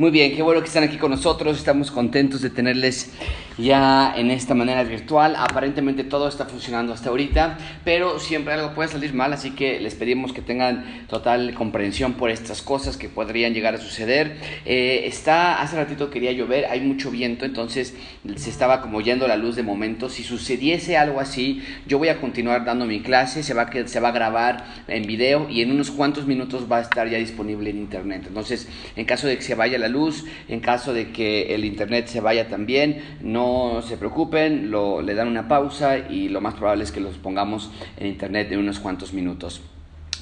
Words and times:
Muy 0.00 0.10
bien, 0.10 0.34
qué 0.34 0.40
bueno 0.40 0.62
que 0.62 0.68
están 0.68 0.82
aquí 0.82 0.96
con 0.96 1.10
nosotros. 1.10 1.58
Estamos 1.58 1.90
contentos 1.90 2.40
de 2.40 2.48
tenerles 2.48 3.10
ya 3.58 4.14
en 4.16 4.30
esta 4.30 4.54
manera 4.54 4.82
virtual. 4.82 5.36
Aparentemente 5.36 6.04
todo 6.04 6.26
está 6.26 6.46
funcionando 6.46 6.94
hasta 6.94 7.10
ahorita, 7.10 7.58
pero 7.84 8.18
siempre 8.18 8.54
algo 8.54 8.74
puede 8.74 8.88
salir 8.88 9.12
mal, 9.12 9.34
así 9.34 9.50
que 9.50 9.78
les 9.78 9.94
pedimos 9.94 10.32
que 10.32 10.40
tengan 10.40 11.06
total 11.06 11.52
comprensión 11.52 12.14
por 12.14 12.30
estas 12.30 12.62
cosas 12.62 12.96
que 12.96 13.10
podrían 13.10 13.52
llegar 13.52 13.74
a 13.74 13.78
suceder. 13.78 14.38
Eh, 14.64 15.02
está, 15.04 15.60
hace 15.60 15.76
ratito 15.76 16.08
quería 16.08 16.32
llover, 16.32 16.64
hay 16.64 16.80
mucho 16.80 17.10
viento, 17.10 17.44
entonces 17.44 17.94
se 18.36 18.48
estaba 18.48 18.80
como 18.80 19.02
yendo 19.02 19.28
la 19.28 19.36
luz 19.36 19.54
de 19.54 19.62
momento. 19.62 20.08
Si 20.08 20.22
sucediese 20.22 20.96
algo 20.96 21.20
así, 21.20 21.62
yo 21.86 21.98
voy 21.98 22.08
a 22.08 22.22
continuar 22.22 22.64
dando 22.64 22.86
mi 22.86 23.00
clase, 23.00 23.42
se 23.42 23.52
va, 23.52 23.62
a, 23.62 23.86
se 23.86 24.00
va 24.00 24.08
a 24.08 24.12
grabar 24.12 24.64
en 24.88 25.02
video 25.02 25.46
y 25.50 25.60
en 25.60 25.70
unos 25.70 25.90
cuantos 25.90 26.26
minutos 26.26 26.66
va 26.72 26.78
a 26.78 26.80
estar 26.80 27.06
ya 27.06 27.18
disponible 27.18 27.68
en 27.68 27.76
internet. 27.76 28.24
Entonces, 28.26 28.66
en 28.96 29.04
caso 29.04 29.26
de 29.26 29.36
que 29.36 29.42
se 29.42 29.54
vaya 29.54 29.78
la 29.78 29.89
luz, 29.90 30.24
en 30.48 30.60
caso 30.60 30.94
de 30.94 31.12
que 31.12 31.54
el 31.54 31.64
internet 31.64 32.06
se 32.06 32.20
vaya 32.20 32.48
también, 32.48 33.18
no 33.20 33.82
se 33.86 33.96
preocupen, 33.96 34.70
lo, 34.70 35.02
le 35.02 35.14
dan 35.14 35.28
una 35.28 35.48
pausa 35.48 35.98
y 35.98 36.28
lo 36.28 36.40
más 36.40 36.54
probable 36.54 36.84
es 36.84 36.92
que 36.92 37.00
los 37.00 37.16
pongamos 37.18 37.70
en 37.98 38.06
internet 38.06 38.50
en 38.52 38.60
unos 38.60 38.80
cuantos 38.80 39.12
minutos. 39.12 39.60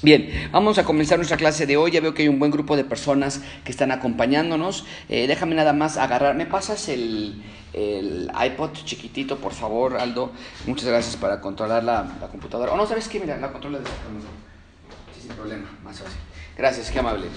Bien, 0.01 0.49
vamos 0.53 0.77
a 0.77 0.85
comenzar 0.85 1.17
nuestra 1.17 1.35
clase 1.35 1.65
de 1.65 1.75
hoy. 1.75 1.91
Ya 1.91 1.99
veo 1.99 2.13
que 2.13 2.21
hay 2.21 2.29
un 2.29 2.39
buen 2.39 2.51
grupo 2.51 2.77
de 2.77 2.85
personas 2.85 3.41
que 3.65 3.71
están 3.71 3.91
acompañándonos. 3.91 4.85
Eh, 5.09 5.27
déjame 5.27 5.55
nada 5.55 5.73
más 5.73 5.97
agarrar. 5.97 6.35
¿Me 6.35 6.45
pasas 6.45 6.87
el, 6.87 7.43
el, 7.73 8.31
iPod 8.45 8.71
chiquitito, 8.71 9.39
por 9.39 9.51
favor, 9.51 9.97
Aldo? 9.97 10.31
Muchas 10.65 10.87
gracias 10.87 11.17
para 11.17 11.41
controlar 11.41 11.83
la, 11.83 12.07
computadora. 12.31 12.71
O 12.71 12.77
no, 12.77 12.87
¿sabes 12.87 13.09
qué? 13.09 13.19
Mira, 13.19 13.35
la 13.37 13.51
controla 13.51 13.79
de 13.79 13.85
sí, 13.85 15.23
sin 15.23 15.31
problema, 15.31 15.69
más 15.83 15.99
fácil. 15.99 16.17
Gracias, 16.57 16.91
qué 16.91 16.99
amable. 16.99 17.27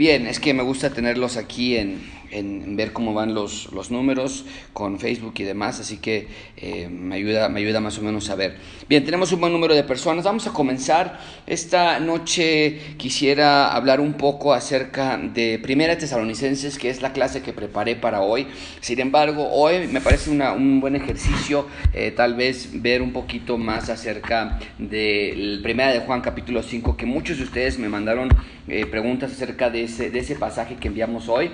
Bien, 0.00 0.26
es 0.26 0.40
que 0.40 0.54
me 0.54 0.62
gusta 0.62 0.94
tenerlos 0.94 1.36
aquí 1.36 1.76
en, 1.76 2.00
en, 2.30 2.74
ver 2.74 2.94
cómo 2.94 3.12
van 3.12 3.34
los, 3.34 3.70
los, 3.70 3.90
números 3.90 4.46
con 4.72 4.98
Facebook 4.98 5.34
y 5.36 5.42
demás, 5.42 5.78
así 5.78 5.98
que 5.98 6.26
eh, 6.62 6.88
me, 6.90 7.14
ayuda, 7.14 7.48
me 7.48 7.60
ayuda 7.60 7.80
más 7.80 7.96
o 7.98 8.02
menos 8.02 8.28
a 8.28 8.34
ver. 8.34 8.56
Bien, 8.86 9.02
tenemos 9.02 9.32
un 9.32 9.40
buen 9.40 9.52
número 9.52 9.74
de 9.74 9.82
personas. 9.82 10.24
Vamos 10.26 10.46
a 10.46 10.52
comenzar. 10.52 11.18
Esta 11.46 11.98
noche 12.00 12.96
quisiera 12.98 13.72
hablar 13.72 13.98
un 13.98 14.12
poco 14.12 14.52
acerca 14.52 15.16
de 15.16 15.58
Primera 15.58 15.96
Tesalonicenses, 15.96 16.76
que 16.76 16.90
es 16.90 17.00
la 17.00 17.14
clase 17.14 17.40
que 17.40 17.54
preparé 17.54 17.96
para 17.96 18.20
hoy. 18.20 18.46
Sin 18.80 19.00
embargo, 19.00 19.48
hoy 19.50 19.86
me 19.86 20.02
parece 20.02 20.28
una, 20.28 20.52
un 20.52 20.80
buen 20.80 20.96
ejercicio 20.96 21.66
eh, 21.94 22.10
tal 22.10 22.34
vez 22.34 22.68
ver 22.82 23.00
un 23.00 23.12
poquito 23.12 23.56
más 23.56 23.88
acerca 23.88 24.58
de 24.78 25.60
Primera 25.62 25.92
de 25.92 26.00
Juan 26.00 26.20
capítulo 26.20 26.62
5, 26.62 26.94
que 26.94 27.06
muchos 27.06 27.38
de 27.38 27.44
ustedes 27.44 27.78
me 27.78 27.88
mandaron 27.88 28.28
eh, 28.68 28.84
preguntas 28.84 29.32
acerca 29.32 29.70
de 29.70 29.84
ese, 29.84 30.10
de 30.10 30.18
ese 30.18 30.34
pasaje 30.34 30.76
que 30.76 30.88
enviamos 30.88 31.28
hoy. 31.28 31.50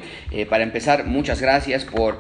para 0.51 0.65
empezar, 0.65 1.07
muchas 1.07 1.41
gracias 1.41 1.85
por, 1.85 2.19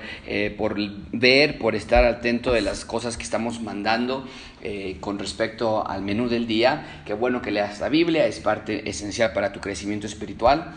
por 0.56 0.76
ver, 1.12 1.58
por 1.58 1.74
estar 1.74 2.04
atento 2.04 2.52
de 2.52 2.60
las 2.60 2.75
cosas 2.84 3.16
que 3.16 3.22
estamos 3.22 3.60
mandando 3.60 4.27
eh, 4.62 4.98
con 5.00 5.19
respecto 5.19 5.86
al 5.86 6.02
menú 6.02 6.28
del 6.28 6.46
día. 6.46 7.02
Qué 7.06 7.14
bueno 7.14 7.42
que 7.42 7.50
leas 7.50 7.80
la 7.80 7.88
Biblia, 7.88 8.27
es 8.27 8.41
parte 8.41 8.88
esencial 8.88 9.32
para 9.32 9.52
tu 9.52 9.60
crecimiento 9.60 10.06
espiritual. 10.06 10.72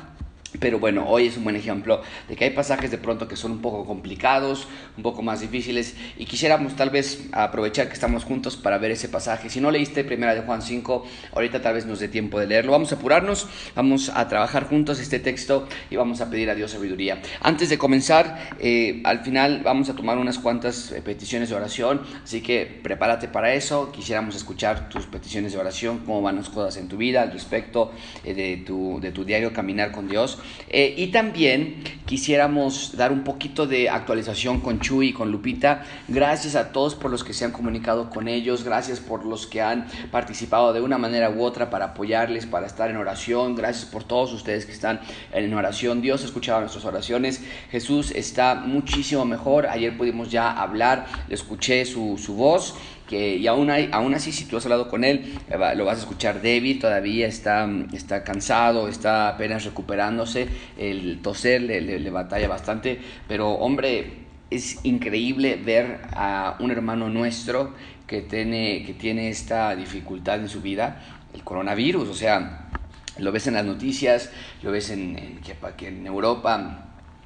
Pero 0.59 0.79
bueno, 0.79 1.05
hoy 1.07 1.27
es 1.27 1.37
un 1.37 1.43
buen 1.43 1.55
ejemplo 1.55 2.01
de 2.27 2.35
que 2.35 2.45
hay 2.45 2.49
pasajes 2.49 2.89
de 2.89 2.97
pronto 2.97 3.27
que 3.27 3.35
son 3.35 3.51
un 3.51 3.61
poco 3.61 3.85
complicados, 3.85 4.67
un 4.97 5.03
poco 5.03 5.21
más 5.21 5.41
difíciles 5.41 5.95
y 6.17 6.25
quisiéramos 6.25 6.75
tal 6.75 6.89
vez 6.89 7.27
aprovechar 7.31 7.87
que 7.87 7.93
estamos 7.93 8.23
juntos 8.23 8.57
para 8.57 8.79
ver 8.79 8.91
ese 8.91 9.09
pasaje. 9.09 9.49
Si 9.49 9.61
no 9.61 9.69
leíste 9.69 10.03
Primera 10.03 10.33
de 10.33 10.41
Juan 10.41 10.63
5, 10.63 11.05
ahorita 11.33 11.61
tal 11.61 11.75
vez 11.75 11.85
nos 11.85 11.99
dé 11.99 12.07
tiempo 12.07 12.39
de 12.39 12.47
leerlo. 12.47 12.71
Vamos 12.71 12.91
a 12.91 12.95
apurarnos, 12.95 13.47
vamos 13.75 14.09
a 14.09 14.27
trabajar 14.27 14.67
juntos 14.67 14.99
este 14.99 15.19
texto 15.19 15.67
y 15.91 15.97
vamos 15.97 16.19
a 16.21 16.29
pedir 16.31 16.49
a 16.49 16.55
Dios 16.55 16.71
sabiduría. 16.71 17.21
Antes 17.41 17.69
de 17.69 17.77
comenzar, 17.77 18.49
eh, 18.59 19.01
al 19.03 19.19
final 19.19 19.61
vamos 19.63 19.89
a 19.89 19.95
tomar 19.95 20.17
unas 20.17 20.39
cuantas 20.39 20.91
eh, 20.91 21.01
peticiones 21.03 21.49
de 21.49 21.55
oración, 21.55 22.01
así 22.23 22.41
que 22.41 22.65
prepárate 22.65 23.27
para 23.27 23.53
eso. 23.53 23.91
Quisiéramos 23.91 24.35
escuchar 24.35 24.89
tus 24.89 25.05
peticiones 25.05 25.53
de 25.53 25.59
oración, 25.59 25.99
cómo 25.99 26.23
van 26.23 26.37
las 26.37 26.49
cosas 26.49 26.77
en 26.77 26.87
tu 26.87 26.97
vida 26.97 27.21
al 27.21 27.31
respecto 27.31 27.91
eh, 28.23 28.33
de, 28.33 28.57
tu, 28.57 28.99
de 28.99 29.11
tu 29.11 29.23
diario 29.23 29.53
caminar 29.53 29.91
con 29.91 30.07
Dios. 30.07 30.38
Eh, 30.69 30.93
y 30.97 31.07
también 31.07 31.83
quisiéramos 32.05 32.95
dar 32.97 33.11
un 33.11 33.23
poquito 33.23 33.67
de 33.67 33.89
actualización 33.89 34.61
con 34.61 34.79
Chuy 34.79 35.09
y 35.09 35.13
con 35.13 35.31
Lupita. 35.31 35.83
Gracias 36.07 36.55
a 36.55 36.71
todos 36.71 36.95
por 36.95 37.11
los 37.11 37.23
que 37.23 37.33
se 37.33 37.45
han 37.45 37.51
comunicado 37.51 38.09
con 38.09 38.27
ellos, 38.27 38.63
gracias 38.63 38.99
por 38.99 39.25
los 39.25 39.47
que 39.47 39.61
han 39.61 39.87
participado 40.11 40.73
de 40.73 40.81
una 40.81 40.97
manera 40.97 41.29
u 41.29 41.43
otra 41.43 41.69
para 41.69 41.85
apoyarles, 41.85 42.45
para 42.45 42.67
estar 42.67 42.89
en 42.89 42.97
oración. 42.97 43.55
Gracias 43.55 43.85
por 43.85 44.03
todos 44.03 44.33
ustedes 44.33 44.65
que 44.65 44.71
están 44.71 44.99
en 45.31 45.53
oración. 45.53 46.01
Dios 46.01 46.23
ha 46.23 46.25
escuchado 46.25 46.61
nuestras 46.61 46.85
oraciones. 46.85 47.43
Jesús 47.71 48.11
está 48.11 48.55
muchísimo 48.55 49.25
mejor. 49.25 49.67
Ayer 49.67 49.97
pudimos 49.97 50.31
ya 50.31 50.51
hablar, 50.51 51.05
le 51.27 51.35
escuché 51.35 51.85
su, 51.85 52.17
su 52.17 52.35
voz 52.35 52.75
que, 53.09 53.37
y 53.37 53.47
aún, 53.47 53.71
hay, 53.71 53.89
aún 53.91 54.13
así 54.13 54.31
si 54.31 54.45
tú 54.45 54.57
has 54.57 54.65
hablado 54.65 54.87
con 54.87 55.03
él, 55.03 55.33
eh, 55.49 55.57
lo 55.75 55.83
vas 55.83 55.97
a 55.97 56.01
escuchar 56.01 56.43
débil, 56.43 56.77
todavía 56.77 57.25
está, 57.25 57.67
está 57.91 58.23
cansado, 58.23 58.87
está 58.87 59.29
apenas 59.29 59.65
recuperándose, 59.65 60.47
el 60.77 61.19
toser 61.23 61.63
le, 61.63 61.81
le, 61.81 62.09
batalla 62.11 62.47
bastante, 62.47 62.99
pero 63.27 63.49
hombre, 63.53 64.27
es 64.51 64.85
increíble 64.85 65.55
ver 65.55 66.01
a 66.13 66.55
un 66.59 66.69
hermano 66.69 67.09
nuestro 67.09 67.73
que 68.05 68.21
tiene, 68.21 68.83
que 68.85 68.93
tiene 68.93 69.29
esta 69.29 69.75
dificultad 69.75 70.39
en 70.39 70.47
su 70.47 70.61
vida, 70.61 71.01
el 71.33 71.43
coronavirus, 71.43 72.09
o 72.09 72.13
sea, 72.13 72.69
lo 73.17 73.31
ves 73.31 73.47
en 73.47 73.55
las 73.55 73.65
noticias, 73.65 74.29
lo 74.61 74.71
ves 74.71 74.91
en, 74.91 75.17
en 75.17 75.41
que, 75.41 75.87
en 75.87 76.05
Europa, 76.05 76.85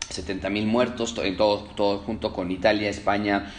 70 0.10 0.50
mil 0.50 0.66
muertos, 0.66 1.14
todo, 1.14 1.60
todo 1.76 1.98
junto 2.00 2.32
con 2.32 2.52
Italia, 2.52 2.90
España, 2.90 3.52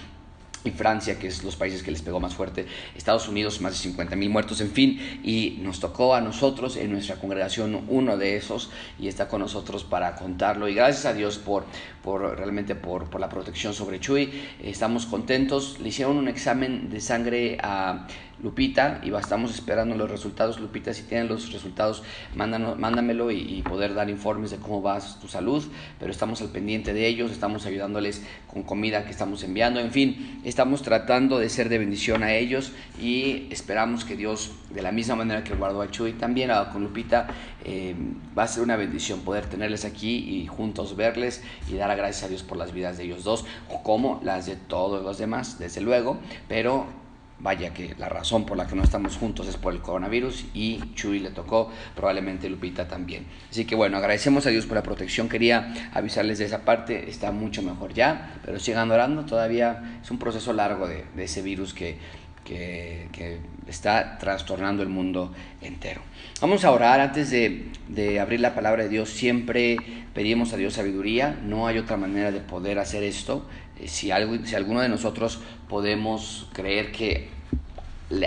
y 0.65 0.71
Francia, 0.71 1.19
que 1.19 1.27
es 1.27 1.45
los 1.45 1.57
países 1.57 1.83
que 1.83 1.91
les 1.91 2.03
pegó 2.03 2.21
más 2.21 2.35
fuerte, 2.35 2.67
Estados 2.97 3.29
Unidos, 3.29 3.61
más 3.61 3.73
de 3.73 3.79
50 3.79 4.17
mil 4.17 4.31
muertos, 4.31 4.61
en 4.61 4.71
fin, 4.71 5.21
y 5.23 5.59
nos 5.63 5.79
tocó 5.79 6.15
a 6.15 6.21
nosotros 6.21 6.77
en 6.77 6.91
nuestra 6.91 7.17
congregación 7.17 7.85
uno 7.89 8.17
de 8.17 8.37
esos 8.37 8.71
y 8.99 9.09
está 9.09 9.29
con 9.29 9.41
nosotros 9.41 9.85
para 9.85 10.15
contarlo. 10.15 10.69
Y 10.69 10.75
gracias 10.75 11.05
a 11.05 11.13
Dios 11.13 11.39
por, 11.39 11.65
por 12.03 12.23
realmente 12.39 12.75
por, 12.75 13.11
por 13.11 13.21
la 13.21 13.29
protección 13.29 13.75
sobre 13.75 14.01
Chuy, 14.01 14.33
estamos 14.63 15.07
contentos. 15.07 15.79
Le 15.81 15.89
hicieron 15.89 16.17
un 16.17 16.29
examen 16.29 16.89
de 16.89 17.01
sangre 17.01 17.59
a 17.63 18.07
Lupita 18.43 19.01
y 19.03 19.15
estamos 19.15 19.55
esperando 19.55 19.95
los 19.97 20.11
resultados. 20.11 20.61
Lupita, 20.61 20.93
si 20.93 21.03
tienen 21.05 21.29
los 21.29 21.53
resultados, 21.53 22.03
mándamelo 22.35 23.31
y, 23.31 23.63
poder 23.63 23.95
dar 23.95 24.11
informes 24.11 24.51
de 24.51 24.59
cómo 24.59 24.83
va 24.83 25.01
tu 25.21 25.27
salud, 25.29 25.65
pero 25.99 26.11
estamos 26.11 26.43
al 26.43 26.49
pendiente 26.49 26.93
de 26.93 27.07
ellos, 27.07 27.31
estamos 27.31 27.65
ayudándoles 27.67 28.23
con 28.47 28.63
comida 28.63 29.05
que 29.05 29.11
estamos 29.11 29.43
enviando, 29.43 29.81
en 29.81 29.91
fin, 29.91 30.41
estamos 30.45 30.83
tratando 30.83 31.39
de 31.39 31.49
ser 31.49 31.69
de 31.69 31.79
bendición 31.79 32.23
a 32.23 32.35
ellos 32.35 32.73
y 33.01 33.49
esperamos 33.51 34.05
que 34.05 34.17
Dios, 34.17 34.53
de 34.71 34.83
la 34.83 34.93
misma 34.93 35.17
manera 35.17 35.43
que 35.43 35.55
guardó 35.55 35.81
a 35.83 35.91
Chuy, 35.91 36.13
también 36.13 36.51
con 36.73 36.83
Lupita, 36.85 37.29
eh, 37.65 37.95
va 38.37 38.43
a 38.45 38.49
ser 38.49 38.63
una 38.63 38.77
bendición 38.77 39.21
poder 39.21 39.47
tenerles 39.47 39.85
aquí 39.85 40.17
y 40.17 40.47
juntos 40.47 40.95
verles 40.97 41.43
y 41.71 41.75
dar 41.77 41.97
gracias 41.97 42.25
a 42.25 42.29
Dios 42.29 42.43
por 42.43 42.59
las 42.59 42.73
vidas 42.73 42.99
de 42.99 43.05
ellos 43.05 43.25
dos, 43.25 43.45
como 43.83 44.21
las 44.23 44.47
de 44.47 44.57
todos 44.57 45.03
los 45.03 45.19
demás, 45.19 45.59
desde 45.59 45.81
luego, 45.81 46.19
pero 46.49 47.04
Vaya 47.41 47.75
que 47.75 47.95
la 47.99 48.09
razón 48.09 48.47
por 48.47 48.57
la 48.57 48.67
que 48.67 48.75
no 48.75 48.83
estamos 48.83 49.17
juntos 49.17 49.49
es 49.49 49.57
por 49.57 49.75
el 49.75 49.81
coronavirus 49.81 50.47
y 50.55 50.81
Chuy 50.95 51.19
le 51.19 51.31
tocó, 51.31 51.71
probablemente 51.95 52.49
Lupita 52.49 52.89
también. 52.89 53.27
Así 53.51 53.65
que 53.65 53.75
bueno, 53.75 53.99
agradecemos 53.99 54.47
a 54.47 54.51
Dios 54.51 54.67
por 54.67 54.77
la 54.77 54.83
protección. 54.83 55.29
Quería 55.29 55.91
avisarles 55.93 56.39
de 56.39 56.47
esa 56.47 56.65
parte, 56.65 57.11
está 57.11 57.33
mucho 57.33 57.61
mejor 57.63 57.93
ya, 57.93 58.41
pero 58.45 58.59
sigan 58.61 58.91
orando, 58.91 59.25
todavía 59.25 59.99
es 60.03 60.11
un 60.11 60.19
proceso 60.19 60.53
largo 60.53 60.87
de, 60.87 61.05
ese 61.19 61.43
virus 61.43 61.75
que, 61.75 61.99
que, 62.45 63.41
está 63.67 64.19
trastornando 64.19 64.83
el 64.83 64.91
mundo 64.91 65.33
entero. 65.63 66.03
Vamos 66.41 66.65
a 66.65 66.71
orar 66.71 67.01
antes 67.01 67.31
de, 67.31 67.71
de, 67.89 68.21
abrir 68.21 68.41
la 68.41 68.55
palabra 68.55 68.85
de 68.85 68.91
Dios. 68.91 69.09
Siempre 69.09 69.79
pedimos 70.13 70.53
a 70.53 70.57
Dios 70.57 70.75
sabiduría. 70.75 71.39
No 71.43 71.67
hay 71.67 71.79
otra 71.79 71.97
manera 71.97 72.31
de 72.31 72.41
poder 72.41 72.79
hacer 72.79 73.03
esto. 73.03 73.47
Si, 73.87 74.11
algo, 74.11 74.37
si 74.45 74.55
alguno 74.55 74.81
de 74.81 74.89
nosotros 74.89 75.41
podemos 75.69 76.49
creer 76.53 76.93
que 76.93 77.29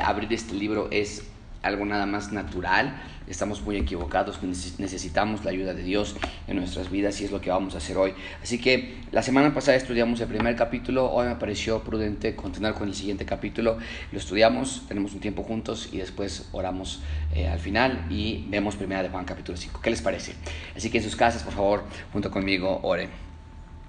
abrir 0.04 0.32
este 0.34 0.54
libro 0.54 0.90
es 0.92 1.24
algo 1.64 1.86
nada 1.86 2.06
más 2.06 2.32
natural, 2.32 3.02
estamos 3.28 3.62
muy 3.62 3.76
equivocados, 3.76 4.42
necesitamos 4.42 5.44
la 5.44 5.52
ayuda 5.52 5.74
de 5.74 5.84
Dios 5.84 6.16
en 6.48 6.58
nuestras 6.58 6.90
vidas 6.90 7.20
y 7.22 7.26
es 7.26 7.32
lo 7.32 7.42
que 7.42 7.50
vamos 7.50 7.76
a 7.76 7.80
hacer 7.80 7.98
hoy. 7.98 8.14
Así 8.42 8.58
que 8.58 8.98
la 9.12 9.22
semana 9.22 9.54
pasada 9.54 9.78
estudiamos 9.78 10.20
el 10.22 10.28
primer 10.28 10.56
capítulo, 10.56 11.12
hoy 11.12 11.28
me 11.28 11.36
pareció 11.36 11.84
prudente 11.84 12.36
continuar 12.36 12.74
con 12.74 12.88
el 12.88 12.96
siguiente 12.96 13.26
capítulo, 13.26 13.78
lo 14.12 14.18
estudiamos, 14.18 14.84
tenemos 14.88 15.14
un 15.14 15.20
tiempo 15.20 15.44
juntos 15.44 15.90
y 15.92 15.98
después 15.98 16.48
oramos 16.52 17.02
eh, 17.34 17.48
al 17.48 17.60
final 17.60 18.06
y 18.10 18.46
vemos 18.50 18.76
primera 18.76 19.04
de 19.04 19.10
Juan 19.10 19.26
capítulo 19.26 19.58
5. 19.58 19.82
¿Qué 19.82 19.90
les 19.90 20.02
parece? 20.02 20.34
Así 20.76 20.90
que 20.90 21.00
en 21.00 21.04
sus 21.04 21.16
casas, 21.16 21.44
por 21.44 21.54
favor, 21.54 21.84
junto 22.14 22.32
conmigo, 22.32 22.80
oren. 22.84 23.26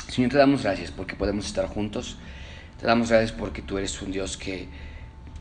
Señor, 0.08 0.30
te 0.30 0.38
damos 0.38 0.62
gracias 0.62 0.90
porque 0.90 1.14
podemos 1.14 1.46
estar 1.46 1.66
juntos. 1.66 2.16
Te 2.80 2.86
damos 2.86 3.10
gracias 3.10 3.32
porque 3.32 3.60
tú 3.60 3.76
eres 3.76 4.00
un 4.00 4.10
Dios 4.10 4.38
que 4.38 4.66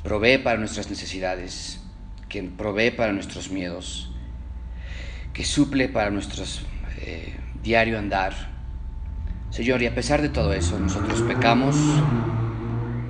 provee 0.03 0.39
para 0.39 0.59
nuestras 0.59 0.89
necesidades, 0.89 1.79
que 2.27 2.43
provee 2.43 2.91
para 2.91 3.13
nuestros 3.13 3.49
miedos, 3.49 4.11
que 5.33 5.45
suple 5.45 5.87
para 5.87 6.09
nuestro 6.09 6.43
eh, 6.99 7.37
diario 7.63 7.97
andar. 7.97 8.33
Señor, 9.51 9.81
y 9.81 9.87
a 9.87 9.95
pesar 9.95 10.21
de 10.21 10.29
todo 10.29 10.51
eso, 10.51 10.77
nosotros 10.77 11.21
pecamos, 11.21 11.77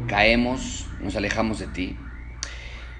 caemos, 0.07 0.85
nos 1.01 1.15
alejamos 1.15 1.57
de 1.57 1.67
ti. 1.67 1.97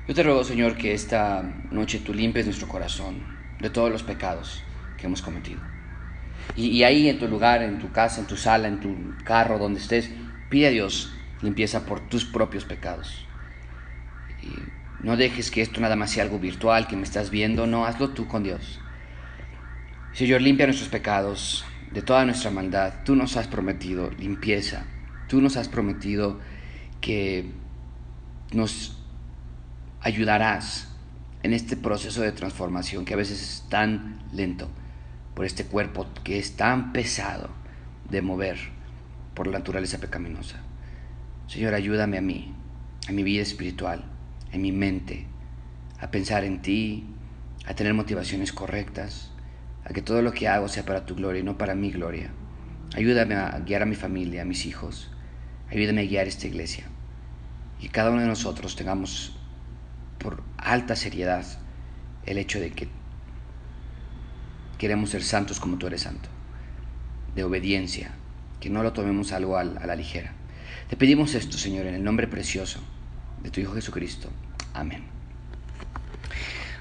Yo 0.07 0.15
te 0.15 0.24
ruego, 0.24 0.44
Señor, 0.44 0.77
que 0.77 0.94
esta 0.94 1.44
noche 1.69 2.00
tú 2.00 2.12
limpies 2.12 2.45
nuestro 2.45 2.68
corazón 2.68 3.21
de 3.59 3.69
todos 3.69 3.92
los 3.92 4.01
pecados 4.01 4.63
que 4.98 5.06
hemos 5.06 5.21
cometido. 5.21 5.76
Y, 6.55 6.83
ahí 6.83 7.07
en 7.07 7.19
tu 7.19 7.27
lugar, 7.27 7.61
en 7.61 7.79
tu 7.79 7.91
casa, 7.91 8.21
en 8.21 8.27
tu 8.27 8.35
sala, 8.35 8.67
en 8.67 8.79
tu 8.79 8.95
carro, 9.23 9.59
donde 9.59 9.79
estés, 9.79 10.09
pide 10.49 10.67
a 10.67 10.71
Dios 10.71 11.13
limpieza 11.41 11.85
por 11.85 11.99
tus 12.09 12.25
propios 12.25 12.65
pecados. 12.65 13.25
No 15.01 15.17
dejes 15.17 15.51
que 15.51 15.61
esto 15.61 15.79
nada 15.79 15.95
más 15.95 16.11
sea 16.11 16.23
algo 16.23 16.39
virtual, 16.39 16.88
que 16.88 16.95
me 16.95 17.03
estás 17.03 17.29
viendo, 17.29 17.67
no, 17.67 17.85
hazlo 17.85 18.09
tú 18.09 18.27
con 18.27 18.44
Dios. 18.44 18.79
Señor, 20.13 20.41
limpia 20.41 20.65
nuestros 20.65 20.89
pecados 20.89 21.63
de 21.91 22.01
toda 22.01 22.25
nuestra 22.25 22.49
maldad. 22.49 23.03
Tú 23.03 23.15
nos 23.15 23.38
has 23.38 23.47
prometido 23.47 24.09
limpieza. 24.11 24.85
Tú 25.27 25.41
nos 25.41 25.57
has 25.57 25.69
prometido 25.69 26.39
que 27.01 27.51
nos 28.51 28.97
ayudarás 30.01 30.89
en 31.44 31.53
este 31.53 31.77
proceso 31.77 32.21
de 32.21 32.31
transformación 32.31 33.05
que 33.05 33.13
a 33.13 33.17
veces 33.17 33.41
es 33.41 33.69
tan 33.69 34.23
lento 34.33 34.69
por 35.37 35.45
este 35.45 35.65
cuerpo 35.65 36.07
que 36.23 36.39
es 36.39 36.55
tan 36.55 36.91
pesado 36.91 37.51
de 38.09 38.23
mover 38.23 38.57
por 39.35 39.45
la 39.45 39.59
naturaleza 39.59 39.99
pecaminosa. 39.99 40.63
Señor, 41.45 41.75
ayúdame 41.75 42.17
a 42.17 42.21
mí, 42.21 42.55
a 43.07 43.11
mi 43.11 43.21
vida 43.21 43.43
espiritual, 43.43 44.03
en 44.51 44.63
mi 44.63 44.71
mente, 44.71 45.27
a 45.99 46.09
pensar 46.09 46.43
en 46.43 46.63
ti, 46.63 47.05
a 47.67 47.75
tener 47.75 47.93
motivaciones 47.93 48.51
correctas, 48.51 49.29
a 49.85 49.93
que 49.93 50.01
todo 50.01 50.23
lo 50.23 50.31
que 50.31 50.47
hago 50.47 50.69
sea 50.69 50.85
para 50.85 51.05
tu 51.05 51.13
gloria 51.13 51.41
y 51.41 51.43
no 51.43 51.55
para 51.55 51.75
mi 51.75 51.91
gloria. 51.91 52.31
Ayúdame 52.95 53.35
a 53.35 53.59
guiar 53.59 53.83
a 53.83 53.85
mi 53.85 53.93
familia, 53.93 54.41
a 54.41 54.45
mis 54.45 54.65
hijos. 54.65 55.11
Ayúdame 55.69 56.01
a 56.01 56.05
guiar 56.05 56.25
esta 56.25 56.47
iglesia. 56.47 56.85
Y 57.79 57.89
cada 57.89 58.09
uno 58.09 58.21
de 58.21 58.27
nosotros 58.27 58.75
tengamos 58.75 59.37
por 60.17 60.41
alta 60.57 60.95
seriedad 60.95 61.45
el 62.25 62.39
hecho 62.39 62.59
de 62.59 62.71
que 62.71 62.96
queremos 64.77 65.09
ser 65.09 65.24
santos 65.24 65.59
como 65.59 65.77
tú 65.77 65.88
eres 65.88 66.01
santo, 66.01 66.29
de 67.35 67.44
obediencia, 67.44 68.12
que 68.59 68.69
no 68.69 68.83
lo 68.83 68.94
tomemos 68.94 69.31
algo 69.31 69.57
a 69.57 69.63
la 69.63 69.95
ligera. 69.95 70.33
Te 70.89 70.95
pedimos 70.95 71.35
esto, 71.35 71.57
Señor, 71.57 71.85
en 71.85 71.95
el 71.95 72.03
nombre 72.03 72.27
precioso 72.27 72.79
de 73.44 73.51
tu 73.51 73.59
Hijo 73.59 73.74
Jesucristo. 73.74 74.29
Amén. 74.74 75.03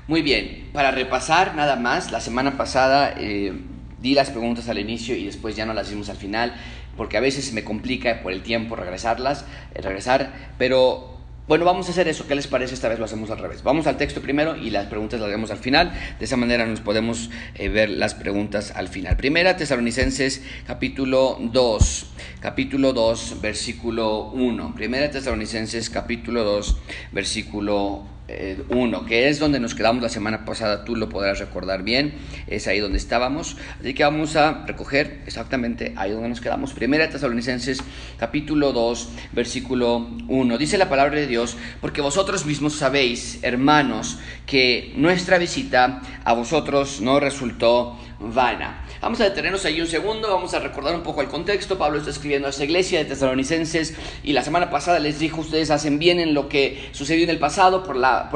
Muy 0.08 0.22
bien, 0.22 0.69
para 0.72 0.93
repasar 0.93 1.56
nada 1.56 1.75
más, 1.75 2.12
la 2.12 2.20
semana 2.20 2.56
pasada 2.56 3.14
eh, 3.19 3.52
di 4.00 4.14
las 4.14 4.31
preguntas 4.31 4.69
al 4.69 4.78
inicio 4.78 5.16
y 5.16 5.25
después 5.25 5.56
ya 5.56 5.66
no 5.66 5.75
las 5.75 5.90
dimos 5.90 6.08
al 6.08 6.16
final, 6.16 6.54
porque 6.96 7.16
a 7.16 7.20
veces 7.20 7.52
me 7.52 7.64
complica 7.64 8.22
por 8.22 8.32
el 8.32 8.42
tiempo 8.42 8.76
regresarlas, 8.76 9.44
eh, 9.75 9.82
regresar, 9.82 10.52
pero 10.58 11.15
bueno, 11.48 11.64
vamos 11.64 11.88
a 11.88 11.93
hacer 11.93 12.08
eso. 12.08 12.26
¿Qué 12.26 12.34
les 12.34 12.46
parece? 12.46 12.75
Esta 12.75 12.88
vez 12.88 12.98
lo 12.98 13.04
hacemos 13.04 13.31
al 13.31 13.38
revés. 13.38 13.62
Vamos 13.62 13.87
al 13.87 13.96
texto 13.96 14.20
primero 14.20 14.56
y 14.56 14.70
las 14.70 14.87
preguntas 14.87 15.20
las 15.20 15.28
vemos 15.28 15.50
al 15.50 15.58
final. 15.58 15.93
De 16.19 16.25
esa 16.25 16.37
manera 16.37 16.66
nos 16.66 16.81
podemos 16.81 17.31
eh, 17.54 17.69
ver 17.69 17.90
las 17.90 18.14
preguntas 18.14 18.72
al 18.75 18.88
final. 18.88 19.16
Primera, 19.16 19.56
Tesalonicenses 19.56 20.43
capítulo 20.66 21.38
2. 21.40 22.06
Capítulo 22.40 22.93
2, 22.93 23.40
versículo 23.40 24.31
1. 24.31 24.75
Primera, 24.75 25.10
Tesalonicenses 25.10 25.88
capítulo 25.88 26.43
2, 26.43 26.76
versículo 27.12 27.76
1, 27.96 28.15
eh, 28.28 28.58
que 29.06 29.28
es 29.28 29.38
donde 29.38 29.61
nos 29.61 29.75
quedamos 29.75 30.02
la 30.02 30.08
semana 30.08 30.44
pasada, 30.44 30.84
tú 30.84 30.96
lo 30.96 31.08
podrás 31.08 31.38
recordar 31.38 31.82
bien, 31.82 32.14
es 32.46 32.67
ahí 32.67 32.81
donde 32.81 32.99
estábamos, 32.99 33.56
así 33.81 33.94
que 33.94 34.05
vamos 34.05 34.37
a 34.37 34.64
recoger 34.67 35.20
exactamente 35.26 35.93
ahí 35.96 36.11
donde 36.11 36.28
nos 36.28 36.40
quedamos. 36.40 36.73
Primera 36.73 37.08
Tesalonicenses 37.08 37.82
capítulo 38.19 38.73
2, 38.73 39.08
versículo 39.32 40.08
1, 40.28 40.58
dice 40.58 40.78
la 40.78 40.88
palabra 40.88 41.17
de 41.17 41.26
Dios, 41.26 41.56
porque 41.81 42.00
vosotros 42.00 42.46
mismos 42.46 42.75
sabéis, 42.75 43.38
hermanos, 43.43 44.19
que 44.44 44.93
nuestra 44.96 45.38
visita 45.38 46.02
a 46.25 46.32
vosotros 46.32 47.00
no 47.00 47.20
resultó 47.20 47.99
vana. 48.19 48.85
Vamos 49.06 49.20
a 49.20 49.24
detenernos 49.26 49.64
ahí 49.64 49.80
un 49.80 49.86
segundo, 49.86 50.28
vamos 50.28 50.52
a 50.52 50.58
recordar 50.58 50.92
un 50.92 51.04
poco 51.04 51.22
el 51.22 51.28
contexto. 51.28 51.78
Pablo 51.78 51.98
está 51.98 52.10
escribiendo 52.10 52.48
a 52.48 52.50
esa 52.50 52.64
iglesia 52.64 52.98
de 52.98 53.04
tesalonicenses 53.04 53.94
y 54.24 54.32
la 54.32 54.42
semana 54.42 54.68
pasada 54.68 54.98
les 54.98 55.20
dijo, 55.20 55.42
ustedes 55.42 55.70
hacen 55.70 56.00
bien 56.00 56.18
en 56.18 56.34
lo 56.34 56.48
que 56.48 56.88
sucedió 56.90 57.22
en 57.22 57.30
el 57.30 57.38
pasado 57.38 57.84
por 57.84 57.94
la, 57.94 58.28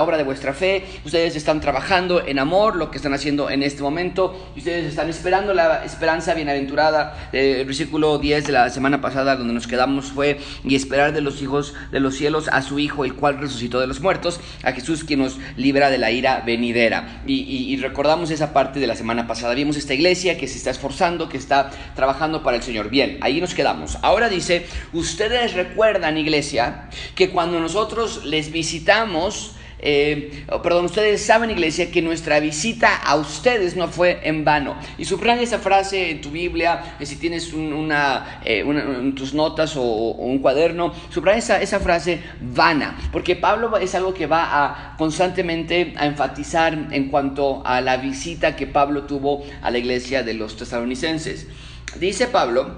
obra 0.00 0.16
de 0.16 0.22
vuestra 0.22 0.54
fe, 0.54 0.82
ustedes 1.04 1.36
están 1.36 1.60
trabajando 1.60 2.26
en 2.26 2.38
amor, 2.38 2.76
lo 2.76 2.90
que 2.90 2.96
están 2.96 3.12
haciendo 3.12 3.50
en 3.50 3.62
este 3.62 3.82
momento, 3.82 4.34
ustedes 4.56 4.86
están 4.86 5.10
esperando 5.10 5.52
la 5.52 5.84
esperanza 5.84 6.32
bienaventurada. 6.32 7.28
El 7.30 7.66
versículo 7.66 8.16
10 8.16 8.46
de 8.46 8.52
la 8.54 8.70
semana 8.70 9.02
pasada 9.02 9.36
donde 9.36 9.52
nos 9.52 9.66
quedamos 9.66 10.06
fue, 10.06 10.38
y 10.64 10.74
esperar 10.74 11.12
de 11.12 11.20
los 11.20 11.42
hijos 11.42 11.74
de 11.92 12.00
los 12.00 12.14
cielos 12.14 12.48
a 12.50 12.62
su 12.62 12.78
Hijo, 12.78 13.04
el 13.04 13.12
cual 13.12 13.36
resucitó 13.40 13.78
de 13.78 13.86
los 13.86 14.00
muertos, 14.00 14.40
a 14.62 14.72
Jesús 14.72 15.04
quien 15.04 15.18
nos 15.18 15.36
libra 15.58 15.90
de 15.90 15.98
la 15.98 16.10
ira 16.10 16.42
venidera. 16.46 17.22
Y, 17.26 17.42
y 17.42 17.76
recordamos 17.76 18.30
esa 18.30 18.54
parte 18.54 18.80
de 18.80 18.86
la 18.86 18.96
semana 18.96 19.26
pasada, 19.26 19.52
vimos 19.52 19.76
esta 19.76 19.92
iglesia 19.92 20.13
que 20.14 20.46
se 20.46 20.58
está 20.58 20.70
esforzando, 20.70 21.28
que 21.28 21.36
está 21.36 21.70
trabajando 21.96 22.42
para 22.44 22.56
el 22.56 22.62
Señor. 22.62 22.88
Bien, 22.88 23.18
ahí 23.20 23.40
nos 23.40 23.52
quedamos. 23.52 23.98
Ahora 24.00 24.28
dice, 24.28 24.66
ustedes 24.92 25.54
recuerdan, 25.54 26.16
iglesia, 26.16 26.88
que 27.16 27.30
cuando 27.30 27.58
nosotros 27.58 28.24
les 28.24 28.52
visitamos, 28.52 29.56
eh, 29.86 30.46
oh, 30.50 30.62
perdón, 30.62 30.86
ustedes 30.86 31.20
saben, 31.24 31.50
iglesia, 31.50 31.90
que 31.90 32.00
nuestra 32.00 32.40
visita 32.40 32.96
a 32.96 33.16
ustedes 33.16 33.76
no 33.76 33.88
fue 33.88 34.18
en 34.24 34.42
vano. 34.42 34.76
Y 34.96 35.04
subraya 35.04 35.42
esa 35.42 35.58
frase 35.58 36.10
en 36.10 36.22
tu 36.22 36.30
Biblia, 36.30 36.96
eh, 36.98 37.04
si 37.04 37.16
tienes 37.16 37.52
eh, 37.52 37.56
una, 37.56 38.40
en 38.46 39.14
tus 39.14 39.34
notas 39.34 39.76
o, 39.76 39.82
un 39.82 40.38
cuaderno, 40.38 40.94
subraya 41.10 41.38
esa, 41.38 41.60
esa, 41.60 41.80
frase 41.80 42.22
vana, 42.40 42.96
porque 43.12 43.36
Pablo 43.36 43.76
es 43.76 43.94
algo 43.94 44.14
que 44.14 44.26
va 44.26 44.64
a 44.64 44.96
constantemente 44.96 45.92
a 45.98 46.06
enfatizar 46.06 46.88
en 46.90 47.10
cuanto 47.10 47.60
a 47.66 47.82
la 47.82 47.98
visita 47.98 48.56
que 48.56 48.66
Pablo 48.66 49.02
tuvo 49.02 49.44
a 49.60 49.70
la 49.70 49.76
iglesia 49.76 50.22
de 50.22 50.32
los 50.32 50.56
tesalonicenses. 50.56 51.46
Dice 52.00 52.26
Pablo, 52.28 52.70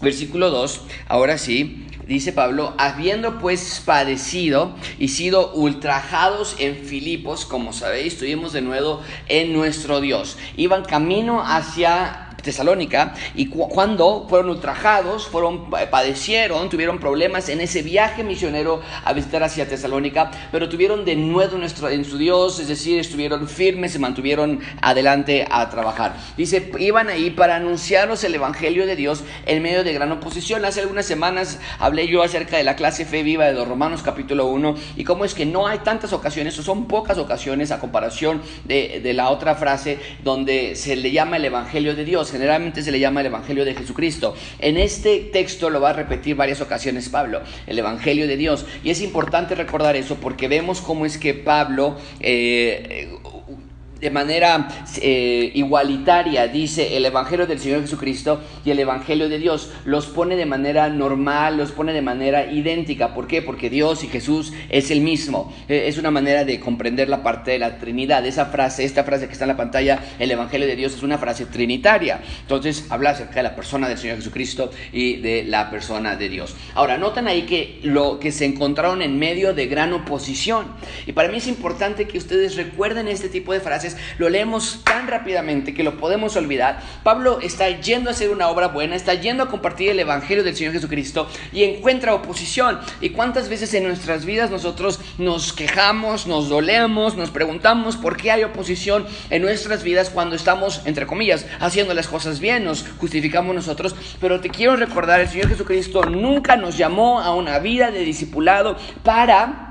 versículo 0.00 0.50
2, 0.50 0.80
ahora 1.06 1.38
sí, 1.38 1.86
dice 2.10 2.32
Pablo, 2.32 2.74
habiendo 2.76 3.38
pues 3.38 3.80
padecido 3.86 4.74
y 4.98 5.08
sido 5.08 5.52
ultrajados 5.52 6.56
en 6.58 6.74
Filipos, 6.74 7.46
como 7.46 7.72
sabéis, 7.72 8.14
estuvimos 8.14 8.52
de 8.52 8.62
nuevo 8.62 9.00
en 9.28 9.52
nuestro 9.52 10.00
Dios. 10.00 10.36
Iban 10.56 10.84
camino 10.84 11.40
hacia 11.40 12.29
Tesalónica 12.42 13.14
y 13.34 13.46
cuando 13.46 14.26
fueron 14.28 14.50
ultrajados, 14.50 15.26
fueron, 15.26 15.66
eh, 15.78 15.86
padecieron, 15.90 16.68
tuvieron 16.68 16.98
problemas 16.98 17.48
en 17.48 17.60
ese 17.60 17.82
viaje 17.82 18.22
misionero 18.22 18.80
a 19.04 19.12
visitar 19.12 19.42
hacia 19.42 19.68
Tesalónica, 19.68 20.30
pero 20.52 20.68
tuvieron 20.68 21.04
de 21.04 21.16
nuevo 21.16 21.58
nuestro, 21.58 21.88
en 21.88 22.04
su 22.04 22.18
Dios, 22.18 22.58
es 22.60 22.68
decir, 22.68 22.98
estuvieron 22.98 23.48
firmes, 23.48 23.92
se 23.92 23.98
mantuvieron 23.98 24.60
adelante 24.80 25.46
a 25.50 25.68
trabajar. 25.70 26.16
Dice, 26.36 26.70
iban 26.78 27.08
ahí 27.08 27.30
para 27.30 27.56
anunciaros 27.56 28.22
el 28.24 28.34
Evangelio 28.34 28.86
de 28.86 28.96
Dios 28.96 29.22
en 29.46 29.62
medio 29.62 29.84
de 29.84 29.92
gran 29.92 30.12
oposición. 30.12 30.64
Hace 30.64 30.80
algunas 30.80 31.06
semanas 31.06 31.58
hablé 31.78 32.06
yo 32.06 32.22
acerca 32.22 32.56
de 32.56 32.64
la 32.64 32.76
clase 32.76 33.04
fe 33.04 33.22
viva 33.22 33.46
de 33.46 33.54
los 33.54 33.66
Romanos 33.66 34.02
capítulo 34.02 34.46
1 34.46 34.74
y 34.96 35.04
cómo 35.04 35.24
es 35.24 35.34
que 35.34 35.46
no 35.46 35.66
hay 35.66 35.78
tantas 35.78 36.12
ocasiones, 36.12 36.58
o 36.58 36.62
son 36.62 36.86
pocas 36.86 37.18
ocasiones 37.18 37.70
a 37.70 37.78
comparación 37.78 38.42
de, 38.64 39.00
de 39.02 39.12
la 39.12 39.30
otra 39.30 39.54
frase 39.54 39.98
donde 40.22 40.74
se 40.76 40.96
le 40.96 41.10
llama 41.10 41.36
el 41.36 41.44
Evangelio 41.44 41.94
de 41.94 42.04
Dios 42.04 42.29
generalmente 42.30 42.82
se 42.82 42.92
le 42.92 43.00
llama 43.00 43.20
el 43.20 43.26
Evangelio 43.26 43.64
de 43.64 43.74
Jesucristo. 43.74 44.34
En 44.58 44.76
este 44.76 45.18
texto 45.32 45.70
lo 45.70 45.80
va 45.80 45.90
a 45.90 45.92
repetir 45.94 46.36
varias 46.36 46.60
ocasiones 46.60 47.08
Pablo, 47.08 47.42
el 47.66 47.78
Evangelio 47.78 48.26
de 48.26 48.36
Dios. 48.36 48.66
Y 48.84 48.90
es 48.90 49.00
importante 49.00 49.54
recordar 49.54 49.96
eso 49.96 50.16
porque 50.16 50.48
vemos 50.48 50.80
cómo 50.80 51.06
es 51.06 51.18
que 51.18 51.34
Pablo 51.34 51.96
eh, 52.20 53.10
de 54.00 54.10
manera 54.10 54.68
eh, 55.00 55.52
igualitaria, 55.54 56.48
dice 56.48 56.96
el 56.96 57.04
Evangelio 57.04 57.46
del 57.46 57.58
Señor 57.58 57.82
Jesucristo 57.82 58.40
y 58.64 58.70
el 58.70 58.78
Evangelio 58.78 59.28
de 59.28 59.38
Dios. 59.38 59.70
Los 59.84 60.06
pone 60.06 60.36
de 60.36 60.46
manera 60.46 60.88
normal, 60.88 61.56
los 61.56 61.72
pone 61.72 61.92
de 61.92 62.02
manera 62.02 62.50
idéntica. 62.50 63.14
¿Por 63.14 63.26
qué? 63.26 63.42
Porque 63.42 63.68
Dios 63.68 64.02
y 64.04 64.08
Jesús 64.08 64.52
es 64.68 64.90
el 64.90 65.00
mismo. 65.00 65.52
Eh, 65.68 65.84
es 65.86 65.98
una 65.98 66.10
manera 66.10 66.44
de 66.44 66.58
comprender 66.60 67.08
la 67.08 67.22
parte 67.22 67.52
de 67.52 67.58
la 67.58 67.78
Trinidad. 67.78 68.24
Esa 68.24 68.46
frase, 68.46 68.84
esta 68.84 69.04
frase 69.04 69.26
que 69.26 69.32
está 69.32 69.44
en 69.44 69.50
la 69.50 69.56
pantalla, 69.56 70.02
el 70.18 70.30
Evangelio 70.30 70.66
de 70.66 70.76
Dios 70.76 70.94
es 70.94 71.02
una 71.02 71.18
frase 71.18 71.46
trinitaria. 71.46 72.20
Entonces 72.42 72.86
habla 72.90 73.10
acerca 73.10 73.36
de 73.36 73.42
la 73.42 73.54
persona 73.54 73.88
del 73.88 73.98
Señor 73.98 74.16
Jesucristo 74.16 74.70
y 74.92 75.16
de 75.16 75.44
la 75.44 75.70
persona 75.70 76.16
de 76.16 76.28
Dios. 76.28 76.56
Ahora, 76.74 76.96
notan 76.96 77.28
ahí 77.28 77.42
que 77.42 77.80
lo 77.82 78.18
que 78.18 78.32
se 78.32 78.44
encontraron 78.44 79.02
en 79.02 79.18
medio 79.18 79.52
de 79.52 79.66
gran 79.66 79.92
oposición. 79.92 80.66
Y 81.06 81.12
para 81.12 81.28
mí 81.28 81.38
es 81.38 81.46
importante 81.46 82.06
que 82.06 82.18
ustedes 82.18 82.56
recuerden 82.56 83.08
este 83.08 83.28
tipo 83.28 83.52
de 83.52 83.60
frases 83.60 83.89
lo 84.18 84.28
leemos 84.28 84.80
tan 84.84 85.08
rápidamente 85.08 85.74
que 85.74 85.82
lo 85.82 85.96
podemos 85.96 86.36
olvidar. 86.36 86.80
Pablo 87.02 87.40
está 87.40 87.68
yendo 87.68 88.10
a 88.10 88.12
hacer 88.12 88.30
una 88.30 88.48
obra 88.48 88.68
buena, 88.68 88.96
está 88.96 89.14
yendo 89.14 89.42
a 89.42 89.48
compartir 89.48 89.90
el 89.90 90.00
Evangelio 90.00 90.44
del 90.44 90.56
Señor 90.56 90.72
Jesucristo 90.72 91.28
y 91.52 91.64
encuentra 91.64 92.14
oposición. 92.14 92.80
¿Y 93.00 93.10
cuántas 93.10 93.48
veces 93.48 93.72
en 93.74 93.84
nuestras 93.84 94.24
vidas 94.24 94.50
nosotros 94.50 95.00
nos 95.18 95.52
quejamos, 95.52 96.26
nos 96.26 96.48
dolemos, 96.48 97.16
nos 97.16 97.30
preguntamos 97.30 97.96
por 97.96 98.16
qué 98.16 98.30
hay 98.30 98.44
oposición 98.44 99.06
en 99.30 99.42
nuestras 99.42 99.82
vidas 99.82 100.10
cuando 100.10 100.36
estamos, 100.36 100.82
entre 100.84 101.06
comillas, 101.06 101.46
haciendo 101.60 101.94
las 101.94 102.08
cosas 102.08 102.40
bien, 102.40 102.64
nos 102.64 102.84
justificamos 102.98 103.54
nosotros? 103.54 103.94
Pero 104.20 104.40
te 104.40 104.50
quiero 104.50 104.76
recordar, 104.76 105.20
el 105.20 105.28
Señor 105.28 105.48
Jesucristo 105.48 106.04
nunca 106.04 106.56
nos 106.56 106.76
llamó 106.76 107.20
a 107.20 107.34
una 107.34 107.58
vida 107.58 107.90
de 107.90 108.00
discipulado 108.00 108.76
para 109.02 109.69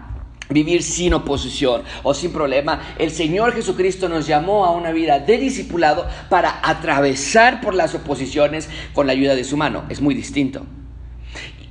vivir 0.49 0.81
sin 0.83 1.13
oposición 1.13 1.83
o 2.03 2.13
sin 2.13 2.33
problema. 2.33 2.95
El 2.97 3.11
Señor 3.11 3.53
Jesucristo 3.53 4.09
nos 4.09 4.27
llamó 4.27 4.65
a 4.65 4.71
una 4.71 4.91
vida 4.91 5.19
de 5.19 5.37
discipulado 5.37 6.07
para 6.29 6.59
atravesar 6.63 7.61
por 7.61 7.75
las 7.75 7.93
oposiciones 7.95 8.69
con 8.93 9.07
la 9.07 9.13
ayuda 9.13 9.35
de 9.35 9.43
su 9.43 9.57
mano. 9.57 9.83
Es 9.89 10.01
muy 10.01 10.15
distinto. 10.15 10.65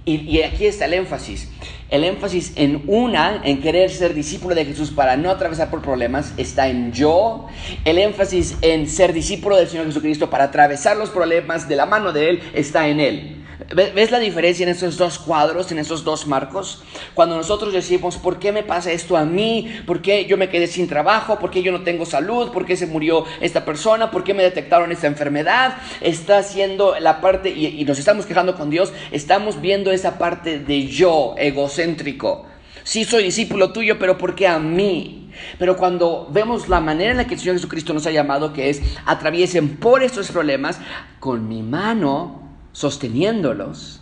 Y, 0.04 0.40
aquí 0.40 0.64
está 0.64 0.86
el 0.86 0.94
énfasis. 0.94 1.50
El 1.90 2.02
énfasis 2.02 2.52
en 2.56 2.82
una, 2.86 3.42
en 3.44 3.60
querer 3.60 3.90
ser 3.90 4.14
discípulo 4.14 4.54
de 4.54 4.64
Jesús 4.64 4.90
para 4.90 5.18
no 5.18 5.30
atravesar 5.30 5.68
por 5.68 5.82
problemas, 5.82 6.32
está 6.38 6.68
en 6.68 6.92
yo. 6.92 7.46
El 7.84 7.98
énfasis 7.98 8.56
en 8.62 8.88
ser 8.88 9.12
discípulo 9.12 9.56
del 9.56 9.68
Señor 9.68 9.84
Jesucristo 9.84 10.30
para 10.30 10.44
atravesar 10.44 10.96
los 10.96 11.10
problemas 11.10 11.68
de 11.68 11.76
la 11.76 11.84
mano 11.84 12.12
de 12.12 12.30
Él 12.30 12.40
está 12.54 12.88
en 12.88 13.00
Él. 13.00 13.37
¿Ves 13.74 14.10
la 14.10 14.18
diferencia 14.18 14.62
en 14.62 14.70
estos 14.70 14.96
dos 14.96 15.18
cuadros, 15.18 15.70
en 15.72 15.78
estos 15.78 16.02
dos 16.02 16.26
marcos? 16.26 16.82
Cuando 17.12 17.36
nosotros 17.36 17.74
decimos, 17.74 18.16
¿por 18.16 18.38
qué 18.38 18.50
me 18.50 18.62
pasa 18.62 18.92
esto 18.92 19.14
a 19.14 19.26
mí? 19.26 19.82
¿Por 19.84 20.00
qué 20.00 20.24
yo 20.24 20.38
me 20.38 20.48
quedé 20.48 20.66
sin 20.66 20.88
trabajo? 20.88 21.38
¿Por 21.38 21.50
qué 21.50 21.62
yo 21.62 21.70
no 21.70 21.82
tengo 21.82 22.06
salud? 22.06 22.50
¿Por 22.50 22.64
qué 22.64 22.78
se 22.78 22.86
murió 22.86 23.26
esta 23.42 23.66
persona? 23.66 24.10
¿Por 24.10 24.24
qué 24.24 24.32
me 24.32 24.42
detectaron 24.42 24.90
esta 24.90 25.06
enfermedad? 25.06 25.76
Está 26.00 26.38
haciendo 26.38 26.98
la 26.98 27.20
parte, 27.20 27.50
y, 27.50 27.84
nos 27.84 27.98
estamos 27.98 28.24
quejando 28.24 28.54
con 28.56 28.70
Dios, 28.70 28.90
estamos 29.10 29.60
viendo 29.60 29.92
esa 29.92 30.16
parte 30.16 30.60
de 30.60 30.86
yo 30.86 31.34
egocéntrico. 31.36 32.46
Sí 32.84 33.04
soy 33.04 33.24
discípulo 33.24 33.70
tuyo, 33.70 33.98
pero 33.98 34.16
¿por 34.16 34.34
qué 34.34 34.48
a 34.48 34.58
mí? 34.58 35.30
Pero 35.58 35.76
cuando 35.76 36.26
vemos 36.32 36.70
la 36.70 36.80
manera 36.80 37.10
en 37.10 37.18
la 37.18 37.26
que 37.26 37.34
el 37.34 37.40
Señor 37.40 37.56
Jesucristo 37.56 37.92
nos 37.92 38.06
ha 38.06 38.12
llamado, 38.12 38.54
que 38.54 38.70
es 38.70 38.80
atraviesen 39.04 39.76
por 39.76 40.02
estos 40.02 40.30
problemas, 40.30 40.80
con 41.20 41.46
mi 41.46 41.62
mano 41.62 42.47
sosteniéndolos, 42.72 43.97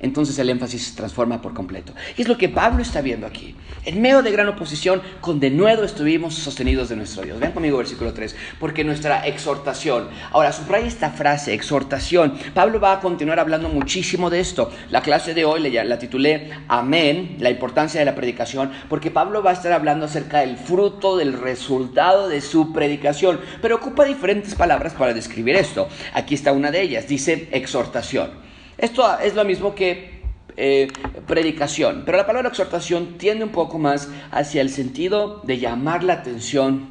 entonces 0.00 0.38
el 0.38 0.50
énfasis 0.50 0.88
se 0.88 0.96
transforma 0.96 1.40
por 1.40 1.54
completo. 1.54 1.92
Y 2.16 2.22
es 2.22 2.28
lo 2.28 2.38
que 2.38 2.48
Pablo 2.48 2.82
está 2.82 3.00
viendo 3.00 3.26
aquí. 3.26 3.54
En 3.84 4.02
medio 4.02 4.22
de 4.22 4.30
gran 4.30 4.48
oposición, 4.48 5.00
con 5.20 5.40
denuedo 5.40 5.84
estuvimos 5.84 6.34
sostenidos 6.34 6.88
de 6.88 6.96
nuestro 6.96 7.22
Dios. 7.22 7.38
Vean 7.40 7.52
conmigo 7.52 7.78
versículo 7.78 8.12
3, 8.12 8.36
porque 8.58 8.84
nuestra 8.84 9.26
exhortación. 9.26 10.08
Ahora, 10.32 10.52
subraya 10.52 10.86
esta 10.86 11.10
frase, 11.10 11.54
exhortación. 11.54 12.34
Pablo 12.54 12.80
va 12.80 12.94
a 12.94 13.00
continuar 13.00 13.40
hablando 13.40 13.68
muchísimo 13.68 14.30
de 14.30 14.40
esto. 14.40 14.70
La 14.90 15.02
clase 15.02 15.34
de 15.34 15.44
hoy 15.44 15.60
la 15.60 15.98
titulé 15.98 16.50
Amén, 16.68 17.36
la 17.38 17.50
importancia 17.50 18.00
de 18.00 18.06
la 18.06 18.14
predicación, 18.14 18.70
porque 18.88 19.10
Pablo 19.10 19.42
va 19.42 19.50
a 19.50 19.54
estar 19.54 19.72
hablando 19.72 20.06
acerca 20.06 20.40
del 20.40 20.56
fruto, 20.56 21.16
del 21.16 21.32
resultado 21.32 22.28
de 22.28 22.40
su 22.40 22.72
predicación, 22.72 23.40
pero 23.62 23.76
ocupa 23.76 24.04
diferentes 24.04 24.54
palabras 24.54 24.94
para 24.94 25.14
describir 25.14 25.56
esto. 25.56 25.88
Aquí 26.12 26.34
está 26.34 26.52
una 26.52 26.70
de 26.70 26.82
ellas, 26.82 27.08
dice 27.08 27.48
exhortación. 27.52 28.49
Esto 28.80 29.18
es 29.18 29.34
lo 29.34 29.44
mismo 29.44 29.74
que 29.74 30.22
eh, 30.56 30.88
predicación, 31.26 32.02
pero 32.06 32.16
la 32.16 32.26
palabra 32.26 32.48
exhortación 32.48 33.18
tiende 33.18 33.44
un 33.44 33.50
poco 33.50 33.78
más 33.78 34.08
hacia 34.30 34.62
el 34.62 34.70
sentido 34.70 35.42
de 35.44 35.58
llamar 35.58 36.02
la 36.02 36.14
atención 36.14 36.88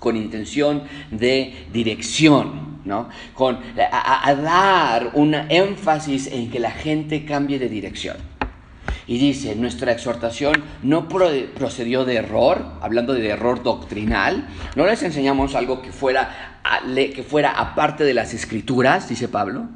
con 0.00 0.16
intención 0.16 0.82
de 1.12 1.66
dirección, 1.72 2.80
¿no? 2.84 3.08
Con, 3.34 3.60
a, 3.92 4.34
dar 4.34 5.12
un 5.14 5.34
énfasis 5.34 6.26
en 6.26 6.50
que 6.50 6.58
la 6.58 6.72
gente 6.72 7.24
cambie 7.24 7.60
de 7.60 7.68
dirección. 7.68 8.16
Y 9.06 9.18
dice, 9.18 9.54
nuestra 9.54 9.92
exhortación 9.92 10.62
no 10.82 11.08
procedió 11.08 12.04
de 12.04 12.16
error, 12.16 12.72
hablando 12.82 13.14
de 13.14 13.28
error 13.28 13.62
doctrinal, 13.62 14.48
no 14.76 14.86
les 14.86 15.02
enseñamos 15.02 15.54
algo 15.54 15.80
que 15.82 15.92
fuera, 15.92 16.57
que 16.94 17.22
fuera 17.22 17.52
aparte 17.52 18.04
de 18.04 18.14
las 18.14 18.34
escrituras, 18.34 19.08
dice 19.08 19.28
Pablo, 19.28 19.66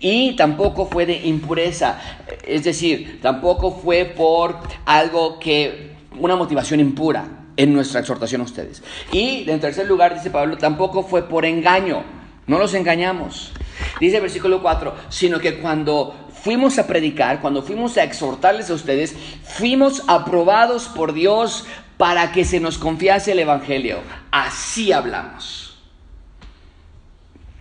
y 0.00 0.36
tampoco 0.36 0.86
fue 0.86 1.06
de 1.06 1.26
impureza, 1.26 1.98
es 2.46 2.64
decir, 2.64 3.20
tampoco 3.22 3.72
fue 3.72 4.04
por 4.04 4.58
algo 4.84 5.38
que, 5.38 5.94
una 6.18 6.36
motivación 6.36 6.80
impura 6.80 7.26
en 7.56 7.72
nuestra 7.72 8.00
exhortación 8.00 8.40
a 8.40 8.44
ustedes. 8.44 8.82
Y 9.12 9.48
en 9.50 9.60
tercer 9.60 9.86
lugar, 9.86 10.14
dice 10.14 10.30
Pablo, 10.30 10.56
tampoco 10.58 11.02
fue 11.02 11.28
por 11.28 11.44
engaño, 11.44 12.04
no 12.46 12.58
los 12.58 12.74
engañamos. 12.74 13.52
Dice 14.00 14.20
versículo 14.20 14.62
4, 14.62 14.94
sino 15.08 15.38
que 15.40 15.58
cuando 15.58 16.14
fuimos 16.42 16.78
a 16.78 16.86
predicar, 16.86 17.40
cuando 17.40 17.62
fuimos 17.62 17.96
a 17.96 18.04
exhortarles 18.04 18.70
a 18.70 18.74
ustedes, 18.74 19.16
fuimos 19.42 20.02
aprobados 20.06 20.88
por 20.88 21.12
Dios 21.12 21.66
para 21.96 22.32
que 22.32 22.44
se 22.44 22.60
nos 22.60 22.78
confiase 22.78 23.32
el 23.32 23.40
Evangelio. 23.40 23.98
Así 24.30 24.92
hablamos. 24.92 25.65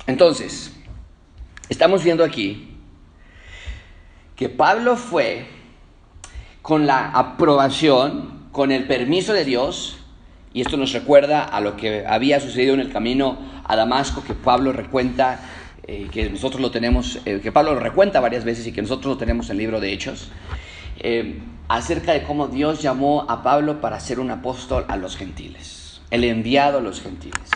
Entonces, 0.08 0.72
estamos 1.68 2.04
viendo 2.04 2.24
aquí 2.24 2.70
que 4.36 4.50
Pablo 4.50 4.98
fue 4.98 5.48
con 6.62 6.86
la 6.86 7.10
aprobación, 7.10 8.48
con 8.52 8.72
el 8.72 8.86
permiso 8.86 9.34
de 9.34 9.46
Dios, 9.46 9.98
y 10.54 10.62
esto 10.62 10.78
nos 10.78 10.94
recuerda 10.94 11.44
a 11.44 11.60
lo 11.60 11.76
que 11.76 12.06
había 12.06 12.40
sucedido 12.40 12.76
en 12.76 12.82
el 12.82 12.92
camino 12.92 13.38
a 13.64 13.76
Damasco, 13.76 14.24
que 14.24 14.34
Pablo 14.34 14.72
recuenta, 14.74 15.40
eh, 15.88 16.08
que 16.12 16.30
nosotros 16.30 16.62
lo 16.62 16.72
tenemos, 16.72 17.20
eh, 17.26 17.40
que 17.42 17.52
Pablo 17.52 17.74
lo 17.74 17.80
recuenta 17.80 18.20
varias 18.20 18.46
veces 18.46 18.68
y 18.68 18.72
que 18.72 18.82
nosotros 18.82 19.16
lo 19.16 19.18
tenemos 19.18 19.48
en 19.48 19.54
el 19.54 19.58
libro 19.58 19.80
de 19.80 19.92
Hechos, 19.92 20.30
eh, 21.00 21.40
acerca 21.68 22.14
de 22.14 22.24
cómo 22.24 22.48
Dios 22.48 22.82
llamó 22.82 23.26
a 23.28 23.42
Pablo 23.42 23.82
para 23.82 24.00
ser 24.00 24.20
un 24.20 24.30
apóstol 24.30 24.86
a 24.88 24.98
los 24.98 25.18
gentiles, 25.18 26.00
el 26.12 26.24
enviado 26.24 26.78
a 26.78 26.82
los 26.82 27.02
gentiles. 27.02 27.50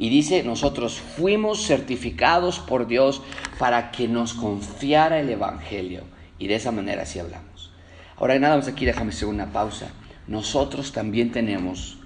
Y 0.00 0.08
dice, 0.08 0.42
nosotros 0.44 0.98
fuimos 0.98 1.66
certificados 1.66 2.58
por 2.58 2.86
Dios 2.86 3.20
para 3.58 3.90
que 3.90 4.08
nos 4.08 4.32
confiara 4.32 5.20
el 5.20 5.28
Evangelio. 5.28 6.04
Y 6.38 6.46
de 6.46 6.54
esa 6.54 6.72
manera 6.72 7.02
así 7.02 7.18
hablamos. 7.18 7.70
Ahora 8.16 8.38
nada 8.38 8.56
más 8.56 8.66
aquí, 8.66 8.86
déjame 8.86 9.10
hacer 9.10 9.28
una 9.28 9.52
pausa. 9.52 9.90
Nosotros 10.26 10.92
también 10.92 11.32
tenemos 11.32 11.98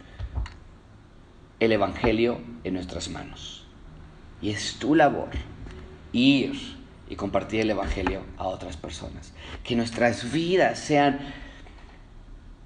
el 1.60 1.70
Evangelio 1.70 2.40
en 2.64 2.74
nuestras 2.74 3.08
manos. 3.10 3.64
Y 4.42 4.50
es 4.50 4.74
tu 4.80 4.96
labor 4.96 5.28
ir 6.12 6.76
y 7.08 7.14
compartir 7.14 7.60
el 7.60 7.70
Evangelio 7.70 8.22
a 8.38 8.48
otras 8.48 8.76
personas. 8.76 9.32
Que 9.62 9.76
nuestras 9.76 10.32
vidas 10.32 10.80
sean 10.80 11.20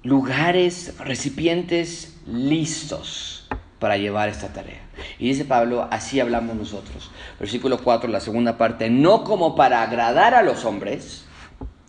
lugares, 0.01 0.95
recipientes 0.97 2.17
listos 2.25 3.47
para 3.77 3.95
llevar 3.95 4.29
esta 4.29 4.51
tarea. 4.51 4.88
Y 5.17 5.29
dice 5.29 5.45
Pablo, 5.45 5.87
así 5.91 6.19
hablamos 6.19 6.55
nosotros. 6.55 7.11
Versículo 7.39 7.79
4, 7.79 8.09
la 8.09 8.19
segunda 8.19 8.57
parte, 8.57 8.89
no 8.89 9.23
como 9.23 9.55
para 9.55 9.81
agradar 9.81 10.33
a 10.33 10.43
los 10.43 10.65
hombres, 10.65 11.25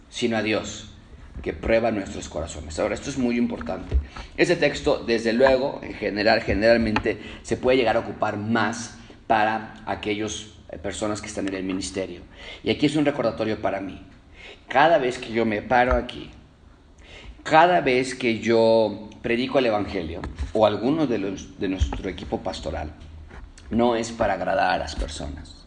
sino 0.09 0.37
a 0.37 0.43
Dios, 0.43 0.91
que 1.43 1.53
prueba 1.53 1.91
nuestros 1.91 2.29
corazones. 2.29 2.79
Ahora, 2.79 2.95
esto 2.95 3.11
es 3.11 3.19
muy 3.19 3.37
importante. 3.37 3.97
Ese 4.37 4.57
texto, 4.57 5.03
desde 5.07 5.33
luego, 5.33 5.81
en 5.83 5.95
general, 5.95 6.43
generalmente, 6.43 7.21
se 7.43 7.57
puede 7.57 7.79
llegar 7.79 7.97
a 7.97 8.01
ocupar 8.01 8.37
más 8.37 8.97
para 9.27 9.75
aquellas 9.87 10.49
eh, 10.71 10.79
personas 10.79 11.21
que 11.21 11.29
están 11.29 11.49
en 11.49 11.55
el 11.55 11.65
ministerio. 11.65 12.21
Y 12.63 12.71
aquí 12.71 12.87
es 12.87 12.97
un 12.97 13.05
recordatorio 13.05 13.61
para 13.61 13.81
mí. 13.81 14.05
Cada 14.69 14.99
vez 14.99 15.19
que 15.19 15.33
yo 15.33 15.45
me 15.45 15.63
paro 15.63 15.95
aquí, 15.95 16.31
cada 17.43 17.81
vez 17.81 18.15
que 18.15 18.41
yo 18.41 19.09
predico 19.23 19.59
el 19.59 19.67
Evangelio, 19.67 20.21
o 20.53 20.67
alguno 20.67 21.07
de, 21.07 21.19
los, 21.19 21.59
de 21.59 21.69
nuestro 21.69 22.09
equipo 22.09 22.41
pastoral, 22.41 22.93
no 23.71 23.97
es 23.97 24.11
para 24.11 24.35
agradar 24.35 24.73
a 24.73 24.79
las 24.79 24.97
personas. 24.97 25.67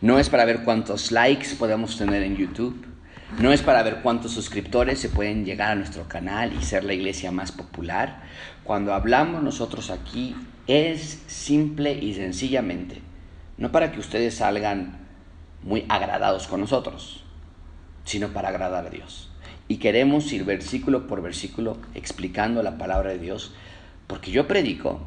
No 0.00 0.18
es 0.18 0.30
para 0.30 0.44
ver 0.44 0.62
cuántos 0.64 1.12
likes 1.12 1.54
podemos 1.58 1.98
tener 1.98 2.22
en 2.22 2.36
YouTube. 2.36 2.86
No 3.38 3.52
es 3.52 3.62
para 3.62 3.82
ver 3.82 4.00
cuántos 4.02 4.32
suscriptores 4.32 4.98
se 4.98 5.08
pueden 5.08 5.44
llegar 5.44 5.72
a 5.72 5.74
nuestro 5.76 6.08
canal 6.08 6.52
y 6.52 6.64
ser 6.64 6.84
la 6.84 6.94
iglesia 6.94 7.30
más 7.30 7.52
popular. 7.52 8.22
Cuando 8.64 8.92
hablamos 8.92 9.42
nosotros 9.42 9.90
aquí 9.90 10.34
es 10.66 11.22
simple 11.26 11.92
y 11.92 12.14
sencillamente, 12.14 13.02
no 13.56 13.70
para 13.72 13.92
que 13.92 14.00
ustedes 14.00 14.36
salgan 14.36 15.06
muy 15.62 15.84
agradados 15.88 16.46
con 16.46 16.60
nosotros, 16.60 17.24
sino 18.04 18.28
para 18.28 18.48
agradar 18.48 18.86
a 18.86 18.90
Dios. 18.90 19.30
Y 19.70 19.76
queremos 19.76 20.32
ir 20.32 20.44
versículo 20.44 21.06
por 21.06 21.22
versículo 21.22 21.76
explicando 21.94 22.60
la 22.64 22.76
palabra 22.76 23.10
de 23.10 23.20
Dios, 23.20 23.52
porque 24.08 24.32
yo 24.32 24.48
predico 24.48 25.00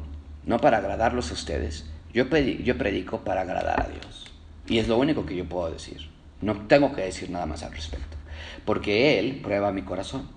no 0.46 0.58
para 0.58 0.78
agradarlos 0.78 1.30
a 1.30 1.34
ustedes, 1.34 1.84
yo, 2.14 2.24
yo 2.34 2.78
predico 2.78 3.18
para 3.24 3.42
agradar 3.42 3.82
a 3.82 3.88
Dios. 3.90 4.32
Y 4.66 4.78
es 4.78 4.88
lo 4.88 4.96
único 4.96 5.26
que 5.26 5.36
yo 5.36 5.44
puedo 5.44 5.70
decir. 5.70 6.08
No 6.40 6.66
tengo 6.66 6.94
que 6.94 7.02
decir 7.02 7.28
nada 7.28 7.44
más 7.44 7.62
al 7.62 7.72
respecto. 7.72 8.16
Porque 8.64 9.18
Él 9.18 9.42
prueba 9.42 9.70
mi 9.70 9.82
corazón. 9.82 10.30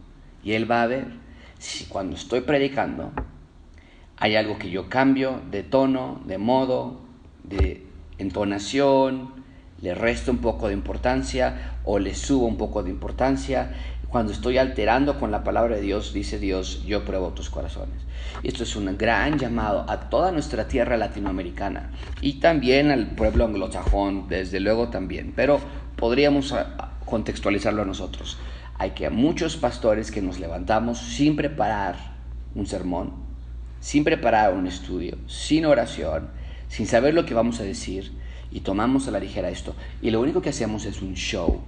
Y 0.44 0.52
Él 0.52 0.70
va 0.70 0.84
a 0.84 0.88
ver 0.88 1.06
si 1.58 1.86
cuando 1.86 2.18
estoy 2.18 2.42
predicando 2.42 3.14
hay 4.18 4.36
algo 4.36 4.60
que 4.60 4.70
yo 4.70 4.90
cambio 4.90 5.40
de 5.52 5.64
tono, 5.64 6.22
de 6.26 6.38
modo, 6.38 7.00
de 7.46 7.86
entonación, 8.18 9.38
le 9.82 9.94
resto 9.94 10.32
un 10.32 10.40
poco 10.40 10.68
de 10.68 10.74
importancia 10.74 11.78
o 11.84 12.00
le 12.00 12.16
subo 12.16 12.46
un 12.46 12.58
poco 12.58 12.84
de 12.84 12.90
importancia. 12.90 13.76
Cuando 14.10 14.32
estoy 14.32 14.58
alterando 14.58 15.20
con 15.20 15.32
la 15.32 15.44
palabra 15.44 15.76
de 15.76 15.82
Dios, 15.82 16.14
dice 16.14 16.40
Dios, 16.40 16.86
yo 16.86 17.04
pruebo 17.04 17.32
tus 17.32 17.50
corazones. 17.50 18.02
Esto 18.42 18.64
es 18.64 18.76
un 18.78 18.98
gran 18.98 19.38
llamado 19.38 19.86
a 19.90 20.10
toda 20.10 20.32
nuestra 20.32 20.70
tierra 20.70 20.96
latinoamericana 20.96 21.92
y 22.22 22.40
también 22.40 22.90
al 22.90 23.08
pueblo 23.16 23.44
anglosajón, 23.44 24.30
desde 24.30 24.62
luego 24.62 24.88
también, 24.88 25.34
pero 25.36 25.60
podríamos 25.98 26.56
contextualizarlo 27.06 27.82
a 27.82 27.86
nosotros. 27.86 28.38
Hay 28.78 28.92
que 28.92 29.10
muchos 29.10 29.58
pastores 29.58 30.10
que 30.10 30.22
nos 30.22 30.40
levantamos 30.40 31.00
sin 31.00 31.36
preparar 31.36 31.98
un 32.56 32.66
sermón, 32.66 33.12
sin 33.82 34.06
preparar 34.06 34.54
un 34.54 34.68
estudio, 34.68 35.18
sin 35.28 35.66
oración, 35.66 36.30
sin 36.70 36.88
saber 36.88 37.14
lo 37.14 37.26
que 37.26 37.34
vamos 37.34 37.60
a 37.60 37.64
decir 37.64 38.14
y 38.52 38.62
tomamos 38.62 39.08
a 39.10 39.12
la 39.12 39.20
ligera 39.20 39.50
esto. 39.50 39.76
Y 40.02 40.12
lo 40.12 40.22
único 40.22 40.42
que 40.42 40.50
hacemos 40.50 40.86
es 40.86 41.02
un 41.02 41.16
show, 41.16 41.62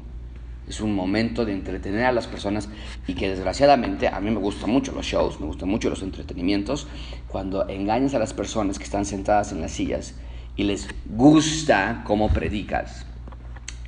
es 0.70 0.80
un 0.80 0.94
momento 0.94 1.46
de 1.46 1.54
entretener 1.54 2.06
a 2.06 2.12
las 2.12 2.28
personas 2.28 2.70
y 3.08 3.16
que 3.16 3.30
desgraciadamente 3.30 4.08
a 4.08 4.20
mí 4.20 4.30
me 4.30 4.40
gustan 4.40 4.70
mucho 4.70 4.92
los 4.92 5.06
shows, 5.06 5.40
me 5.40 5.48
gustan 5.48 5.68
mucho 5.68 5.90
los 5.90 6.04
entretenimientos, 6.04 6.88
cuando 7.28 7.68
engañas 7.68 8.14
a 8.14 8.20
las 8.20 8.34
personas 8.34 8.78
que 8.78 8.86
están 8.86 9.06
sentadas 9.06 9.52
en 9.52 9.62
las 9.62 9.72
sillas 9.72 10.14
y 10.56 10.64
les 10.64 10.88
gusta 11.06 12.04
cómo 12.06 12.30
predicas, 12.30 13.06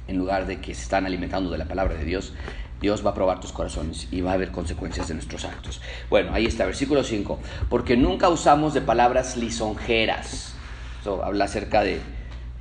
en 0.07 0.17
lugar 0.17 0.47
de 0.47 0.59
que 0.59 0.73
se 0.73 0.81
están 0.81 1.05
alimentando 1.05 1.51
de 1.51 1.57
la 1.59 1.65
palabra 1.65 1.95
de 1.95 2.03
Dios, 2.03 2.33
Dios 2.81 3.05
va 3.05 3.11
a 3.11 3.13
probar 3.13 3.39
tus 3.39 3.51
corazones 3.51 4.07
y 4.11 4.21
va 4.21 4.31
a 4.31 4.33
haber 4.33 4.51
consecuencias 4.51 5.07
de 5.07 5.13
nuestros 5.13 5.45
actos. 5.45 5.81
Bueno, 6.09 6.33
ahí 6.33 6.47
está, 6.47 6.65
versículo 6.65 7.03
5. 7.03 7.39
Porque 7.69 7.95
nunca 7.95 8.27
usamos 8.29 8.73
de 8.73 8.81
palabras 8.81 9.37
lisonjeras. 9.37 10.55
Eso 10.99 11.23
habla 11.23 11.45
acerca 11.45 11.83
de 11.83 11.99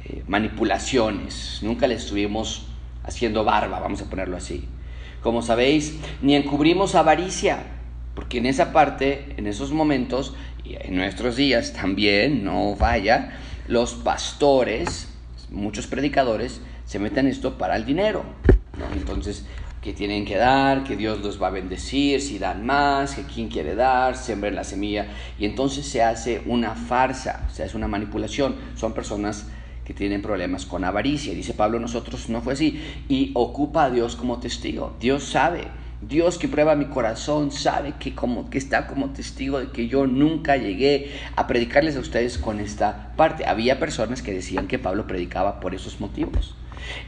eh, 0.05 0.23
manipulaciones. 0.29 1.61
Nunca 1.63 1.87
le 1.87 1.95
estuvimos 1.95 2.67
haciendo 3.11 3.45
barba, 3.45 3.81
vamos 3.81 4.01
a 4.01 4.07
ponerlo 4.07 4.37
así. 4.37 4.67
Como 5.23 5.43
sabéis, 5.43 5.99
ni 6.23 6.35
encubrimos 6.35 6.95
avaricia. 6.95 7.59
Porque 8.15 8.39
en 8.39 8.47
esa 8.47 8.73
parte, 8.73 9.35
en 9.37 9.47
esos 9.47 9.73
momentos, 9.73 10.35
y 10.65 10.77
en 10.79 10.97
nuestros 10.97 11.37
días 11.37 11.73
también, 11.73 12.45
no 12.45 12.75
vaya, 12.77 13.39
los 13.69 13.95
pastores, 13.95 15.09
muchos 15.51 15.87
predicadores, 15.87 16.61
se 16.85 16.99
meten 16.99 17.27
esto 17.27 17.59
para 17.59 17.77
el 17.77 17.85
dinero. 17.85 18.25
Entonces, 18.95 19.47
que 19.83 19.93
tienen 19.93 20.25
que 20.25 20.37
dar, 20.37 20.85
que 20.85 20.97
Dios 20.97 21.21
los 21.21 21.41
va 21.41 21.49
a 21.49 21.51
bendecir, 21.51 22.21
si 22.21 22.39
dan 22.39 22.67
más, 22.67 23.15
que 23.15 23.23
quién 23.23 23.49
quiere 23.49 23.75
dar, 23.75 24.17
siembren 24.17 24.55
la 24.55 24.65
semilla. 24.65 25.07
Y 25.39 25.47
entonces 25.47 25.87
se 25.87 26.03
hace 26.03 26.43
una 26.47 26.75
farsa, 26.75 27.49
se 27.51 27.63
hace 27.63 27.77
una 27.77 27.89
manipulación. 27.89 28.57
Son 28.77 28.93
personas 28.93 29.47
que 29.91 29.95
tienen 29.95 30.23
problemas 30.23 30.67
con 30.67 30.85
avaricia. 30.85 31.35
Dice 31.35 31.53
Pablo, 31.53 31.81
nosotros 31.81 32.29
no 32.29 32.43
fue 32.43 32.53
así. 32.53 32.81
Y 33.09 33.33
ocupa 33.35 33.87
a 33.87 33.91
Dios 33.91 34.15
como 34.15 34.39
testigo. 34.39 34.95
Dios 35.01 35.25
sabe. 35.25 35.67
Dios 36.01 36.39
que 36.39 36.47
prueba 36.47 36.77
mi 36.77 36.85
corazón 36.85 37.51
sabe 37.51 37.95
que, 37.99 38.15
como, 38.15 38.51
que 38.51 38.59
está 38.59 38.87
como 38.87 39.11
testigo 39.11 39.59
de 39.59 39.73
que 39.73 39.89
yo 39.89 40.07
nunca 40.07 40.57
llegué 40.57 41.11
a 41.35 41.49
predicarles 41.49 41.97
a 41.97 42.01
ustedes 42.01 42.39
con 42.39 42.61
esta 42.61 43.15
parte. 43.17 43.47
Había 43.47 43.81
personas 43.81 44.23
que 44.23 44.33
decían 44.33 44.69
que 44.69 44.79
Pablo 44.79 45.09
predicaba 45.09 45.59
por 45.59 45.75
esos 45.75 46.01
motivos. 46.01 46.55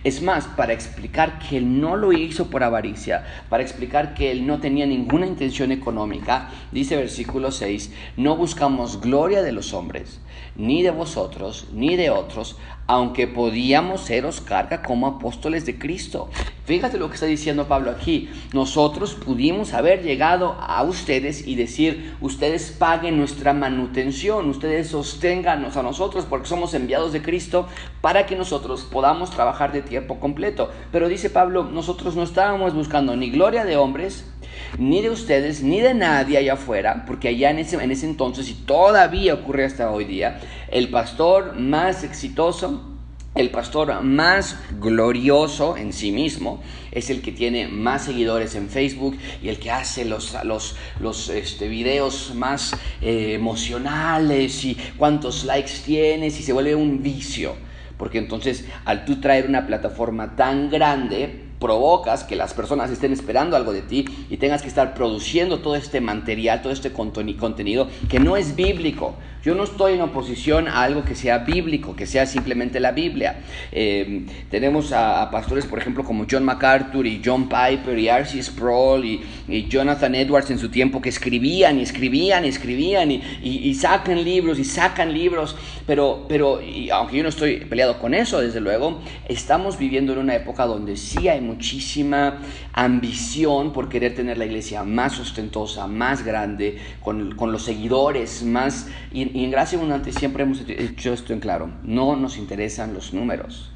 Es 0.03 0.21
más, 0.21 0.49
para 0.49 0.73
explicar 0.73 1.39
que 1.39 1.59
él 1.59 1.81
no 1.81 1.95
lo 1.95 2.13
hizo 2.13 2.51
por 2.51 2.65
avaricia, 2.65 3.25
para 3.49 3.63
explicar 3.63 4.15
que 4.15 4.33
él 4.33 4.45
no 4.45 4.59
tenía 4.59 4.87
ninguna 4.87 5.27
intención 5.27 5.71
económica, 5.71 6.51
dice 6.73 6.97
versículo 6.97 7.53
6, 7.53 7.93
no 8.17 8.37
buscamos 8.37 9.01
gloria 9.01 9.43
de 9.43 9.53
los 9.53 9.73
hombres, 9.73 10.21
ni 10.57 10.83
de 10.83 10.91
vosotros, 10.91 11.67
ni 11.73 11.97
de 11.97 12.11
otros, 12.11 12.57
aunque 12.87 13.27
podíamos 13.27 14.03
seros 14.03 14.41
carga 14.41 14.83
como 14.83 15.07
apóstoles 15.07 15.65
de 15.65 15.79
Cristo. 15.79 16.29
Fíjate 16.65 16.99
lo 16.99 17.09
que 17.09 17.15
está 17.15 17.27
diciendo 17.27 17.67
Pablo 17.67 17.91
aquí. 17.91 18.29
Nosotros 18.53 19.15
pudimos 19.15 19.73
haber 19.73 20.03
llegado 20.03 20.57
a 20.61 20.83
ustedes 20.83 21.47
y 21.47 21.57
decir, 21.57 22.15
ustedes 22.21 22.71
paguen 22.71 23.19
nuestra 23.19 23.53
manutención, 23.53 24.49
ustedes 24.49 24.89
sosténganos 24.89 25.77
a 25.77 25.83
nosotros 25.83 26.25
porque 26.29 26.49
somos 26.49 26.75
enviados 26.75 27.13
de 27.13 27.23
Cristo 27.23 27.67
para 28.01 28.27
que 28.27 28.37
nosotros 28.37 28.83
podamos 28.83 29.31
trabajar 29.31 29.73
de 29.73 29.83
tiempo 29.83 30.21
completo. 30.21 30.71
Pero 30.93 31.09
dice 31.09 31.31
Pablo, 31.31 31.65
nosotros 31.65 32.15
no 32.15 32.23
estábamos 32.23 32.75
buscando 32.75 33.17
ni 33.17 33.31
gloria 33.31 33.65
de 33.65 33.77
hombres, 33.77 34.32
ni 34.79 35.03
de 35.03 35.11
ustedes, 35.11 35.63
ni 35.63 35.81
de 35.81 35.95
nadie 35.95 36.39
allá 36.39 36.55
afuera, 36.55 37.05
porque 37.07 37.29
allá 37.29 37.51
en 37.51 37.59
ese, 37.59 37.77
en 37.77 37.91
ese 37.91 38.07
entonces, 38.07 38.49
y 38.49 38.55
todavía 38.55 39.35
ocurre 39.35 39.65
hasta 39.65 39.91
hoy 39.91 40.05
día, 40.05 40.41
el 40.71 40.89
pastor 40.89 41.59
más 41.59 42.05
exitoso, 42.05 42.89
el 43.35 43.51
pastor 43.51 44.03
más 44.03 44.59
glorioso 44.79 45.79
en 45.79 45.95
sí 45.95 46.13
mismo 46.13 46.63
es 46.91 47.09
el 47.09 47.23
que 47.23 47.33
tiene 47.33 47.67
más 47.67 48.05
seguidores 48.05 48.55
en 48.55 48.69
Facebook 48.69 49.17
y 49.43 49.49
el 49.49 49.59
que 49.59 49.71
hace 49.71 50.05
los, 50.05 50.37
los, 50.45 50.77
los 51.01 51.31
este, 51.31 51.67
videos 51.69 52.35
más 52.35 52.77
eh, 53.01 53.33
emocionales 53.33 54.65
y 54.65 54.77
cuántos 54.99 55.45
likes 55.45 55.73
tienes 55.85 56.39
y 56.39 56.43
se 56.43 56.53
vuelve 56.53 56.75
un 56.75 57.03
vicio. 57.03 57.55
Porque 57.97 58.19
entonces 58.19 58.67
al 58.85 59.07
tú 59.07 59.21
traer 59.21 59.47
una 59.47 59.67
plataforma 59.67 60.37
tan 60.37 60.69
grande, 60.69 61.42
provocas 61.63 62.25
que 62.25 62.35
las 62.35 62.55
personas 62.55 62.91
estén 62.91 63.13
esperando 63.13 63.57
algo 63.57 63.73
de 63.73 63.83
ti 63.83 64.05
y 64.29 64.37
tengas 64.37 64.63
que 64.63 64.69
estar 64.69 64.95
produciendo 64.95 65.61
todo 65.61 65.77
este 65.77 66.01
material, 66.01 66.61
todo 66.61 66.73
este 66.73 66.93
contenido 66.93 67.87
que 68.09 68.19
no 68.19 68.37
es 68.37 68.57
bíblico. 68.57 69.15
Yo 69.45 69.57
no 69.57 69.65
estoy 69.65 69.95
en 69.95 70.01
oposición 70.01 70.69
a 70.69 70.85
algo 70.85 71.05
que 71.05 71.17
sea 71.17 71.39
bíblico, 71.39 71.97
que 71.97 72.07
sea 72.07 72.27
simplemente 72.27 72.79
la 72.79 72.93
Biblia. 72.93 73.41
Eh, 73.73 74.25
tenemos 74.51 74.93
a, 74.93 75.29
pastores, 75.33 75.67
por 75.67 75.81
ejemplo, 75.81 76.05
como 76.05 76.27
John 76.31 76.45
MacArthur 76.45 77.05
y 77.09 77.21
John 77.25 77.49
Piper 77.49 77.99
y 77.99 78.07
R.C. 78.07 78.41
Sproul 78.41 79.05
y, 79.05 79.67
Jonathan 79.69 80.15
Edwards 80.15 80.51
en 80.51 80.59
su 80.59 80.69
tiempo 80.69 81.01
que 81.01 81.09
escribían 81.09 81.79
y 81.79 81.83
escribían 81.83 82.45
y 82.45 82.49
escribían 82.49 83.11
y, 83.11 83.75
sacan 83.75 84.23
libros 84.23 84.61
y 84.61 84.65
sacan 84.65 85.13
libros, 85.13 85.57
pero, 85.87 86.27
pero 86.29 86.61
aunque 86.93 87.17
yo 87.17 87.23
no 87.25 87.29
estoy 87.29 87.57
peleado 87.65 87.99
con 87.99 88.15
eso, 88.15 88.41
desde 88.41 88.61
luego, 88.61 89.01
estamos 89.29 89.77
viviendo 89.77 90.13
en 90.13 90.21
una 90.21 90.37
época 90.37 90.67
donde 90.67 90.97
sí 90.97 91.29
hay 91.29 91.41
muchísima 91.53 92.39
ambición 92.73 93.73
por 93.73 93.89
querer 93.89 94.15
tener 94.15 94.39
la 94.39 94.47
iglesia 94.47 94.85
más 94.85 95.19
ostentosa, 95.21 95.87
más 95.87 96.25
grande, 96.25 96.79
con, 97.01 97.35
con 97.35 97.53
los 97.53 97.63
seguidores 97.63 98.43
más... 98.43 98.89
Y, 99.13 99.45
en 99.45 99.51
Gracia 99.51 99.79
Abundante 99.79 100.13
siempre 100.13 100.43
hemos 100.43 100.61
hecho 100.69 101.13
esto 101.13 101.33
en 101.33 101.41
claro, 101.41 101.71
no 101.83 102.17
nos 102.17 102.39
interesan 102.39 102.95
los 102.95 103.13
números. 103.13 103.71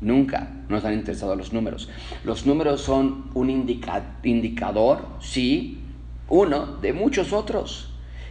Nunca 0.00 0.50
nos 0.68 0.84
han 0.84 0.94
interesado 0.94 1.36
los 1.36 1.52
números. 1.52 1.88
Los 2.24 2.46
números 2.46 2.80
son 2.80 3.30
un 3.34 3.50
indicador, 3.50 5.06
sí, 5.20 5.78
uno 6.28 6.66
de 6.80 6.92
muchos 6.92 7.32
otros. 7.32 7.89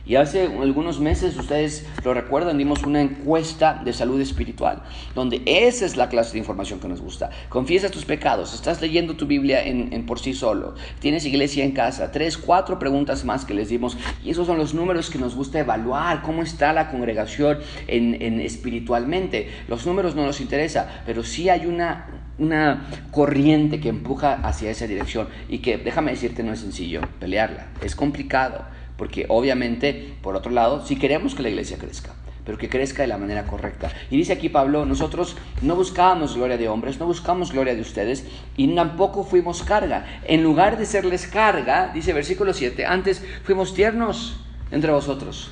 Y 0.09 0.15
hace 0.15 0.47
algunos 0.59 0.99
meses, 0.99 1.37
ustedes 1.37 1.85
lo 2.03 2.15
recuerdan, 2.15 2.57
dimos 2.57 2.81
una 2.81 2.99
encuesta 2.99 3.79
de 3.85 3.93
salud 3.93 4.19
espiritual, 4.19 4.81
donde 5.13 5.43
esa 5.45 5.85
es 5.85 5.97
la 5.97 6.09
clase 6.09 6.33
de 6.33 6.39
información 6.39 6.79
que 6.79 6.87
nos 6.87 6.99
gusta. 6.99 7.29
Confiesa 7.47 7.91
tus 7.91 8.05
pecados, 8.05 8.55
estás 8.55 8.81
leyendo 8.81 9.15
tu 9.15 9.27
Biblia 9.27 9.63
en, 9.63 10.03
por 10.07 10.19
sí 10.19 10.33
solo, 10.33 10.73
tienes 10.97 11.25
iglesia 11.25 11.63
en 11.63 11.73
casa, 11.73 12.11
tres, 12.11 12.39
cuatro 12.39 12.79
preguntas 12.79 13.23
más 13.23 13.45
que 13.45 13.53
les 13.53 13.69
dimos, 13.69 13.99
y 14.23 14.31
esos 14.31 14.47
son 14.47 14.57
los 14.57 14.73
números 14.73 15.11
que 15.11 15.19
nos 15.19 15.35
gusta 15.35 15.59
evaluar, 15.59 16.23
cómo 16.23 16.41
está 16.41 16.73
la 16.73 16.89
congregación 16.89 17.59
en, 17.85 18.39
espiritualmente. 18.41 19.51
Los 19.67 19.85
números 19.85 20.15
no 20.15 20.25
nos 20.25 20.41
interesa, 20.41 21.03
pero 21.05 21.23
sí 21.23 21.49
hay 21.49 21.67
una, 21.67 22.07
una 22.39 22.89
corriente 23.11 23.79
que 23.79 23.89
empuja 23.89 24.39
hacia 24.41 24.71
esa 24.71 24.87
dirección 24.87 25.27
y 25.47 25.59
que, 25.59 25.77
déjame 25.77 26.09
decirte, 26.09 26.41
no 26.41 26.51
es 26.51 26.61
sencillo 26.61 27.01
pelearla, 27.19 27.67
es 27.83 27.95
complicado 27.95 28.78
porque 28.99 29.25
obviamente, 29.29 30.13
por 30.21 30.35
otro 30.35 30.51
lado, 30.51 30.85
si 30.85 30.97
queremos 30.97 31.33
que 31.33 31.41
la 31.41 31.49
iglesia 31.49 31.77
crezca, 31.77 32.13
pero 32.45 32.57
que 32.57 32.67
crezca 32.67 33.01
de 33.01 33.07
la 33.07 33.17
manera 33.17 33.47
correcta. 33.47 33.89
Y 34.11 34.17
dice 34.17 34.33
aquí 34.33 34.49
Pablo, 34.49 34.85
nosotros 34.85 35.37
no 35.61 35.77
buscábamos 35.77 36.35
gloria 36.35 36.57
de 36.57 36.67
hombres, 36.67 36.99
no 36.99 37.05
buscamos 37.05 37.53
gloria 37.53 37.75
de 37.75 37.81
ustedes 37.81 38.25
y 38.57 38.67
tampoco 38.75 39.23
fuimos 39.23 39.63
carga. 39.63 40.05
En 40.25 40.43
lugar 40.43 40.77
de 40.77 40.85
serles 40.85 41.27
carga, 41.27 41.91
dice 41.93 42.11
versículo 42.11 42.51
7, 42.51 42.85
antes 42.85 43.23
fuimos 43.45 43.73
tiernos 43.73 44.35
entre 44.69 44.91
vosotros. 44.91 45.49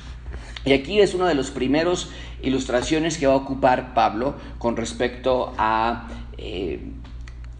Y 0.66 0.74
aquí 0.74 1.00
es 1.00 1.14
una 1.14 1.26
de 1.26 1.34
las 1.34 1.50
primeras 1.50 2.10
ilustraciones 2.42 3.16
que 3.16 3.26
va 3.26 3.32
a 3.32 3.36
ocupar 3.36 3.94
Pablo 3.94 4.34
con 4.58 4.76
respecto 4.76 5.54
a 5.56 6.08
eh, 6.36 6.80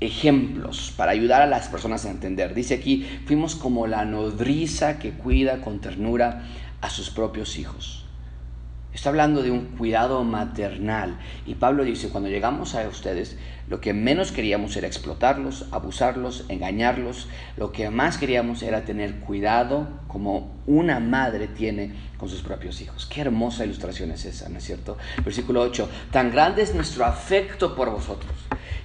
ejemplos 0.01 0.93
para 0.97 1.13
ayudar 1.13 1.43
a 1.43 1.47
las 1.47 1.69
personas 1.69 2.05
a 2.05 2.11
entender. 2.11 2.55
Dice 2.55 2.75
aquí, 2.75 3.07
fuimos 3.27 3.57
como 3.57 3.87
la 3.87 4.05
nodriza 4.05 4.99
que 4.99 5.13
cuida 5.13 5.61
con 5.61 5.81
ternura 5.81 6.45
a 6.81 6.91
sus 6.91 7.11
propios 7.11 7.59
hijos. 7.59 8.05
Está 8.95 9.11
hablando 9.11 9.43
de 9.43 9.51
un 9.51 9.67
cuidado 9.67 10.25
maternal. 10.25 11.19
Y 11.47 11.55
Pablo 11.55 11.85
dice, 11.85 12.09
cuando 12.09 12.31
llegamos 12.31 12.75
a 12.75 12.89
ustedes, 12.89 13.37
lo 13.69 13.81
que 13.81 13.93
menos 13.93 14.33
queríamos 14.33 14.77
era 14.77 14.87
explotarlos, 14.87 15.67
abusarlos, 15.73 16.47
engañarlos. 16.49 17.29
Lo 17.57 17.71
que 17.71 17.91
más 17.91 18.17
queríamos 18.17 18.63
era 18.63 18.85
tener 18.85 19.21
cuidado 19.21 19.87
como 20.09 20.57
una 20.67 21.01
madre 21.01 21.49
tiene 21.49 21.93
con 22.17 22.29
sus 22.29 22.43
propios 22.43 22.81
hijos. 22.81 23.07
Qué 23.07 23.21
hermosa 23.21 23.65
ilustración 23.65 24.11
es 24.11 24.25
esa, 24.25 24.49
¿no 24.49 24.59
es 24.59 24.65
cierto? 24.65 24.97
Versículo 25.23 25.61
8. 25.61 25.89
Tan 26.11 26.33
grande 26.33 26.63
es 26.63 26.75
nuestro 26.75 27.05
afecto 27.05 27.77
por 27.77 27.91
vosotros 27.91 28.33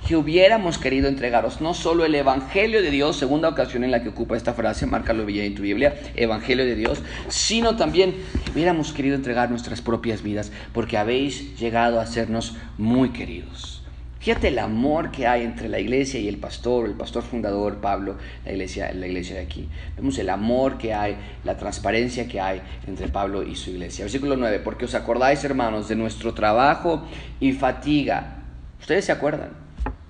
que 0.07 0.15
hubiéramos 0.15 0.77
querido 0.77 1.07
entregaros 1.07 1.61
no 1.61 1.73
solo 1.73 2.05
el 2.05 2.15
Evangelio 2.15 2.81
de 2.81 2.91
Dios, 2.91 3.17
segunda 3.17 3.49
ocasión 3.49 3.83
en 3.83 3.91
la 3.91 4.03
que 4.03 4.09
ocupa 4.09 4.35
esta 4.35 4.53
frase, 4.53 4.85
márcalo 4.85 5.25
bien 5.25 5.45
en 5.45 5.55
tu 5.55 5.61
Biblia, 5.61 5.95
Evangelio 6.15 6.65
de 6.65 6.75
Dios, 6.75 7.01
sino 7.29 7.75
también 7.75 8.15
que 8.43 8.51
hubiéramos 8.51 8.91
querido 8.91 9.15
entregar 9.15 9.49
nuestras 9.49 9.81
propias 9.81 10.21
vidas 10.21 10.51
porque 10.73 10.97
habéis 10.97 11.57
llegado 11.59 11.99
a 11.99 12.05
sernos 12.05 12.55
muy 12.77 13.09
queridos. 13.09 13.83
Fíjate 14.19 14.47
el 14.47 14.59
amor 14.59 15.11
que 15.11 15.27
hay 15.27 15.43
entre 15.43 15.67
la 15.67 15.79
iglesia 15.79 16.17
y 16.17 16.29
el 16.29 16.37
pastor, 16.37 16.85
el 16.85 16.93
pastor 16.93 17.23
fundador 17.23 17.81
Pablo, 17.81 18.15
la 18.45 18.53
iglesia, 18.53 18.93
la 18.93 19.05
iglesia 19.05 19.35
de 19.35 19.41
aquí. 19.41 19.67
Vemos 19.97 20.17
el 20.17 20.29
amor 20.29 20.77
que 20.77 20.93
hay, 20.93 21.17
la 21.43 21.57
transparencia 21.57 22.25
que 22.25 22.39
hay 22.39 22.61
entre 22.87 23.09
Pablo 23.09 23.43
y 23.43 23.57
su 23.57 23.71
iglesia. 23.71 24.05
Versículo 24.05 24.37
9, 24.37 24.59
porque 24.59 24.85
os 24.85 24.95
acordáis, 24.95 25.43
hermanos, 25.43 25.89
de 25.89 25.97
nuestro 25.97 26.33
trabajo 26.33 27.05
y 27.41 27.51
fatiga. 27.51 28.43
Ustedes 28.79 29.03
se 29.03 29.11
acuerdan. 29.11 29.62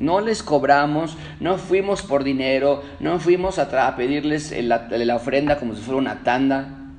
No 0.04 0.20
les 0.20 0.44
cobramos, 0.44 1.16
no 1.40 1.58
fuimos 1.58 2.02
por 2.02 2.26
dinero, 2.26 2.84
no 3.00 3.22
fuimos 3.22 3.58
a, 3.58 3.96
pedirles 3.96 4.54
la, 4.62 4.90
la 4.90 5.16
ofrenda 5.16 5.58
como 5.60 5.76
si 5.76 5.82
fuera 5.82 5.98
una 5.98 6.24
tanda, 6.24 6.92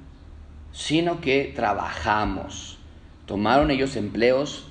sino 0.72 1.20
que 1.20 1.52
trabajamos. 1.54 2.78
Tomaron 3.26 3.70
ellos 3.70 3.96
empleos 3.96 4.68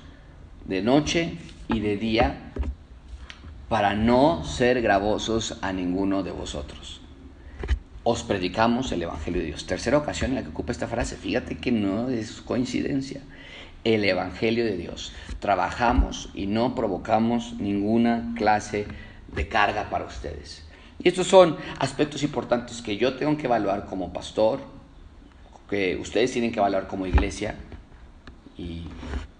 de 0.64 0.82
noche 0.82 1.38
y 1.68 1.78
de 1.78 1.96
día 1.96 2.52
para 3.68 3.94
no 3.94 4.42
ser 4.42 4.82
gravosos 4.82 5.58
a 5.62 5.72
ninguno 5.72 6.24
de 6.24 6.32
vosotros. 6.32 7.02
Os 8.02 8.24
predicamos 8.24 8.90
el 8.90 9.02
Evangelio 9.02 9.42
de 9.42 9.46
Dios. 9.46 9.64
Tercera 9.64 9.96
ocasión 9.96 10.32
en 10.32 10.34
la 10.34 10.42
que 10.42 10.48
ocupa 10.48 10.72
esta 10.72 10.88
frase. 10.88 11.14
Fíjate 11.14 11.58
que 11.58 11.70
no 11.70 12.08
es 12.08 12.42
coincidencia. 12.42 13.20
El 13.84 14.04
Evangelio 14.04 14.64
de 14.64 14.76
Dios. 14.76 15.12
Trabajamos 15.40 16.30
y 16.34 16.46
no 16.46 16.74
provocamos 16.74 17.54
ninguna 17.58 18.32
clase 18.36 18.86
de 19.34 19.48
carga 19.48 19.90
para 19.90 20.06
ustedes. 20.06 20.66
Y 20.98 21.08
estos 21.08 21.26
son 21.26 21.56
aspectos 21.78 22.22
importantes 22.22 22.80
que 22.80 22.96
yo 22.96 23.14
tengo 23.14 23.36
que 23.36 23.46
evaluar 23.46 23.86
como 23.86 24.12
pastor, 24.12 24.60
que 25.68 25.96
ustedes 25.96 26.32
tienen 26.32 26.52
que 26.52 26.60
evaluar 26.60 26.86
como 26.86 27.06
iglesia 27.06 27.56
y 28.56 28.84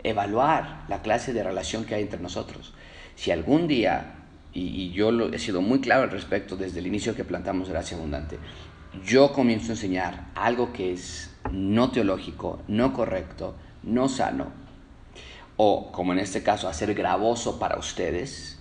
evaluar 0.02 0.84
la 0.88 1.02
clase 1.02 1.32
de 1.32 1.42
relación 1.42 1.84
que 1.84 1.94
hay 1.94 2.02
entre 2.02 2.20
nosotros. 2.20 2.74
Si 3.14 3.30
algún 3.30 3.68
día, 3.68 4.16
y, 4.52 4.90
yo 4.92 5.10
lo, 5.10 5.32
he 5.32 5.38
sido 5.38 5.62
muy 5.62 5.80
claro 5.80 6.02
al 6.02 6.10
respecto 6.10 6.56
desde 6.56 6.80
el 6.80 6.86
inicio 6.86 7.14
que 7.14 7.24
plantamos 7.24 7.68
Gracia 7.68 7.96
Abundante, 7.96 8.38
yo 9.04 9.32
comienzo 9.32 9.68
a 9.68 9.74
enseñar 9.74 10.26
algo 10.34 10.72
que 10.72 10.92
es 10.92 11.34
no 11.50 11.90
teológico, 11.90 12.62
no 12.68 12.92
correcto, 12.92 13.56
no 13.84 14.08
sano, 14.08 14.52
o 15.56 15.92
como 15.92 16.12
en 16.12 16.18
este 16.18 16.42
caso, 16.42 16.68
hacer 16.68 16.94
gravoso 16.94 17.58
para 17.58 17.78
ustedes, 17.78 18.58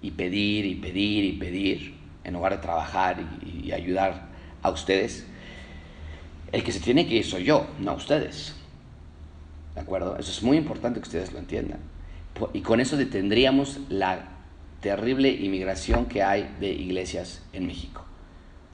y 0.00 0.10
pedir 0.10 0.66
y 0.66 0.74
pedir 0.74 1.24
y 1.24 1.32
pedir, 1.32 1.94
en 2.24 2.34
lugar 2.34 2.52
de 2.52 2.58
trabajar 2.58 3.24
y, 3.44 3.72
ayudar 3.72 4.28
a 4.62 4.70
ustedes, 4.70 5.26
el 6.50 6.62
que 6.62 6.72
se 6.72 6.80
tiene 6.80 7.06
que 7.06 7.14
ir 7.14 7.24
soy 7.24 7.44
yo, 7.44 7.66
no 7.78 7.94
ustedes. 7.94 8.54
¿De 9.74 9.80
acuerdo? 9.80 10.16
Eso 10.18 10.30
es 10.30 10.42
muy 10.42 10.58
importante 10.58 11.00
que 11.00 11.06
ustedes 11.06 11.32
lo 11.32 11.38
entiendan. 11.38 11.78
Y 12.52 12.60
con 12.60 12.80
eso 12.80 12.96
detendríamos 12.96 13.80
la 13.88 14.28
terrible 14.80 15.30
inmigración 15.30 16.06
que 16.06 16.22
hay 16.22 16.54
de 16.60 16.72
iglesias 16.72 17.42
en 17.52 17.66
México. 17.66 18.04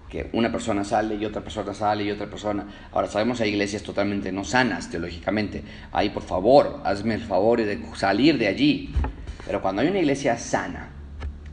Que 0.08 0.30
una 0.32 0.50
persona 0.50 0.84
sale 0.84 1.16
y 1.16 1.24
otra 1.24 1.42
persona 1.42 1.74
sale 1.74 2.04
y 2.04 2.10
otra 2.10 2.26
persona. 2.26 2.66
Ahora 2.92 3.08
sabemos 3.08 3.40
hay 3.40 3.50
iglesias 3.50 3.82
totalmente 3.82 4.32
no 4.32 4.44
sanas 4.44 4.90
teológicamente. 4.90 5.62
Ahí 5.92 6.10
por 6.10 6.22
favor, 6.22 6.80
hazme 6.84 7.14
el 7.14 7.22
favor 7.22 7.62
de 7.62 7.78
salir 7.94 8.38
de 8.38 8.48
allí. 8.48 8.94
Pero 9.46 9.62
cuando 9.62 9.82
hay 9.82 9.88
una 9.88 9.98
iglesia 9.98 10.36
sana 10.36 10.90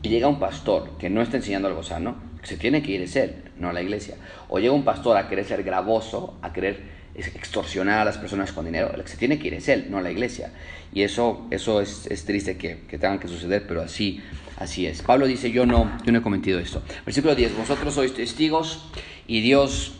y 0.02 0.08
llega 0.08 0.28
un 0.28 0.38
pastor 0.38 0.96
que 0.98 1.10
no 1.10 1.22
está 1.22 1.36
enseñando 1.36 1.68
algo 1.68 1.82
sano, 1.82 2.16
se 2.42 2.56
tiene 2.56 2.82
que 2.82 2.92
ir 2.92 3.02
es 3.02 3.16
él, 3.16 3.42
no 3.58 3.72
la 3.72 3.82
iglesia. 3.82 4.14
O 4.48 4.58
llega 4.58 4.72
un 4.72 4.84
pastor 4.84 5.16
a 5.16 5.28
querer 5.28 5.44
ser 5.44 5.64
gravoso, 5.64 6.38
a 6.42 6.52
querer 6.52 6.96
extorsionar 7.16 8.00
a 8.00 8.04
las 8.04 8.18
personas 8.18 8.52
con 8.52 8.64
dinero. 8.64 8.92
El 8.94 9.02
que 9.02 9.08
se 9.08 9.16
tiene 9.16 9.38
que 9.38 9.48
ir 9.48 9.54
es 9.54 9.68
él, 9.68 9.86
no 9.90 10.00
la 10.00 10.10
iglesia. 10.10 10.52
Y 10.92 11.02
eso, 11.02 11.46
eso 11.50 11.80
es, 11.80 12.24
triste 12.24 12.56
que, 12.56 12.82
que, 12.88 12.98
tengan 12.98 13.18
que 13.18 13.28
suceder, 13.28 13.66
pero 13.66 13.82
así, 13.82 14.22
así 14.56 14.86
es. 14.86 15.02
Pablo 15.02 15.26
dice, 15.26 15.50
yo 15.50 15.66
no, 15.66 15.90
yo 16.04 16.12
no 16.12 16.18
he 16.18 16.22
cometido 16.22 16.58
esto. 16.58 16.82
Versículo 17.04 17.34
10, 17.34 17.56
vosotros 17.56 17.94
sois 17.94 18.14
testigos 18.14 18.86
y 19.26 19.40
Dios 19.40 19.92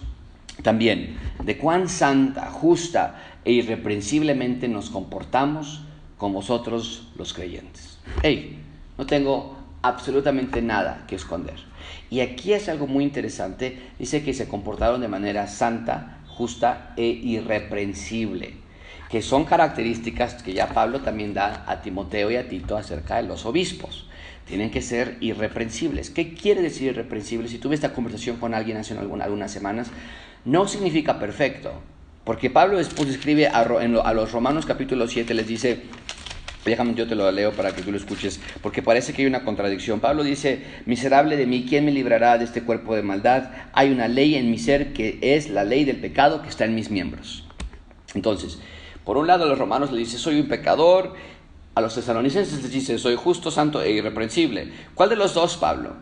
también 0.62 1.16
de 1.42 1.58
cuán 1.58 1.88
santa, 1.88 2.50
justa 2.50 3.22
e 3.44 3.52
irreprensiblemente 3.52 4.68
nos 4.68 4.90
comportamos 4.90 5.82
con 6.18 6.32
vosotros 6.32 7.08
los 7.16 7.32
creyentes. 7.32 7.98
Hey, 8.22 8.58
no 8.98 9.06
tengo 9.06 9.56
absolutamente 9.82 10.62
nada 10.62 11.04
que 11.06 11.16
esconder. 11.16 11.56
Y 12.10 12.20
aquí 12.20 12.52
es 12.52 12.68
algo 12.68 12.86
muy 12.86 13.04
interesante. 13.04 13.78
Dice 13.98 14.22
que 14.22 14.34
se 14.34 14.48
comportaron 14.48 15.00
de 15.00 15.08
manera 15.08 15.46
santa, 15.46 16.18
justa 16.28 16.92
e 16.96 17.06
irreprensible, 17.06 18.54
que 19.08 19.22
son 19.22 19.44
características 19.44 20.42
que 20.42 20.52
ya 20.52 20.68
Pablo 20.68 21.00
también 21.00 21.34
da 21.34 21.64
a 21.66 21.82
Timoteo 21.82 22.30
y 22.30 22.36
a 22.36 22.48
Tito 22.48 22.76
acerca 22.76 23.16
de 23.16 23.22
los 23.24 23.46
obispos. 23.46 24.05
Tienen 24.46 24.70
que 24.70 24.80
ser 24.80 25.16
irreprensibles. 25.20 26.11
¿Qué 26.11 26.35
quiere 26.35 26.62
decir 26.62 26.88
irreprensible? 26.88 27.48
Si 27.48 27.59
tuve 27.59 27.74
esta 27.74 27.92
conversación 27.92 28.37
con 28.37 28.54
alguien 28.54 28.76
hace 28.76 28.96
algunas 28.96 29.50
semanas, 29.50 29.90
no 30.44 30.68
significa 30.68 31.18
perfecto, 31.18 31.72
porque 32.24 32.50
Pablo 32.50 32.78
después 32.78 33.09
escribe 33.09 33.48
a, 33.48 33.61
a 33.61 34.14
los 34.14 34.32
Romanos 34.32 34.64
capítulo 34.64 35.09
7, 35.09 35.35
les 35.35 35.46
dice, 35.46 35.82
Déjame, 36.66 36.94
yo 36.94 37.06
te 37.06 37.14
lo 37.14 37.30
leo 37.30 37.52
para 37.52 37.72
que 37.72 37.82
tú 37.82 37.92
lo 37.92 37.96
escuches, 37.96 38.40
porque 38.61 38.82
parece 38.82 39.12
que 39.12 39.22
hay 39.22 39.28
una 39.28 39.44
contradicción. 39.44 40.00
Pablo 40.00 40.24
dice, 40.24 40.64
miserable 40.85 41.37
de 41.37 41.46
mí, 41.46 41.64
¿quién 41.68 41.85
me 41.85 41.92
librará 41.92 42.38
de 42.38 42.44
este 42.44 42.62
cuerpo 42.62 42.96
de 42.96 43.02
maldad? 43.02 43.50
Hay 43.72 43.92
una 43.92 44.09
ley 44.09 44.35
en 44.35 44.50
mi 44.50 44.59
ser 44.59 44.92
que 44.92 45.20
es 45.22 45.48
la 45.48 45.62
ley 45.62 45.85
del 45.85 45.98
pecado 45.98 46.42
que 46.42 46.48
está 46.48 46.64
en 46.64 46.74
mis 46.74 46.90
miembros. 46.90 47.44
Entonces, 48.14 48.59
por 49.04 49.16
un 49.16 49.28
lado 49.28 49.44
a 49.44 49.46
los 49.46 49.61
romanos 49.61 49.92
le 49.92 49.98
dice, 49.98 50.18
soy 50.18 50.40
un 50.40 50.48
pecador, 50.48 51.14
a 51.76 51.82
los 51.82 51.94
tesalonicenses 51.94 52.62
les 52.62 52.72
dice, 52.72 52.98
soy 52.98 53.16
justo, 53.16 53.50
santo 53.50 53.82
e 53.82 53.90
irreprensible. 53.90 54.72
¿Cuál 54.94 55.10
de 55.10 55.16
los 55.16 55.34
dos, 55.34 55.58
Pablo? 55.58 55.94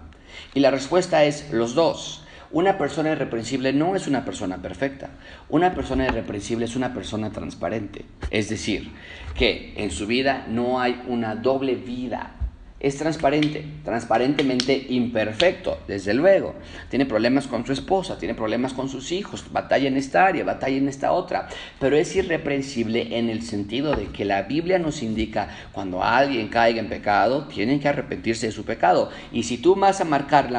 Y 0.54 0.60
la 0.60 0.70
respuesta 0.70 1.24
es, 1.24 1.52
los 1.52 1.74
dos. 1.74 2.22
Una 2.52 2.78
persona 2.78 3.10
irreprensible 3.10 3.72
no 3.72 3.96
es 3.96 4.06
una 4.06 4.24
persona 4.24 4.62
perfecta. 4.62 5.10
Una 5.48 5.74
persona 5.74 6.06
irreprensible 6.06 6.66
es 6.66 6.76
una 6.76 6.94
persona 6.94 7.30
transparente. 7.30 8.04
Es 8.30 8.48
decir, 8.48 8.92
que 9.34 9.74
en 9.76 9.90
su 9.90 10.06
vida 10.06 10.46
no 10.48 10.78
hay 10.78 11.02
una 11.08 11.34
doble 11.34 11.74
vida 11.74 12.36
es 12.80 12.98
transparente, 12.98 13.64
transparentemente 13.82 14.86
imperfecto, 14.90 15.78
desde 15.88 16.12
luego. 16.12 16.54
Tiene 16.90 17.06
problemas 17.06 17.46
con 17.46 17.64
su 17.64 17.72
esposa, 17.72 18.18
tiene 18.18 18.34
problemas 18.34 18.74
con 18.74 18.90
sus 18.90 19.10
hijos, 19.10 19.46
batalla 19.50 19.88
en 19.88 19.96
esta 19.96 20.26
área, 20.26 20.44
batalla 20.44 20.76
en 20.76 20.88
esta 20.88 21.12
otra, 21.12 21.48
pero 21.80 21.96
es 21.96 22.14
irreprensible 22.14 23.16
en 23.16 23.30
el 23.30 23.40
sentido 23.40 23.96
de 23.96 24.08
que 24.08 24.26
la 24.26 24.42
Biblia 24.42 24.78
nos 24.78 25.02
indica 25.02 25.48
cuando 25.72 26.02
alguien 26.02 26.48
caiga 26.48 26.78
en 26.78 26.90
pecado, 26.90 27.44
tienen 27.44 27.80
que 27.80 27.88
arrepentirse 27.88 28.46
de 28.46 28.52
su 28.52 28.66
pecado. 28.66 29.08
Y 29.32 29.44
si 29.44 29.56
tú 29.56 29.76
vas 29.76 30.02
a 30.02 30.04
marcar 30.04 30.50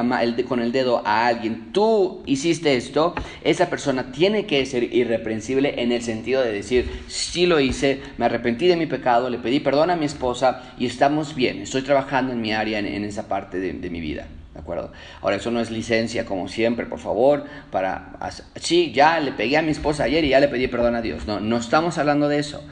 con 0.48 0.62
el 0.62 0.72
dedo 0.72 1.04
a 1.06 1.28
alguien, 1.28 1.72
tú 1.74 2.24
hiciste 2.26 2.76
esto, 2.76 3.14
esa 3.44 3.70
persona 3.70 4.12
tiene 4.12 4.48
que 4.48 4.66
ser 4.66 4.84
irreprensible 4.96 5.80
en 5.80 5.92
el 5.92 6.02
sentido 6.02 6.42
de 6.42 6.52
decir, 6.52 6.90
sí 7.08 7.46
lo 7.46 7.60
hice, 7.60 8.02
me 8.18 8.26
arrepentí 8.26 8.66
de 8.66 8.78
mi 8.78 8.88
pecado, 8.88 9.30
le 9.30 9.38
pedí 9.38 9.60
perdón 9.60 9.92
a 9.92 9.96
mi 9.96 10.06
esposa 10.06 10.74
y 10.80 10.88
estamos 10.88 11.36
bien, 11.36 11.62
estoy 11.62 11.84
trabajando 11.84 12.15
en 12.20 12.42
mi 12.42 12.54
área, 12.54 12.80
en, 12.80 13.04
esa 13.04 13.28
parte 13.28 13.60
de, 13.60 13.90
mi 13.90 14.00
vida. 14.00 14.28
¿De 14.54 14.60
acuerdo? 14.60 14.92
Ahora, 15.22 15.36
eso 15.36 15.52
no 15.52 15.60
es 15.60 15.70
licencia, 15.70 16.26
como 16.26 16.48
siempre, 16.48 16.86
por 16.86 17.00
favor, 17.00 17.46
para... 17.72 18.14
Sí, 18.56 18.92
ya 18.94 19.20
le 19.20 19.32
pegué 19.34 19.58
a 19.58 19.62
mi 19.62 19.72
esposa 19.72 20.06
ayer 20.06 20.24
y 20.24 20.30
ya 20.30 20.40
le 20.40 20.48
pedí 20.48 20.68
perdón 20.68 20.96
a 20.96 21.02
Dios. 21.02 21.28
No, 21.28 21.40
no 21.40 21.58
estamos 21.58 21.98
hablando 21.98 22.30
de 22.30 22.40
eso. 22.40 22.64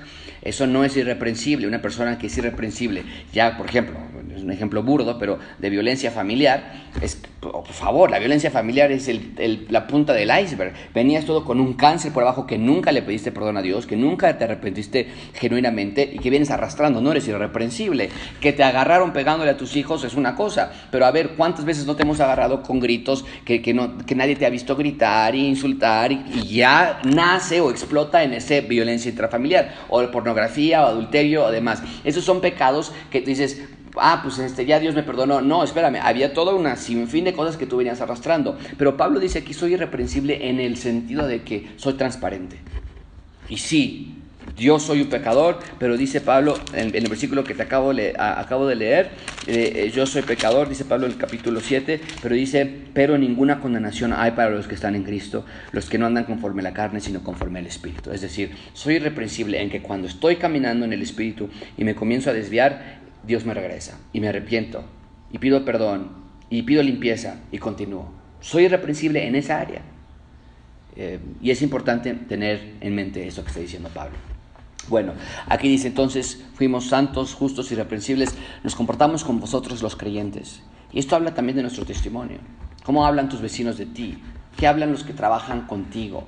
Eso 0.44 0.68
no 0.68 0.84
es 0.84 0.96
irreprensible. 0.98 1.68
Una 1.68 1.82
persona 1.82 2.18
que 2.18 2.28
es 2.28 2.38
irreprensible, 2.38 3.04
ya 3.32 3.58
por 3.58 3.68
ejemplo, 3.68 3.98
es 4.36 4.44
un 4.44 4.52
ejemplo 4.52 4.84
burdo, 4.84 5.18
pero 5.18 5.40
de 5.60 5.70
violencia 5.70 6.12
familiar, 6.12 6.74
es, 7.02 7.22
por 7.40 7.66
favor, 7.68 8.12
la 8.12 8.20
violencia 8.20 8.52
familiar 8.52 8.92
es 8.92 9.10
la 9.70 9.88
punta 9.88 10.14
del 10.14 10.32
iceberg. 10.44 10.74
Venías 10.94 11.26
todo 11.26 11.46
con 11.46 11.60
un 11.60 11.74
cáncer 11.74 12.12
por 12.12 12.24
abajo 12.24 12.46
que 12.46 12.58
nunca 12.58 12.92
le 12.92 13.02
pediste 13.02 13.32
perdón 13.32 13.58
a 13.58 13.62
Dios, 13.62 13.86
que 13.86 13.96
nunca 13.96 14.38
te 14.38 14.44
arrepentiste 14.44 15.08
genuinamente 15.34 16.10
y 16.14 16.20
que 16.20 16.30
vienes 16.30 16.52
arrastrando, 16.52 17.02
no 17.02 17.12
eres 17.12 17.28
irreprensible. 17.28 18.10
Que 18.42 18.54
te 18.54 18.64
agarraron 18.64 19.14
pegándole 19.14 19.52
a 19.52 19.58
tus 19.58 19.76
hijos 19.76 20.04
es 20.04 20.16
una 20.16 20.36
cosa, 20.36 20.72
pero 20.92 21.06
a 21.06 21.12
ver, 21.12 21.32
¿cuántas 21.38 21.66
veces 21.66 21.86
no 21.86 21.96
te 21.96 22.04
hemos 22.04 22.20
agarrado 22.20 22.64
con 22.64 22.80
gritos 22.80 23.26
que, 23.46 23.62
que, 23.62 23.74
no, 23.74 23.98
que 23.98 24.16
nadie 24.16 24.36
te 24.36 24.46
ha 24.46 24.50
visto 24.50 24.76
gritar 24.76 25.36
e 25.36 25.40
insultar 25.40 26.12
y, 26.12 26.24
ya 26.54 27.00
nace 27.04 27.62
o 27.62 27.72
explota 27.72 28.24
en 28.24 28.34
esa 28.34 28.60
violencia 28.62 29.10
intrafamiliar 29.10 29.74
o 29.90 30.00
o 30.34 30.88
adulterio 30.88 31.46
o 31.46 31.52
demás? 31.52 31.84
Esos 32.04 32.24
son 32.24 32.42
pecados 32.42 32.92
que 33.12 33.22
tú 33.22 33.28
dices, 33.28 33.64
ah, 33.98 34.20
pues 34.24 34.40
este, 34.40 34.66
ya 34.66 34.80
Dios 34.80 34.96
me 34.96 35.04
perdonó. 35.04 35.42
No, 35.42 35.64
espérame, 35.64 36.00
había 36.02 36.34
toda 36.34 36.54
una 36.54 36.76
sinfín 36.76 37.26
de 37.26 37.34
cosas 37.34 37.58
que 37.58 37.66
tú 37.66 37.78
venías 37.78 38.02
arrastrando. 38.02 38.58
Pero 38.78 38.98
Pablo 38.98 39.20
dice 39.20 39.40
aquí 39.40 39.54
soy 39.54 39.74
irreprensible 39.74 40.50
en 40.50 40.60
el 40.60 40.78
sentido 40.78 41.28
de 41.28 41.44
que 41.44 41.72
soy 41.78 41.94
transparente. 41.94 42.58
Y 43.50 43.58
sí, 43.58 44.23
yo 44.58 44.80
soy 44.80 45.02
un 45.02 45.10
pecador, 45.10 45.60
pero 45.80 45.98
dice 45.98 46.22
Pablo 46.22 46.56
en, 46.74 46.96
el 46.96 47.08
versículo 47.08 47.44
que 47.44 47.54
te 47.54 47.64
acabo, 47.64 47.94
de 47.94 48.76
leer, 48.76 49.12
eh, 49.48 49.74
eh, 49.76 49.92
yo 49.94 50.06
soy 50.06 50.22
pecador, 50.22 50.70
dice 50.70 50.86
Pablo 50.86 51.06
en 51.06 51.14
el 51.14 51.18
capítulo 51.18 51.60
7, 51.60 52.00
pero 52.22 52.36
dice, 52.36 52.70
pero 52.94 53.18
ninguna 53.18 53.60
condenación 53.60 54.14
hay 54.14 54.32
para 54.32 54.52
los 54.52 54.68
que 54.68 54.76
están 54.76 54.96
en 54.96 55.04
Cristo, 55.04 55.46
los 55.72 55.90
que 55.90 55.98
no 55.98 56.06
andan 56.06 56.26
conforme 56.26 56.62
a 56.62 56.64
la 56.64 56.74
carne, 56.74 57.00
sino 57.00 57.24
conforme 57.24 57.60
al 57.60 57.68
Espíritu. 57.68 58.12
Es 58.12 58.22
decir, 58.22 58.52
soy 58.74 58.96
irreprensible 58.96 59.62
en 59.62 59.70
que 59.70 59.82
cuando 59.82 60.08
estoy 60.08 60.38
caminando 60.38 60.86
en 60.86 60.94
el 60.94 61.02
Espíritu 61.02 61.50
y 61.78 61.84
me 61.84 61.96
comienzo 61.96 62.30
a 62.30 62.34
desviar, 62.34 63.02
Dios 63.26 63.46
me 63.46 63.54
regresa 63.54 64.00
y 64.12 64.20
me 64.20 64.28
arrepiento 64.28 64.84
y 65.32 65.40
pido 65.40 65.66
perdón 65.66 66.12
y 66.50 66.62
pido 66.64 66.84
limpieza 66.84 67.42
y 67.52 67.58
continúo. 67.58 68.14
Soy 68.40 68.66
irreprensible 68.66 69.26
en 69.26 69.36
esa 69.36 69.60
área. 69.60 69.82
Eh, 70.96 71.20
y 71.42 71.52
es 71.52 71.62
importante 71.62 72.14
tener 72.14 72.76
en 72.82 72.96
mente 72.96 73.28
eso 73.28 73.44
que 73.44 73.50
está 73.50 73.60
diciendo 73.60 73.90
Pablo. 73.94 74.16
Bueno, 74.90 75.14
aquí 75.48 75.70
dice 75.70 75.88
entonces, 75.88 76.44
fuimos 76.56 76.88
santos, 76.88 77.34
justos, 77.34 77.72
irreprensibles, 77.72 78.36
nos 78.64 78.76
comportamos 78.76 79.24
con 79.24 79.40
vosotros 79.40 79.82
los 79.82 79.96
creyentes. 79.96 80.62
Y 80.92 81.00
esto 81.00 81.16
habla 81.16 81.34
también 81.34 81.56
de 81.56 81.62
nuestro 81.62 81.86
testimonio. 81.86 82.40
¿Cómo 82.84 83.06
hablan 83.06 83.30
tus 83.30 83.42
vecinos 83.42 83.78
de 83.78 83.86
ti? 83.86 84.18
¿Qué 84.58 84.68
hablan 84.68 84.92
los 84.92 85.04
que 85.04 85.14
trabajan 85.14 85.68
contigo? 85.68 86.26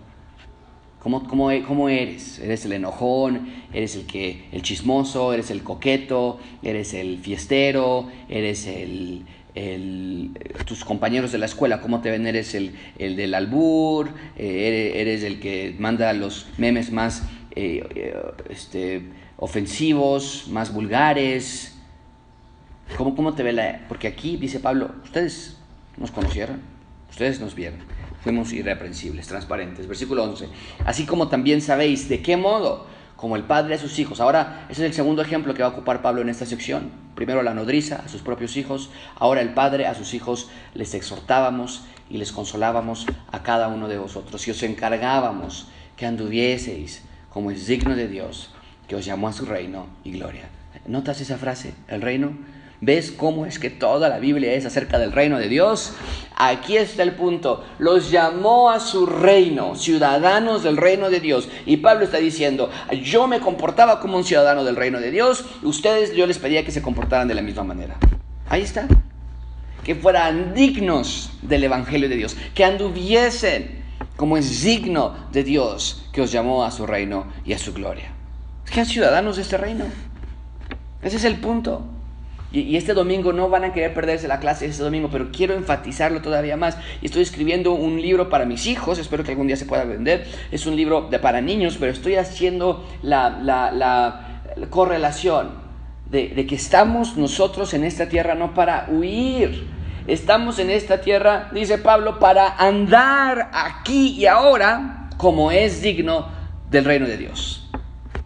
¿Cómo, 1.04 1.28
cómo, 1.28 1.50
cómo 1.68 1.90
eres? 1.90 2.40
¿Eres 2.40 2.66
el 2.66 2.72
enojón? 2.72 3.48
¿Eres 3.74 3.96
el, 3.96 4.08
que, 4.08 4.48
el 4.52 4.64
chismoso? 4.64 5.34
¿Eres 5.34 5.52
el 5.52 5.62
coqueto? 5.62 6.40
¿Eres 6.64 6.94
el 6.96 7.20
fiestero? 7.20 8.08
¿Eres 8.28 8.66
el, 8.66 9.26
el, 9.56 10.32
tus 10.66 10.84
compañeros 10.84 11.32
de 11.32 11.38
la 11.38 11.46
escuela, 11.46 11.82
cómo 11.82 12.02
te 12.02 12.12
ven, 12.12 12.28
eres 12.28 12.54
el, 12.54 12.76
el 13.00 13.16
del 13.16 13.34
albur, 13.34 14.10
eh, 14.38 14.94
eres, 14.96 15.24
el 15.24 15.40
que 15.40 15.76
manda 15.80 16.12
los 16.14 16.48
memes 16.58 16.92
más 16.92 17.24
eh, 17.56 17.88
eh, 17.96 18.16
este, 18.50 19.04
ofensivos, 19.38 20.48
más 20.50 20.74
vulgares. 20.74 21.78
¿Cómo, 22.98 23.16
¿Cómo 23.16 23.34
te 23.34 23.44
ve 23.44 23.54
la.? 23.54 23.86
Porque 23.88 24.08
aquí 24.08 24.38
dice 24.38 24.60
Pablo, 24.60 24.92
ustedes 25.04 25.58
nos 25.98 26.12
conocieron, 26.12 26.62
ustedes 27.10 27.40
nos 27.40 27.56
vieron, 27.56 27.80
fuimos 28.22 28.52
irreprensibles, 28.52 29.28
transparentes. 29.28 29.88
Versículo 29.88 30.24
11. 30.26 30.50
Así 30.86 31.06
como 31.06 31.30
también 31.30 31.62
sabéis 31.62 32.10
de 32.10 32.22
qué 32.22 32.36
modo, 32.36 32.88
como 33.16 33.36
el 33.36 33.44
padre 33.44 33.76
a 33.76 33.78
sus 33.78 34.00
hijos. 34.00 34.20
Ahora, 34.20 34.66
ese 34.70 34.84
es 34.84 34.88
el 34.88 34.94
segundo 34.94 35.22
ejemplo 35.22 35.54
que 35.54 35.64
va 35.64 35.70
a 35.70 35.72
ocupar 35.72 36.02
Pablo 36.02 36.22
en 36.22 36.30
esta 36.30 36.46
sección. 36.46 36.92
Primero 37.16 37.44
la 37.44 37.54
nodriza 37.54 38.02
a 38.06 38.10
sus 38.10 38.22
propios 38.22 38.58
hijos, 38.58 38.90
ahora 39.16 39.42
el 39.42 39.54
padre 39.54 39.88
a 39.88 39.96
sus 39.96 40.14
hijos 40.14 40.50
les 40.74 40.94
exhortábamos 40.94 41.86
y 42.10 42.18
les 42.18 42.32
consolábamos 42.32 43.06
a 43.32 43.42
cada 43.42 43.68
uno 43.68 43.88
de 43.88 43.98
vosotros 43.98 44.48
y 44.48 44.52
os 44.52 44.64
encargábamos 44.64 45.68
que 45.96 46.06
anduvieseis 46.06 47.04
como 47.30 47.52
es 47.52 47.68
digno 47.68 47.96
de 47.96 48.08
Dios, 48.08 48.52
que 48.88 48.96
os 48.96 49.06
llamó 49.06 49.28
a 49.28 49.34
su 49.34 49.46
reino 49.46 49.88
y 50.04 50.12
gloria. 50.12 50.50
¿Notas 50.88 51.20
esa 51.22 51.38
frase? 51.38 51.74
El 51.88 52.02
reino. 52.02 52.34
¿Ves 52.82 53.12
cómo 53.12 53.46
es 53.46 53.58
que 53.58 53.70
toda 53.70 54.10
la 54.10 54.20
Biblia 54.20 54.54
es 54.54 54.66
acerca 54.66 55.00
del 55.00 55.12
reino 55.12 55.40
de 55.40 55.48
Dios? 55.48 55.94
Aquí 56.36 56.76
está 56.76 57.04
el 57.04 57.14
punto. 57.14 57.64
Los 57.80 58.12
llamó 58.12 58.70
a 58.70 58.80
su 58.80 59.06
reino, 59.06 59.76
ciudadanos 59.76 60.64
del 60.64 60.78
reino 60.78 61.10
de 61.10 61.20
Dios. 61.22 61.48
Y 61.66 61.78
Pablo 61.78 62.04
está 62.04 62.18
diciendo, 62.18 62.70
yo 63.04 63.28
me 63.28 63.40
comportaba 63.40 64.00
como 64.00 64.18
un 64.18 64.26
ciudadano 64.26 64.64
del 64.64 64.76
reino 64.76 65.00
de 65.00 65.12
Dios, 65.12 65.46
ustedes 65.64 66.14
yo 66.14 66.28
les 66.28 66.38
pedía 66.38 66.66
que 66.66 66.72
se 66.72 66.82
comportaran 66.82 67.28
de 67.28 67.36
la 67.36 67.42
misma 67.42 67.64
manera. 67.64 67.96
Ahí 68.50 68.62
está. 68.62 68.88
Que 69.84 69.96
fueran 69.96 70.54
dignos 70.54 71.32
del 71.42 71.64
Evangelio 71.64 72.10
de 72.10 72.16
Dios, 72.16 72.36
que 72.54 72.66
anduviesen 72.66 73.84
como 74.18 74.38
es 74.38 74.64
digno 74.64 75.16
de 75.32 75.44
Dios 75.44 76.08
que 76.12 76.22
os 76.22 76.32
llamó 76.32 76.64
a 76.64 76.72
su 76.72 76.86
reino 76.86 77.28
y 77.46 77.54
a 77.54 77.60
su 77.60 77.74
gloria. 77.74 78.12
Sean 78.66 78.86
ciudadanos 78.86 79.36
de 79.38 79.44
este 79.44 79.58
reino. 79.58 79.86
Ese 81.02 81.18
es 81.18 81.24
el 81.24 81.38
punto. 81.38 81.86
Y, 82.60 82.78
este 82.78 82.94
domingo 82.94 83.34
no 83.34 83.50
van 83.50 83.66
a 83.66 83.74
querer 83.74 83.94
perderse 83.94 84.28
la 84.28 84.40
clase 84.40 84.66
este 84.66 84.84
domingo, 84.84 85.10
pero 85.12 85.30
quiero 85.32 85.54
enfatizarlo 85.54 86.22
todavía 86.22 86.58
más. 86.58 86.78
Estoy 87.02 87.22
escribiendo 87.22 87.74
un 87.74 88.02
libro 88.02 88.30
para 88.30 88.46
mis 88.46 88.66
hijos, 88.66 88.98
espero 88.98 89.24
que 89.24 89.32
algún 89.32 89.48
día 89.48 89.58
se 89.58 89.66
pueda 89.66 89.84
vender. 89.84 90.26
Es 90.52 90.66
un 90.66 90.76
libro 90.76 91.08
de, 91.10 91.20
para 91.20 91.42
niños, 91.42 91.78
pero 91.80 91.92
estoy 91.92 92.16
haciendo 92.16 92.88
la, 93.02 94.42
correlación 94.70 95.66
de 96.10 96.46
que 96.48 96.56
estamos 96.56 97.18
nosotros 97.18 97.74
en 97.74 97.84
esta 97.84 98.08
tierra 98.08 98.36
no 98.36 98.54
para 98.54 98.88
huir 98.90 99.76
Estamos 100.08 100.60
en 100.60 100.70
esta 100.70 101.02
tierra, 101.02 101.50
dice 101.52 101.80
Pablo, 101.80 102.20
para 102.20 102.56
andar 102.58 103.50
aquí 103.52 104.10
y 104.10 104.28
ahora 104.28 105.10
como 105.18 105.50
es 105.50 105.82
digno 105.82 106.28
del 106.70 106.86
reino 106.86 107.08
de 107.08 107.18
Dios. 107.18 107.65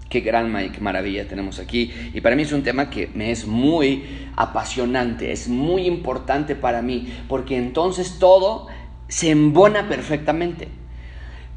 Qué 0.10 0.22
gran 0.22 0.52
maravilla 0.80 1.28
tenemos 1.28 1.60
aquí. 1.60 1.94
Y 2.16 2.22
para 2.22 2.36
mí 2.36 2.42
es 2.42 2.52
un 2.52 2.64
tema 2.64 2.90
que 2.90 3.12
me 3.14 3.30
es 3.30 3.46
muy 3.46 4.28
apasionante, 4.36 5.32
es 5.32 5.48
muy 5.48 5.86
importante 5.86 6.56
para 6.56 6.82
mí, 6.82 7.14
porque 7.28 7.56
entonces 7.58 8.18
todo 8.18 8.68
se 9.08 9.30
embona 9.30 9.88
perfectamente. 9.88 10.68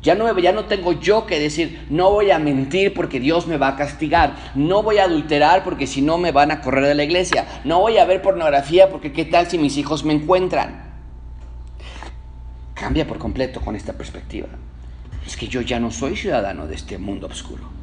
Ya 0.02 0.16
no, 0.16 0.36
ya 0.38 0.52
no 0.52 0.66
tengo 0.66 0.92
yo 0.92 1.26
que 1.26 1.38
decir, 1.38 1.86
no 1.88 2.10
voy 2.10 2.30
a 2.30 2.38
mentir 2.38 2.92
porque 2.92 3.20
Dios 3.20 3.46
me 3.46 3.56
va 3.56 3.68
a 3.68 3.76
castigar, 3.76 4.34
no 4.54 4.82
voy 4.82 4.98
a 4.98 5.04
adulterar 5.04 5.62
porque 5.62 5.86
si 5.86 6.02
no 6.02 6.18
me 6.18 6.32
van 6.32 6.50
a 6.50 6.60
correr 6.60 6.84
de 6.84 6.96
la 6.96 7.04
iglesia, 7.04 7.46
no 7.64 7.80
voy 7.80 7.98
a 7.98 8.04
ver 8.04 8.20
pornografía 8.20 8.90
porque 8.90 9.12
qué 9.12 9.24
tal 9.24 9.46
si 9.46 9.58
mis 9.58 9.78
hijos 9.78 10.04
me 10.04 10.12
encuentran. 10.12 10.92
Cambia 12.74 13.06
por 13.06 13.18
completo 13.18 13.60
con 13.60 13.76
esta 13.76 13.92
perspectiva. 13.92 14.48
Es 15.24 15.36
que 15.36 15.46
yo 15.46 15.60
ya 15.60 15.78
no 15.78 15.92
soy 15.92 16.16
ciudadano 16.16 16.66
de 16.66 16.74
este 16.74 16.98
mundo 16.98 17.28
oscuro. 17.28 17.81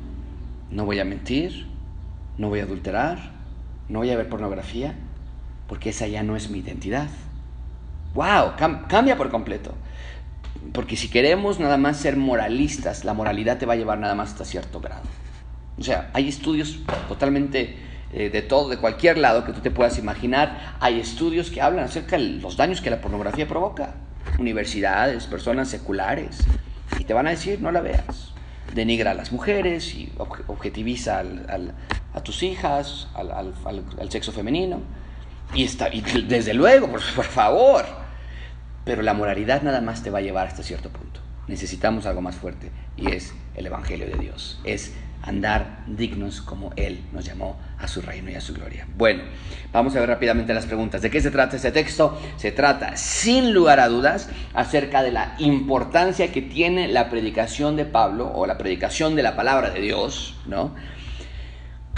No 0.72 0.86
voy 0.86 1.00
a 1.00 1.06
mentir, 1.06 1.68
no 2.38 2.50
voy 2.50 2.60
a 2.60 2.64
adulterar, 2.64 3.32
no 3.90 4.00
voy 4.00 4.12
a 4.12 4.18
ver 4.18 4.30
pornografía, 4.30 4.96
porque 5.68 5.90
esa 5.90 6.08
ya 6.08 6.24
no 6.24 6.36
es 6.36 6.50
mi 6.50 6.60
identidad. 6.60 7.10
¡Wow! 8.14 8.54
cambia 8.88 9.18
por 9.18 9.30
completo. 9.30 9.74
Porque 10.74 10.96
si 10.96 11.10
queremos 11.10 11.60
nada 11.60 11.78
más 11.78 11.98
ser 11.98 12.18
moralistas, 12.18 13.06
la 13.06 13.14
moralidad 13.14 13.58
te 13.58 13.66
va 13.66 13.74
a 13.74 13.78
llevar 13.78 13.98
nada 14.00 14.16
más 14.16 14.32
hasta 14.32 14.46
cierto 14.46 14.80
grado. 14.80 15.04
O 15.78 15.84
sea, 15.84 16.10
hay 16.14 16.28
estudios 16.28 16.80
totalmente 17.08 17.78
eh, 18.12 18.30
de 18.30 18.42
todo, 18.42 18.70
de 18.70 18.78
cualquier 18.78 19.18
lado 19.18 19.46
que 19.46 19.54
tú 19.54 19.62
te 19.62 19.72
puedas 19.72 19.98
imaginar. 19.98 20.76
Hay 20.80 21.00
estudios 21.00 21.50
que 21.50 21.62
hablan 21.62 21.86
acerca 21.86 22.18
de 22.18 22.24
los 22.24 22.58
daños 22.58 22.82
que 22.82 22.90
la 22.90 23.02
pornografía 23.02 23.48
provoca. 23.48 23.96
Universidades, 24.38 25.26
personas 25.28 25.70
seculares. 25.70 26.40
Y 27.00 27.06
te 27.06 27.14
van 27.14 27.28
a 27.28 27.32
decir, 27.32 27.62
no 27.62 27.72
la 27.72 27.82
veas. 27.82 28.29
Denigra 28.74 29.12
a 29.12 29.14
las 29.14 29.32
mujeres 29.32 29.96
y 29.96 30.12
objetiviza 30.18 31.24
a 32.14 32.24
tus 32.24 32.44
hijas, 32.44 33.08
al, 33.16 33.54
sexo 34.10 34.32
femenino. 34.32 34.82
Y, 35.54 35.64
está, 35.64 35.94
y 35.94 36.02
desde 36.02 36.54
luego, 36.54 36.88
por 37.16 37.26
favor, 37.26 37.86
pero 38.86 39.02
la 39.02 39.14
moralidad 39.14 39.62
nada 39.62 39.82
más 39.82 40.04
te 40.04 40.10
va 40.10 40.20
a 40.20 40.22
llevar 40.22 40.48
hasta 40.48 40.64
cierto 40.64 40.90
punto. 40.90 41.22
Necesitamos 41.48 42.06
algo 42.06 42.22
más 42.22 42.36
fuerte 42.36 42.70
y 42.96 43.12
es 43.12 43.34
el 43.56 43.66
Evangelio 43.66 44.08
de 44.08 44.18
Dios. 44.20 44.60
Es 44.64 44.94
andar 45.24 45.84
dignos 45.88 46.42
como 46.42 46.72
Él 46.76 47.04
nos 47.12 47.26
llamó 47.26 47.58
a 47.80 47.88
su 47.88 48.02
reino 48.02 48.30
y 48.30 48.36
a 48.36 48.42
su 48.42 48.54
gloria. 48.54 48.86
Bueno, 48.96 49.24
vamos 49.72 49.96
a 49.96 50.00
ver 50.00 50.10
rápidamente 50.10 50.54
las 50.54 50.66
preguntas. 50.66 51.02
¿De 51.02 51.10
qué 51.10 51.22
se 51.22 51.32
trata 51.32 51.56
este 51.56 51.72
texto? 51.72 52.20
Se 52.38 52.52
trata, 52.52 52.98
sin 52.98 53.54
lugar 53.54 53.80
a 53.80 53.88
dudas, 53.88 54.30
acerca 54.54 55.02
de 55.02 55.12
la 55.12 55.36
importancia 55.40 56.32
que 56.32 56.42
tiene 56.42 56.88
la 56.88 57.10
predicación 57.10 57.76
de 57.76 57.86
Pablo 57.86 58.32
o 58.34 58.46
la 58.46 58.58
predicación 58.58 59.16
de 59.16 59.24
la 59.24 59.36
palabra 59.36 59.70
de 59.70 59.82
Dios, 59.82 60.36
¿no? 60.46 60.76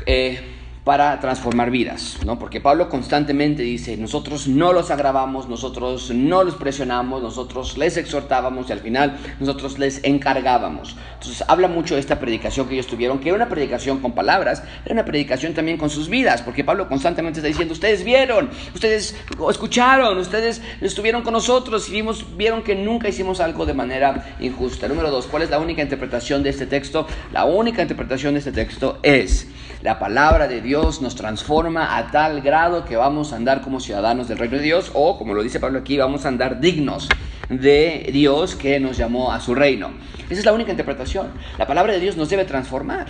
Eh, 0.05 0.39
para 0.83 1.19
transformar 1.19 1.69
vidas, 1.69 2.17
¿no? 2.25 2.39
Porque 2.39 2.59
Pablo 2.59 2.89
constantemente 2.89 3.61
dice, 3.61 3.97
nosotros 3.97 4.47
no 4.47 4.73
los 4.73 4.89
agravamos, 4.89 5.47
nosotros 5.47 6.09
no 6.09 6.43
los 6.43 6.55
presionamos, 6.55 7.21
nosotros 7.21 7.77
les 7.77 7.97
exhortábamos 7.97 8.67
y 8.67 8.71
al 8.73 8.79
final 8.79 9.19
nosotros 9.39 9.77
les 9.77 10.03
encargábamos. 10.03 10.95
Entonces 11.13 11.43
habla 11.47 11.67
mucho 11.67 11.93
de 11.93 11.99
esta 11.99 12.19
predicación 12.19 12.67
que 12.67 12.73
ellos 12.73 12.87
tuvieron, 12.87 13.19
que 13.19 13.29
era 13.29 13.35
una 13.35 13.47
predicación 13.47 13.99
con 13.99 14.13
palabras, 14.13 14.63
era 14.83 14.93
una 14.93 15.05
predicación 15.05 15.53
también 15.53 15.77
con 15.77 15.91
sus 15.91 16.09
vidas, 16.09 16.41
porque 16.41 16.63
Pablo 16.63 16.87
constantemente 16.87 17.39
está 17.39 17.47
diciendo, 17.47 17.73
ustedes 17.73 18.03
vieron, 18.03 18.49
ustedes 18.73 19.15
escucharon, 19.51 20.17
ustedes 20.17 20.63
estuvieron 20.81 21.21
con 21.21 21.33
nosotros 21.33 21.89
y 21.89 22.03
vieron 22.35 22.63
que 22.63 22.73
nunca 22.73 23.07
hicimos 23.07 23.39
algo 23.39 23.67
de 23.67 23.75
manera 23.75 24.35
injusta. 24.39 24.87
Número 24.87 25.11
dos, 25.11 25.27
¿cuál 25.27 25.43
es 25.43 25.51
la 25.51 25.59
única 25.59 25.83
interpretación 25.83 26.41
de 26.41 26.49
este 26.49 26.65
texto? 26.65 27.05
La 27.31 27.45
única 27.45 27.83
interpretación 27.83 28.33
de 28.33 28.39
este 28.39 28.51
texto 28.51 28.97
es, 29.03 29.47
la 29.83 29.99
palabra 29.99 30.47
de 30.47 30.61
Dios 30.61 30.70
nos 30.71 31.15
transforma 31.15 31.97
a 31.97 32.11
tal 32.11 32.41
grado 32.41 32.85
que 32.85 32.95
vamos 32.95 33.33
a 33.33 33.35
andar 33.35 33.61
como 33.61 33.81
ciudadanos 33.81 34.29
del 34.29 34.37
reino 34.37 34.55
de 34.55 34.63
Dios 34.63 34.91
o, 34.93 35.17
como 35.17 35.33
lo 35.33 35.43
dice 35.43 35.59
Pablo 35.59 35.79
aquí, 35.79 35.97
vamos 35.97 36.23
a 36.23 36.29
andar 36.29 36.61
dignos 36.61 37.09
de 37.49 38.09
Dios 38.13 38.55
que 38.55 38.79
nos 38.79 38.95
llamó 38.95 39.33
a 39.33 39.41
su 39.41 39.53
reino. 39.53 39.91
Esa 40.29 40.39
es 40.39 40.45
la 40.45 40.53
única 40.53 40.71
interpretación. 40.71 41.27
La 41.57 41.67
palabra 41.67 41.91
de 41.91 41.99
Dios 41.99 42.15
nos 42.15 42.29
debe 42.29 42.45
transformar. 42.45 43.07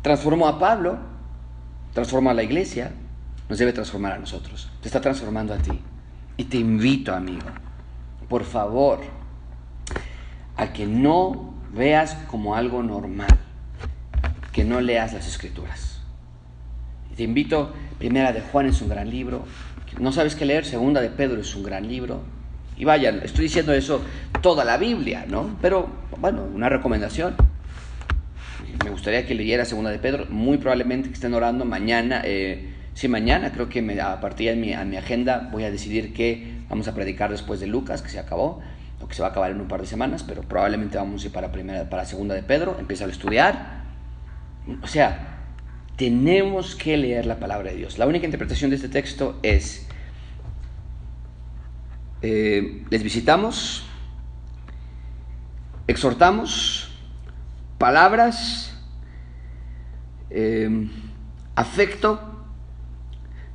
Transformó 0.00 0.48
a 0.48 0.58
Pablo, 0.58 0.98
transformó 1.92 2.30
a 2.30 2.34
la 2.34 2.42
iglesia, 2.42 2.92
nos 3.50 3.58
debe 3.58 3.74
transformar 3.74 4.12
a 4.12 4.18
nosotros. 4.18 4.70
Te 4.80 4.88
está 4.88 5.02
transformando 5.02 5.52
a 5.52 5.58
ti. 5.58 5.78
Y 6.38 6.44
te 6.44 6.56
invito, 6.56 7.14
amigo, 7.14 7.48
por 8.30 8.44
favor, 8.44 9.00
a 10.56 10.72
que 10.72 10.86
no 10.86 11.52
veas 11.74 12.16
como 12.30 12.54
algo 12.54 12.82
normal 12.82 13.36
que 14.52 14.64
no 14.64 14.80
leas 14.80 15.12
las 15.12 15.28
escrituras. 15.28 15.97
Te 17.18 17.24
invito, 17.24 17.74
primera 17.98 18.32
de 18.32 18.40
Juan 18.40 18.66
es 18.66 18.80
un 18.80 18.90
gran 18.90 19.10
libro, 19.10 19.44
no 19.98 20.12
sabes 20.12 20.36
qué 20.36 20.44
leer, 20.44 20.64
segunda 20.64 21.00
de 21.00 21.10
Pedro 21.10 21.40
es 21.40 21.52
un 21.56 21.64
gran 21.64 21.88
libro. 21.88 22.22
Y 22.76 22.84
vaya, 22.84 23.10
estoy 23.24 23.46
diciendo 23.46 23.72
eso 23.72 24.02
toda 24.40 24.64
la 24.64 24.76
Biblia, 24.76 25.26
¿no? 25.28 25.58
Pero 25.60 25.88
bueno, 26.20 26.44
una 26.54 26.68
recomendación. 26.68 27.34
Me 28.84 28.90
gustaría 28.90 29.26
que 29.26 29.34
leyera 29.34 29.64
segunda 29.64 29.90
de 29.90 29.98
Pedro, 29.98 30.26
muy 30.30 30.58
probablemente 30.58 31.08
que 31.08 31.14
estén 31.14 31.34
orando 31.34 31.64
mañana. 31.64 32.22
Eh, 32.24 32.72
sí, 32.94 33.08
mañana 33.08 33.50
creo 33.50 33.68
que 33.68 33.82
me, 33.82 34.00
a 34.00 34.20
partir 34.20 34.50
de 34.50 34.54
mi, 34.54 34.72
agenda 34.72 35.48
voy 35.50 35.64
a 35.64 35.72
decidir 35.72 36.14
qué 36.14 36.52
vamos 36.68 36.86
a 36.86 36.94
predicar 36.94 37.32
después 37.32 37.58
de 37.58 37.66
Lucas, 37.66 38.00
que 38.00 38.10
se 38.10 38.20
acabó 38.20 38.62
o 39.00 39.08
que 39.08 39.16
se 39.16 39.22
va 39.22 39.28
a 39.28 39.30
acabar 39.32 39.50
en 39.50 39.60
un 39.60 39.66
par 39.66 39.80
de 39.80 39.88
semanas, 39.88 40.22
pero 40.22 40.42
probablemente 40.42 40.98
vamos 40.98 41.24
a 41.24 41.26
ir 41.26 41.32
para 41.32 41.50
primera, 41.50 41.90
para 41.90 42.04
segunda 42.04 42.36
de 42.36 42.44
Pedro, 42.44 42.76
empieza 42.78 43.06
a 43.06 43.08
estudiar 43.08 43.78
o 44.82 44.86
sea, 44.86 45.37
tenemos 45.98 46.76
que 46.76 46.96
leer 46.96 47.26
la 47.26 47.40
palabra 47.40 47.72
de 47.72 47.76
Dios. 47.76 47.98
La 47.98 48.06
única 48.06 48.24
interpretación 48.24 48.70
de 48.70 48.76
este 48.76 48.88
texto 48.88 49.38
es, 49.42 49.88
eh, 52.22 52.84
les 52.88 53.02
visitamos, 53.02 53.84
exhortamos, 55.88 56.88
palabras, 57.78 58.80
eh, 60.30 60.88
afecto, 61.56 62.46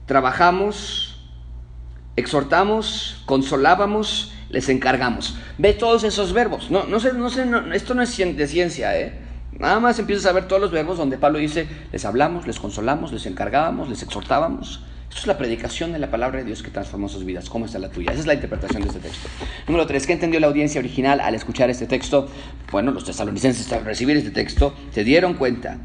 trabajamos, 0.06 1.26
exhortamos, 2.18 3.24
consolábamos, 3.26 4.34
les 4.50 4.68
encargamos. 4.68 5.38
Ve 5.58 5.74
todos 5.74 6.04
esos 6.04 6.34
verbos. 6.34 6.70
No, 6.70 6.84
no 6.88 7.00
sé, 7.00 7.14
no 7.14 7.30
sé, 7.30 7.46
esto 7.74 7.94
no 7.94 8.02
es 8.02 8.18
de 8.18 8.48
ciencia, 8.48 9.00
¿eh? 9.00 9.23
Nada 9.60 9.80
más 9.80 10.00
empiezas 10.00 10.26
a 10.26 10.32
ver 10.32 10.48
todos 10.48 10.62
los 10.62 10.72
verbos 10.72 10.98
donde 10.98 11.18
Pablo 11.18 11.40
dice, 11.40 11.68
les 11.92 12.06
hablamos, 12.06 12.48
les 12.48 12.60
consolamos, 12.60 13.12
les 13.12 13.26
encargábamos, 13.26 13.90
les 13.90 14.04
exhortábamos. 14.04 14.84
Esto 15.10 15.22
es 15.22 15.28
la 15.28 15.38
predicación 15.38 15.94
de 15.94 16.00
la 16.00 16.10
palabra 16.10 16.40
de 16.40 16.46
Dios 16.46 16.64
que 16.64 16.72
transformó 16.72 17.08
sus 17.08 17.24
vidas. 17.24 17.48
¿Cómo 17.48 17.66
está 17.66 17.78
la 17.78 17.90
tuya? 17.90 18.12
Esa 18.12 18.22
es 18.22 18.26
la 18.26 18.34
interpretación 18.34 18.82
de 18.82 18.88
este 18.88 19.00
texto. 19.00 19.30
Número 19.68 19.86
tres, 19.86 20.08
¿qué 20.08 20.14
entendió 20.14 20.40
la 20.40 20.48
audiencia 20.48 20.80
original 20.80 21.20
al 21.20 21.36
escuchar 21.36 21.70
este 21.70 21.86
texto? 21.86 22.28
Bueno, 22.72 22.92
los 22.92 23.06
tesalonicenses 23.06 23.72
al 23.72 23.86
recibir 23.86 24.18
este 24.18 24.32
texto 24.32 24.74
se 24.92 25.04
dieron 25.04 25.36
cuenta 25.36 25.78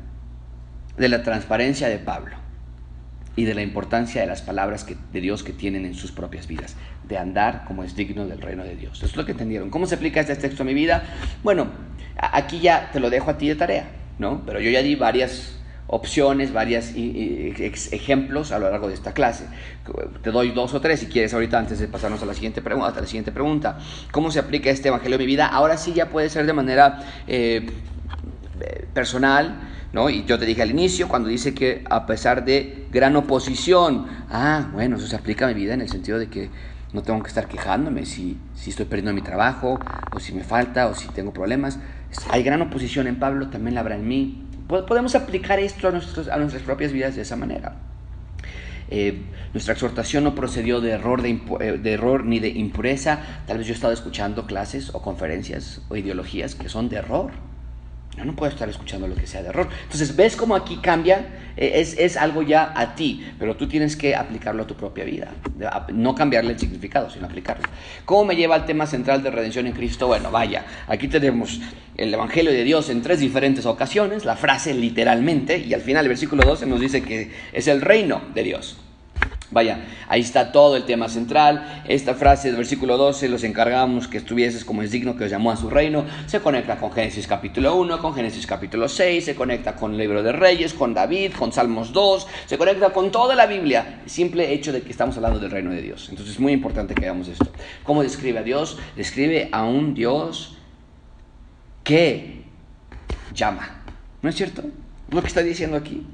de 0.96 1.08
la 1.08 1.22
transparencia 1.22 1.88
de 1.88 1.98
Pablo 1.98 2.36
y 3.36 3.44
de 3.44 3.54
la 3.54 3.62
importancia 3.62 4.20
de 4.22 4.26
las 4.26 4.42
palabras 4.42 4.86
de 5.12 5.20
Dios 5.20 5.44
que 5.44 5.52
tienen 5.52 5.84
en 5.84 5.94
sus 5.94 6.10
propias 6.10 6.48
vidas, 6.48 6.74
de 7.06 7.18
andar 7.18 7.64
como 7.66 7.84
es 7.84 7.94
digno 7.94 8.26
del 8.26 8.40
reino 8.40 8.64
de 8.64 8.74
Dios. 8.76 8.96
Eso 8.96 9.06
es 9.06 9.16
lo 9.16 9.26
que 9.26 9.32
entendieron. 9.32 9.70
¿Cómo 9.70 9.86
se 9.86 9.94
aplica 9.94 10.20
este 10.20 10.34
texto 10.36 10.62
a 10.62 10.66
mi 10.66 10.74
vida? 10.74 11.04
Bueno, 11.44 11.68
Aquí 12.18 12.60
ya 12.60 12.90
te 12.92 13.00
lo 13.00 13.10
dejo 13.10 13.30
a 13.30 13.38
ti 13.38 13.48
de 13.48 13.54
tarea, 13.54 13.88
¿no? 14.18 14.42
Pero 14.44 14.60
yo 14.60 14.70
ya 14.70 14.82
di 14.82 14.96
varias 14.96 15.58
opciones, 15.88 16.52
varios 16.52 16.92
ejemplos 16.94 18.52
a 18.52 18.58
lo 18.58 18.70
largo 18.70 18.88
de 18.88 18.94
esta 18.94 19.12
clase. 19.12 19.46
Te 20.22 20.30
doy 20.30 20.50
dos 20.50 20.74
o 20.74 20.80
tres 20.80 21.00
si 21.00 21.06
quieres 21.06 21.32
ahorita 21.32 21.58
antes 21.58 21.78
de 21.78 21.88
pasarnos 21.88 22.22
a 22.22 22.26
la 22.26 22.34
siguiente 22.34 22.60
pregunta. 22.60 22.98
A 22.98 23.00
la 23.00 23.06
siguiente 23.06 23.32
pregunta. 23.32 23.78
¿Cómo 24.12 24.30
se 24.30 24.38
aplica 24.38 24.68
este 24.68 24.88
evangelio 24.88 25.16
a 25.16 25.18
mi 25.18 25.26
vida? 25.26 25.46
Ahora 25.46 25.76
sí 25.76 25.94
ya 25.94 26.10
puede 26.10 26.28
ser 26.28 26.44
de 26.46 26.52
manera 26.52 27.00
eh, 27.26 27.66
personal, 28.92 29.60
¿no? 29.92 30.10
Y 30.10 30.24
yo 30.24 30.38
te 30.38 30.44
dije 30.44 30.62
al 30.62 30.70
inicio 30.70 31.08
cuando 31.08 31.28
dice 31.28 31.54
que 31.54 31.84
a 31.88 32.04
pesar 32.04 32.44
de 32.44 32.86
gran 32.92 33.16
oposición, 33.16 34.06
ah, 34.28 34.68
bueno, 34.72 34.96
eso 34.96 35.06
se 35.06 35.16
aplica 35.16 35.46
a 35.46 35.48
mi 35.48 35.54
vida 35.54 35.72
en 35.72 35.80
el 35.80 35.88
sentido 35.88 36.18
de 36.18 36.28
que 36.28 36.50
no 36.92 37.02
tengo 37.02 37.22
que 37.22 37.28
estar 37.28 37.48
quejándome 37.48 38.06
si, 38.06 38.38
si 38.54 38.70
estoy 38.70 38.86
perdiendo 38.86 39.12
mi 39.12 39.22
trabajo 39.22 39.78
o 40.14 40.20
si 40.20 40.32
me 40.32 40.42
falta 40.42 40.88
o 40.88 40.94
si 40.94 41.08
tengo 41.08 41.32
problemas 41.32 41.78
hay 42.30 42.42
gran 42.42 42.62
oposición 42.62 43.06
en 43.06 43.16
Pablo, 43.16 43.48
también 43.48 43.74
la 43.74 43.80
habrá 43.80 43.96
en 43.96 44.06
mí. 44.06 44.44
Podemos 44.66 45.14
aplicar 45.14 45.58
esto 45.58 45.88
a, 45.88 45.90
nuestros, 45.90 46.28
a 46.28 46.36
nuestras 46.36 46.62
propias 46.62 46.92
vidas 46.92 47.16
de 47.16 47.22
esa 47.22 47.36
manera. 47.36 47.76
Eh, 48.90 49.22
nuestra 49.52 49.74
exhortación 49.74 50.24
no 50.24 50.34
procedió 50.34 50.80
de 50.80 50.92
error, 50.92 51.22
de, 51.22 51.40
eh, 51.60 51.78
de, 51.78 51.92
error 51.92 52.24
ni 52.24 52.38
de 52.38 52.48
impureza. 52.48 53.20
Tal 53.46 53.58
vez 53.58 53.66
yo 53.66 53.72
he 53.72 53.74
estado 53.74 53.92
escuchando 53.92 54.46
clases 54.46 54.94
o 54.94 55.02
conferencias 55.02 55.82
o 55.88 55.96
ideologías 55.96 56.54
que 56.54 56.68
son 56.68 56.88
de 56.88 56.96
error. 56.96 57.32
Yo 58.18 58.24
no 58.24 58.34
puedo 58.34 58.50
estar 58.50 58.68
escuchando 58.68 59.06
lo 59.06 59.14
que 59.14 59.28
sea 59.28 59.42
de 59.42 59.50
error. 59.50 59.68
Entonces, 59.84 60.16
¿ves 60.16 60.34
cómo 60.34 60.56
aquí 60.56 60.78
cambia? 60.78 61.52
E, 61.56 61.80
es, 61.80 61.96
es, 61.96 62.16
algo 62.16 62.42
ya 62.42 62.72
a 62.74 62.96
ti, 62.96 63.24
pero 63.38 63.56
tú 63.56 63.68
tienes 63.68 63.94
que 63.94 64.16
aplicarlo 64.16 64.64
a 64.64 64.66
tu 64.66 64.74
propia 64.74 65.04
vida. 65.04 65.30
No 65.92 66.16
cambiarle 66.16 66.52
el 66.52 66.58
significado, 66.58 67.08
sino 67.10 67.26
aplicarlo. 67.26 67.68
¿Cómo 68.04 68.24
me 68.24 68.34
lleva 68.34 68.56
al 68.56 68.66
tema 68.66 68.86
central 68.86 69.22
de 69.22 69.30
redención 69.30 69.68
en 69.68 69.72
Cristo? 69.72 70.08
Bueno, 70.08 70.32
vaya, 70.32 70.64
aquí 70.88 71.06
tenemos 71.06 71.60
el 71.96 72.12
Evangelio 72.12 72.50
de 72.50 72.64
Dios 72.64 72.90
en 72.90 73.02
tres 73.02 73.20
diferentes 73.20 73.66
ocasiones, 73.66 74.24
la 74.24 74.34
frase 74.34 74.74
literalmente, 74.74 75.58
y 75.58 75.72
al 75.72 75.80
final 75.80 76.04
el 76.04 76.08
versículo 76.08 76.42
12 76.42 76.66
nos 76.66 76.80
dice 76.80 77.02
que 77.02 77.30
es 77.52 77.68
el 77.68 77.80
reino 77.80 78.20
de 78.34 78.42
Dios. 78.42 78.78
Vaya, 79.50 79.86
ahí 80.08 80.20
está 80.20 80.52
todo 80.52 80.76
el 80.76 80.84
tema 80.84 81.08
central. 81.08 81.82
Esta 81.88 82.14
frase 82.14 82.48
del 82.48 82.58
versículo 82.58 82.98
12, 82.98 83.30
los 83.30 83.44
encargamos 83.44 84.06
que 84.06 84.18
estuvieses 84.18 84.62
como 84.62 84.82
es 84.82 84.90
digno 84.90 85.16
que 85.16 85.24
os 85.24 85.30
llamó 85.30 85.50
a 85.50 85.56
su 85.56 85.70
reino, 85.70 86.04
se 86.26 86.40
conecta 86.40 86.76
con 86.76 86.92
Génesis 86.92 87.26
capítulo 87.26 87.74
1, 87.76 87.98
con 87.98 88.14
Génesis 88.14 88.46
capítulo 88.46 88.88
6, 88.88 89.24
se 89.24 89.34
conecta 89.34 89.74
con 89.74 89.92
el 89.92 89.98
libro 89.98 90.22
de 90.22 90.32
Reyes, 90.32 90.74
con 90.74 90.92
David, 90.92 91.32
con 91.32 91.52
Salmos 91.52 91.94
2, 91.94 92.26
se 92.44 92.58
conecta 92.58 92.90
con 92.90 93.10
toda 93.10 93.34
la 93.34 93.46
Biblia. 93.46 94.02
simple 94.04 94.52
hecho 94.52 94.70
de 94.70 94.82
que 94.82 94.90
estamos 94.90 95.16
hablando 95.16 95.38
del 95.38 95.50
reino 95.50 95.70
de 95.70 95.80
Dios. 95.80 96.08
Entonces 96.10 96.34
es 96.34 96.40
muy 96.40 96.52
importante 96.52 96.94
que 96.94 97.06
hagamos 97.06 97.28
esto. 97.28 97.50
¿Cómo 97.84 98.02
describe 98.02 98.40
a 98.40 98.42
Dios? 98.42 98.78
Describe 98.96 99.48
a 99.50 99.64
un 99.64 99.94
Dios 99.94 100.58
que 101.84 102.42
llama. 103.32 103.82
¿No 104.20 104.28
es 104.28 104.36
cierto? 104.36 104.62
Lo 105.10 105.22
que 105.22 105.28
está 105.28 105.42
diciendo 105.42 105.78
aquí. 105.78 106.06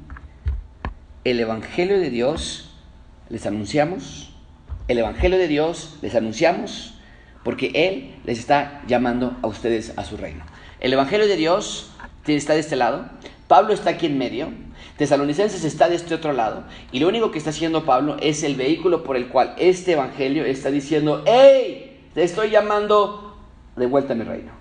El 1.25 1.41
Evangelio 1.41 1.99
de 1.99 2.11
Dios 2.11 2.74
les 3.29 3.47
anunciamos, 3.47 4.33
el 4.89 4.99
Evangelio 4.99 5.39
de 5.39 5.49
Dios 5.49 5.97
les 6.03 6.15
anunciamos, 6.15 6.95
porque 7.43 7.71
Él 7.75 8.15
les 8.25 8.39
está 8.39 8.83
llamando 8.87 9.37
a 9.43 9.47
ustedes 9.47 9.93
a 9.97 10.05
su 10.05 10.17
reino. 10.17 10.45
El 10.81 10.93
Evangelio 10.93 11.27
de 11.27 11.37
Dios 11.37 11.91
está 12.27 12.55
de 12.55 12.61
este 12.61 12.77
lado, 12.77 13.09
Pablo 13.49 13.75
está 13.75 13.91
aquí 13.91 14.07
en 14.07 14.19
medio, 14.19 14.49
Tesalonicenses 14.97 15.65
está 15.65 15.89
de 15.89 15.97
este 15.97 16.15
otro 16.15 16.33
lado, 16.33 16.65
y 16.93 17.01
lo 17.01 17.09
único 17.09 17.31
que 17.31 17.39
está 17.39 17.51
haciendo 17.51 17.85
Pablo 17.85 18.17
es 18.21 18.43
el 18.43 18.55
vehículo 18.55 19.05
por 19.05 19.17
el 19.17 19.29
cual 19.29 19.55
este 19.59 19.93
Evangelio 19.93 20.45
está 20.45 20.71
diciendo, 20.71 21.23
¡Hey! 21.27 21.91
Te 22.15 22.23
estoy 22.23 22.51
llamando 22.51 23.39
de 23.77 23.87
vuelta 23.87 24.13
a 24.13 24.17
mi 24.17 24.23
reino. 24.23 24.53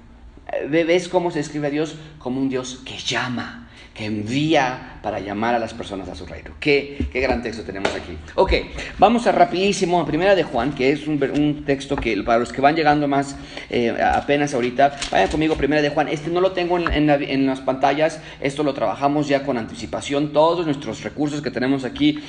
¿Ves 0.70 1.08
cómo 1.08 1.32
se 1.32 1.40
escribe 1.40 1.68
a 1.68 1.70
Dios? 1.72 1.96
Como 2.18 2.42
un 2.42 2.50
Dios 2.50 2.82
que 2.84 2.98
llama, 2.98 3.70
envía 3.96 4.94
para 5.04 5.20
llamar 5.20 5.54
a 5.54 5.60
las 5.60 5.74
personas 5.74 6.08
a 6.08 6.16
su 6.16 6.26
reino. 6.26 6.52
Qué, 6.60 7.08
qué 7.12 7.20
gran 7.20 7.44
texto 7.44 7.64
tenemos 7.64 7.94
aquí. 7.94 8.18
Ok, 8.36 8.54
vamos 8.98 9.28
a 9.28 9.34
rapidísimo 9.34 10.00
a 10.00 10.06
Primera 10.06 10.34
de 10.34 10.44
Juan, 10.44 10.74
que 10.74 10.92
es 10.92 11.08
un, 11.08 11.22
un 11.38 11.66
texto 11.66 11.98
que 11.98 12.16
para 12.24 12.40
los 12.40 12.54
que 12.54 12.62
van 12.62 12.76
llegando 12.76 13.08
más 13.08 13.36
eh, 13.70 13.96
apenas 14.02 14.54
ahorita, 14.54 14.96
vayan 15.12 15.30
conmigo 15.30 15.56
Primera 15.56 15.82
de 15.82 15.90
Juan. 15.90 16.08
Este 16.08 16.30
no 16.30 16.40
lo 16.40 16.54
tengo 16.54 16.80
en, 16.80 17.10
en, 17.10 17.46
las 17.46 17.60
pantallas, 17.60 18.22
esto 18.40 18.64
lo 18.64 18.74
trabajamos 18.74 19.28
ya 19.28 19.44
con 19.44 19.58
anticipación. 19.58 20.32
Todos 20.32 20.66
nuestros 20.66 21.04
recursos 21.04 21.42
que 21.42 21.52
tenemos 21.52 21.84
aquí, 21.84 22.24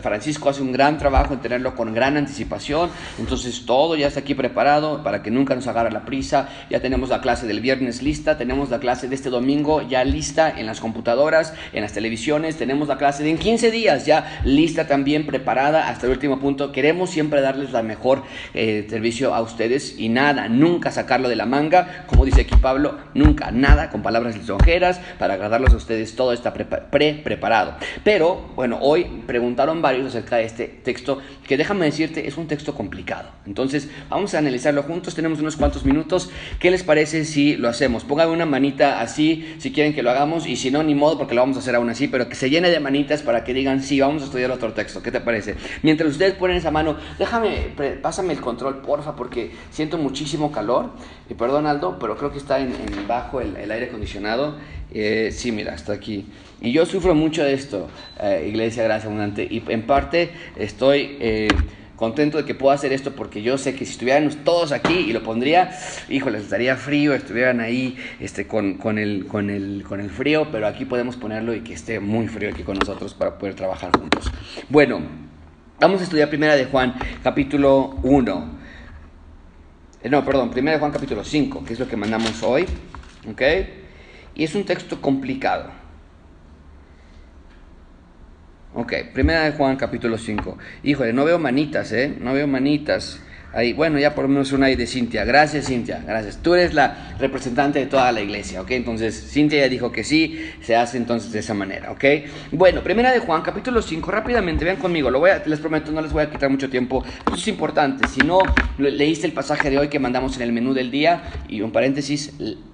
Francisco 0.00 0.48
hace 0.48 0.62
un 0.62 0.72
gran 0.72 0.96
trabajo 0.96 1.34
en 1.34 1.40
tenerlo 1.40 1.74
con 1.74 1.92
gran 1.92 2.16
anticipación. 2.16 2.88
Entonces 3.18 3.66
todo 3.66 3.96
ya 3.96 4.06
está 4.06 4.20
aquí 4.20 4.34
preparado 4.34 5.02
para 5.02 5.22
que 5.22 5.30
nunca 5.30 5.54
nos 5.54 5.66
agarre 5.66 5.90
la 5.92 6.06
prisa. 6.06 6.48
Ya 6.70 6.80
tenemos 6.80 7.10
la 7.10 7.20
clase 7.20 7.46
del 7.46 7.60
viernes 7.60 8.02
lista, 8.02 8.38
tenemos 8.38 8.70
la 8.70 8.78
clase 8.78 9.08
de 9.08 9.14
este 9.14 9.28
domingo 9.28 9.82
ya 9.82 10.04
lista 10.04 10.50
en 10.58 10.64
las 10.64 10.80
computadoras, 10.80 11.03
en 11.72 11.82
las 11.82 11.92
televisiones, 11.92 12.56
tenemos 12.56 12.88
la 12.88 12.96
clase 12.96 13.22
de 13.22 13.30
en 13.30 13.38
15 13.38 13.70
días 13.70 14.06
ya 14.06 14.40
lista 14.44 14.86
también, 14.86 15.26
preparada 15.26 15.88
hasta 15.88 16.06
el 16.06 16.12
último 16.12 16.40
punto. 16.40 16.72
Queremos 16.72 17.10
siempre 17.10 17.40
darles 17.40 17.72
la 17.72 17.82
mejor 17.82 18.22
eh, 18.54 18.86
servicio 18.88 19.34
a 19.34 19.42
ustedes 19.42 19.98
y 19.98 20.08
nada, 20.08 20.48
nunca 20.48 20.90
sacarlo 20.90 21.28
de 21.28 21.36
la 21.36 21.46
manga, 21.46 22.04
como 22.06 22.24
dice 22.24 22.42
aquí 22.42 22.54
Pablo, 22.56 22.98
nunca, 23.12 23.50
nada 23.50 23.90
con 23.90 24.02
palabras 24.02 24.36
lisonjeras 24.36 25.00
para 25.18 25.34
agradarlos 25.34 25.74
a 25.74 25.76
ustedes, 25.76 26.16
todo 26.16 26.32
está 26.32 26.54
pre-preparado. 26.54 27.76
Pero 28.02 28.52
bueno, 28.54 28.78
hoy 28.80 29.04
preguntaron 29.26 29.82
varios 29.82 30.06
acerca 30.06 30.36
de 30.36 30.44
este 30.44 30.68
texto 30.68 31.20
que 31.46 31.56
déjame 31.56 31.86
decirte, 31.86 32.26
es 32.26 32.36
un 32.36 32.46
texto 32.46 32.74
complicado. 32.74 33.28
Entonces, 33.46 33.90
vamos 34.08 34.34
a 34.34 34.38
analizarlo 34.38 34.82
juntos, 34.82 35.14
tenemos 35.14 35.40
unos 35.40 35.56
cuantos 35.56 35.84
minutos. 35.84 36.30
¿Qué 36.58 36.70
les 36.70 36.82
parece 36.82 37.24
si 37.24 37.56
lo 37.56 37.68
hacemos? 37.68 38.04
Pónganme 38.04 38.32
una 38.32 38.46
manita 38.46 39.00
así 39.00 39.54
si 39.58 39.72
quieren 39.72 39.94
que 39.94 40.02
lo 40.02 40.10
hagamos 40.10 40.46
y 40.46 40.56
si 40.56 40.70
no, 40.70 40.82
ni 40.82 40.93
modo 40.94 41.18
porque 41.18 41.34
lo 41.34 41.40
vamos 41.40 41.56
a 41.56 41.60
hacer 41.60 41.74
aún 41.74 41.88
así, 41.90 42.08
pero 42.08 42.28
que 42.28 42.34
se 42.34 42.50
llene 42.50 42.70
de 42.70 42.80
manitas 42.80 43.22
para 43.22 43.44
que 43.44 43.54
digan, 43.54 43.82
sí, 43.82 44.00
vamos 44.00 44.22
a 44.22 44.26
estudiar 44.26 44.50
otro 44.50 44.72
texto. 44.72 45.02
¿Qué 45.02 45.10
te 45.10 45.20
parece? 45.20 45.56
Mientras 45.82 46.10
ustedes 46.10 46.34
ponen 46.34 46.56
esa 46.56 46.70
mano, 46.70 46.96
déjame, 47.18 47.72
pásame 48.02 48.32
el 48.32 48.40
control, 48.40 48.82
porfa, 48.82 49.16
porque 49.16 49.52
siento 49.70 49.98
muchísimo 49.98 50.52
calor. 50.52 50.90
Y 51.28 51.34
perdón, 51.34 51.66
Aldo, 51.66 51.98
pero 51.98 52.16
creo 52.16 52.30
que 52.30 52.38
está 52.38 52.60
en, 52.60 52.72
bajo 53.06 53.40
el, 53.40 53.70
aire 53.70 53.86
acondicionado. 53.86 54.56
Eh, 54.92 55.30
sí, 55.32 55.52
mira, 55.52 55.74
está 55.74 55.92
aquí. 55.92 56.26
Y 56.60 56.72
yo 56.72 56.86
sufro 56.86 57.14
mucho 57.14 57.42
de 57.44 57.52
esto, 57.54 57.88
eh, 58.20 58.46
Iglesia 58.48 58.84
Gracia 58.84 59.08
Abundante, 59.08 59.46
y 59.48 59.62
en 59.68 59.86
parte 59.86 60.30
estoy... 60.56 61.16
Eh, 61.20 61.48
contento 62.04 62.36
de 62.36 62.44
que 62.44 62.54
pueda 62.54 62.74
hacer 62.74 62.92
esto 62.92 63.12
porque 63.12 63.40
yo 63.40 63.56
sé 63.56 63.74
que 63.74 63.86
si 63.86 63.92
estuviéramos 63.92 64.36
todos 64.44 64.72
aquí 64.72 64.92
y 64.92 65.12
lo 65.14 65.22
pondría, 65.22 65.70
híjole, 66.10 66.36
estaría 66.36 66.76
frío, 66.76 67.14
estuvieran 67.14 67.60
ahí 67.60 67.96
este, 68.20 68.46
con, 68.46 68.74
con, 68.74 68.98
el, 68.98 69.26
con, 69.26 69.48
el, 69.48 69.84
con 69.88 70.00
el 70.00 70.10
frío, 70.10 70.48
pero 70.52 70.66
aquí 70.66 70.84
podemos 70.84 71.16
ponerlo 71.16 71.54
y 71.54 71.60
que 71.60 71.72
esté 71.72 72.00
muy 72.00 72.28
frío 72.28 72.50
aquí 72.50 72.62
con 72.62 72.76
nosotros 72.76 73.14
para 73.14 73.38
poder 73.38 73.54
trabajar 73.54 73.90
juntos. 73.96 74.30
Bueno, 74.68 75.00
vamos 75.80 76.02
a 76.02 76.04
estudiar 76.04 76.28
primera 76.28 76.56
de 76.56 76.66
Juan, 76.66 76.94
capítulo 77.22 77.96
1. 78.02 78.58
Eh, 80.02 80.10
no, 80.10 80.22
perdón, 80.26 80.50
primera 80.50 80.76
de 80.76 80.80
Juan, 80.80 80.92
capítulo 80.92 81.24
5, 81.24 81.64
que 81.64 81.72
es 81.72 81.80
lo 81.80 81.88
que 81.88 81.96
mandamos 81.96 82.42
hoy. 82.42 82.66
¿Ok? 83.30 83.40
Y 84.34 84.44
es 84.44 84.54
un 84.54 84.64
texto 84.66 85.00
complicado. 85.00 85.83
Ok, 88.76 88.92
primera 89.12 89.44
de 89.44 89.52
Juan 89.52 89.76
capítulo 89.76 90.18
5. 90.18 90.58
Híjole, 90.82 91.12
no 91.12 91.24
veo 91.24 91.38
manitas, 91.38 91.92
¿eh? 91.92 92.12
No 92.20 92.32
veo 92.32 92.48
manitas. 92.48 93.20
Ahí, 93.52 93.72
bueno, 93.72 94.00
ya 94.00 94.16
por 94.16 94.24
lo 94.24 94.30
menos 94.30 94.50
una 94.50 94.66
ahí 94.66 94.74
de 94.74 94.88
Cintia. 94.88 95.24
Gracias, 95.24 95.66
Cintia, 95.66 96.02
gracias. 96.04 96.38
Tú 96.38 96.54
eres 96.54 96.74
la 96.74 97.14
representante 97.20 97.78
de 97.78 97.86
toda 97.86 98.10
la 98.10 98.20
iglesia, 98.20 98.60
¿ok? 98.60 98.72
Entonces, 98.72 99.30
Cintia 99.30 99.60
ya 99.60 99.68
dijo 99.68 99.92
que 99.92 100.02
sí, 100.02 100.50
se 100.60 100.74
hace 100.74 100.96
entonces 100.96 101.30
de 101.30 101.38
esa 101.38 101.54
manera, 101.54 101.92
¿ok? 101.92 102.04
Bueno, 102.50 102.82
primera 102.82 103.12
de 103.12 103.20
Juan, 103.20 103.42
capítulo 103.42 103.80
5, 103.80 104.10
rápidamente, 104.10 104.64
vean 104.64 104.78
conmigo, 104.78 105.08
lo 105.08 105.20
voy 105.20 105.30
a, 105.30 105.40
les 105.46 105.60
prometo, 105.60 105.92
no 105.92 106.02
les 106.02 106.12
voy 106.12 106.24
a 106.24 106.30
quitar 106.30 106.50
mucho 106.50 106.68
tiempo. 106.68 107.04
Eso 107.28 107.36
es 107.36 107.46
importante. 107.46 108.08
Si 108.08 108.22
no 108.22 108.40
leíste 108.78 109.28
el 109.28 109.32
pasaje 109.32 109.70
de 109.70 109.78
hoy 109.78 109.86
que 109.86 110.00
mandamos 110.00 110.34
en 110.34 110.42
el 110.42 110.52
menú 110.52 110.74
del 110.74 110.90
día, 110.90 111.22
y 111.48 111.60
un 111.60 111.70
paréntesis, 111.70 112.32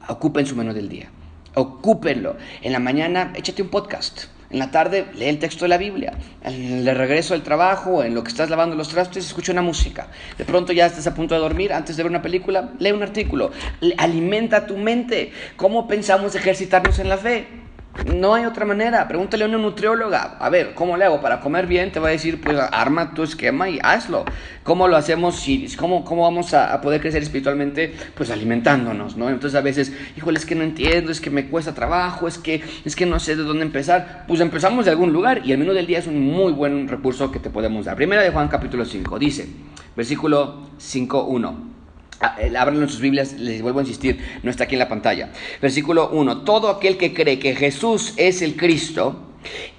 ocupen 0.08 0.46
su 0.46 0.56
menú 0.56 0.72
del 0.72 0.88
día. 0.88 1.10
Ocúpenlo. 1.52 2.38
En 2.62 2.72
la 2.72 2.78
mañana, 2.78 3.34
échate 3.36 3.60
un 3.60 3.68
podcast 3.68 4.39
en 4.50 4.58
la 4.58 4.70
tarde 4.70 5.06
lee 5.14 5.26
el 5.26 5.38
texto 5.38 5.64
de 5.64 5.68
la 5.68 5.78
Biblia. 5.78 6.12
En 6.42 6.86
el 6.86 6.96
regreso 6.96 7.34
del 7.34 7.42
trabajo, 7.42 8.02
en 8.02 8.14
lo 8.14 8.24
que 8.24 8.30
estás 8.30 8.50
lavando 8.50 8.74
los 8.74 8.88
trastes, 8.88 9.24
escucha 9.24 9.52
una 9.52 9.62
música. 9.62 10.08
De 10.36 10.44
pronto 10.44 10.72
ya 10.72 10.86
estás 10.86 11.06
a 11.06 11.14
punto 11.14 11.34
de 11.34 11.40
dormir, 11.40 11.72
antes 11.72 11.96
de 11.96 12.02
ver 12.02 12.10
una 12.10 12.22
película, 12.22 12.70
lee 12.78 12.92
un 12.92 13.02
artículo. 13.02 13.52
Alimenta 13.96 14.66
tu 14.66 14.76
mente. 14.76 15.32
¿Cómo 15.56 15.86
pensamos 15.86 16.34
ejercitarnos 16.34 16.98
en 16.98 17.08
la 17.08 17.16
fe? 17.16 17.59
No 18.06 18.34
hay 18.34 18.44
otra 18.46 18.64
manera. 18.64 19.06
Pregúntale 19.06 19.44
a 19.44 19.46
una 19.46 19.58
nutrióloga. 19.58 20.36
A 20.38 20.48
ver, 20.48 20.74
¿cómo 20.74 20.96
le 20.96 21.04
hago 21.04 21.20
para 21.20 21.40
comer 21.40 21.66
bien? 21.66 21.92
Te 21.92 22.00
va 22.00 22.08
a 22.08 22.12
decir, 22.12 22.40
pues 22.40 22.56
arma 22.72 23.12
tu 23.14 23.22
esquema 23.22 23.68
y 23.68 23.78
hazlo. 23.82 24.24
¿Cómo 24.62 24.88
lo 24.88 24.96
hacemos? 24.96 25.44
¿Cómo, 25.76 26.04
cómo 26.04 26.22
vamos 26.22 26.54
a, 26.54 26.80
poder 26.80 27.00
crecer 27.00 27.22
espiritualmente? 27.22 27.94
Pues 28.14 28.30
alimentándonos, 28.30 29.16
¿no? 29.16 29.28
Entonces 29.28 29.58
a 29.58 29.62
veces, 29.62 29.92
híjole, 30.16 30.38
es 30.38 30.46
que 30.46 30.54
no 30.54 30.62
entiendo, 30.62 31.12
es 31.12 31.20
que 31.20 31.30
me 31.30 31.46
cuesta 31.46 31.74
trabajo, 31.74 32.26
es 32.26 32.38
que, 32.38 32.62
es 32.84 32.96
que 32.96 33.06
no 33.06 33.20
sé 33.20 33.36
de 33.36 33.42
dónde 33.42 33.64
empezar. 33.64 34.24
Pues 34.26 34.40
empezamos 34.40 34.86
de 34.86 34.92
algún 34.92 35.12
lugar 35.12 35.42
y 35.44 35.52
el 35.52 35.58
menú 35.58 35.72
del 35.72 35.86
día 35.86 35.98
es 35.98 36.06
un 36.06 36.20
muy 36.20 36.52
buen 36.52 36.88
recurso 36.88 37.30
que 37.30 37.38
te 37.38 37.50
podemos 37.50 37.84
dar. 37.84 37.96
Primera 37.96 38.22
de 38.22 38.30
Juan 38.30 38.48
capítulo 38.48 38.84
5. 38.84 39.18
Dice, 39.18 39.48
versículo 39.94 40.70
5.1. 40.78 41.79
Ábranlo 42.20 42.82
en 42.82 42.88
sus 42.88 43.00
Biblias, 43.00 43.32
les 43.34 43.62
vuelvo 43.62 43.78
a 43.80 43.82
insistir, 43.82 44.20
no 44.42 44.50
está 44.50 44.64
aquí 44.64 44.74
en 44.74 44.80
la 44.80 44.88
pantalla. 44.88 45.30
Versículo 45.62 46.10
1. 46.10 46.42
Todo 46.42 46.68
aquel 46.68 46.98
que 46.98 47.14
cree 47.14 47.38
que 47.38 47.56
Jesús 47.56 48.12
es 48.16 48.42
el 48.42 48.56
Cristo 48.56 49.29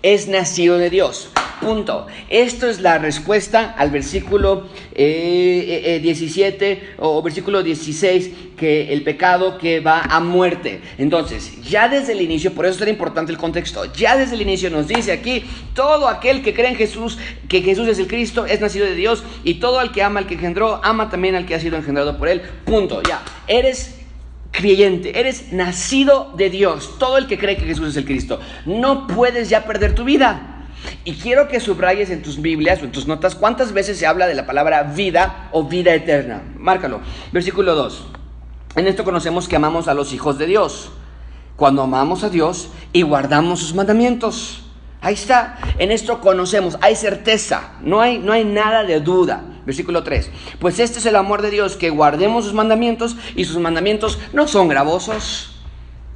es 0.01 0.27
nacido 0.27 0.77
de 0.77 0.89
Dios. 0.89 1.29
Punto. 1.61 2.07
Esto 2.29 2.67
es 2.67 2.81
la 2.81 2.97
respuesta 2.97 3.75
al 3.77 3.91
versículo 3.91 4.63
17 4.95 4.95
eh, 4.95 6.01
eh, 6.03 6.79
eh, 6.81 6.95
o 6.97 7.21
versículo 7.21 7.61
16, 7.61 8.31
que 8.57 8.91
el 8.91 9.03
pecado 9.03 9.59
que 9.59 9.79
va 9.79 10.01
a 10.01 10.19
muerte. 10.19 10.81
Entonces, 10.97 11.61
ya 11.61 11.87
desde 11.87 12.13
el 12.13 12.21
inicio, 12.21 12.53
por 12.53 12.65
eso 12.65 12.73
es 12.73 12.79
tan 12.79 12.89
importante 12.89 13.31
el 13.31 13.37
contexto, 13.37 13.85
ya 13.93 14.17
desde 14.17 14.33
el 14.33 14.41
inicio 14.41 14.71
nos 14.71 14.87
dice 14.87 15.11
aquí, 15.11 15.43
todo 15.75 16.07
aquel 16.07 16.41
que 16.41 16.55
cree 16.55 16.69
en 16.69 16.75
Jesús, 16.75 17.19
que 17.47 17.61
Jesús 17.61 17.87
es 17.87 17.99
el 17.99 18.07
Cristo, 18.07 18.47
es 18.47 18.59
nacido 18.59 18.87
de 18.87 18.95
Dios, 18.95 19.23
y 19.43 19.55
todo 19.55 19.81
el 19.81 19.91
que 19.91 20.01
ama 20.01 20.19
al 20.19 20.25
que 20.25 20.33
engendró, 20.33 20.81
ama 20.83 21.11
también 21.11 21.35
al 21.35 21.45
que 21.45 21.53
ha 21.53 21.59
sido 21.59 21.77
engendrado 21.77 22.17
por 22.17 22.27
él. 22.27 22.41
Punto. 22.65 23.03
Ya, 23.03 23.21
eres 23.47 24.00
creyente, 24.51 25.19
eres 25.19 25.51
nacido 25.51 26.33
de 26.35 26.49
Dios, 26.49 26.97
todo 26.99 27.17
el 27.17 27.27
que 27.27 27.37
cree 27.37 27.57
que 27.57 27.65
Jesús 27.65 27.89
es 27.89 27.97
el 27.97 28.05
Cristo. 28.05 28.39
No 28.65 29.07
puedes 29.07 29.49
ya 29.49 29.65
perder 29.65 29.95
tu 29.95 30.03
vida. 30.03 30.51
Y 31.03 31.13
quiero 31.13 31.47
que 31.47 31.59
subrayes 31.59 32.09
en 32.09 32.21
tus 32.21 32.41
Biblias 32.41 32.81
o 32.81 32.85
en 32.85 32.91
tus 32.91 33.07
notas 33.07 33.35
cuántas 33.35 33.71
veces 33.71 33.97
se 33.97 34.07
habla 34.07 34.27
de 34.27 34.35
la 34.35 34.45
palabra 34.45 34.83
vida 34.83 35.49
o 35.51 35.63
vida 35.63 35.93
eterna. 35.93 36.41
Márcalo. 36.57 37.01
Versículo 37.31 37.75
2. 37.75 38.05
En 38.75 38.87
esto 38.87 39.03
conocemos 39.03 39.47
que 39.47 39.55
amamos 39.55 39.87
a 39.87 39.93
los 39.93 40.13
hijos 40.13 40.37
de 40.37 40.47
Dios. 40.47 40.91
Cuando 41.55 41.83
amamos 41.83 42.23
a 42.23 42.29
Dios 42.29 42.69
y 42.93 43.03
guardamos 43.03 43.59
sus 43.59 43.75
mandamientos. 43.75 44.63
Ahí 45.01 45.15
está. 45.15 45.57
En 45.79 45.91
esto 45.91 46.21
conocemos, 46.21 46.77
hay 46.81 46.95
certeza, 46.95 47.71
no 47.81 48.01
hay, 48.01 48.19
no 48.19 48.33
hay 48.33 48.45
nada 48.45 48.83
de 48.83 48.99
duda. 48.99 49.43
Versículo 49.65 50.03
3. 50.03 50.29
Pues 50.59 50.79
este 50.79 50.99
es 50.99 51.05
el 51.05 51.15
amor 51.15 51.41
de 51.41 51.51
Dios, 51.51 51.75
que 51.75 51.89
guardemos 51.89 52.45
sus 52.45 52.53
mandamientos 52.53 53.15
y 53.35 53.45
sus 53.45 53.57
mandamientos 53.57 54.19
no 54.33 54.47
son 54.47 54.67
gravosos. 54.67 55.50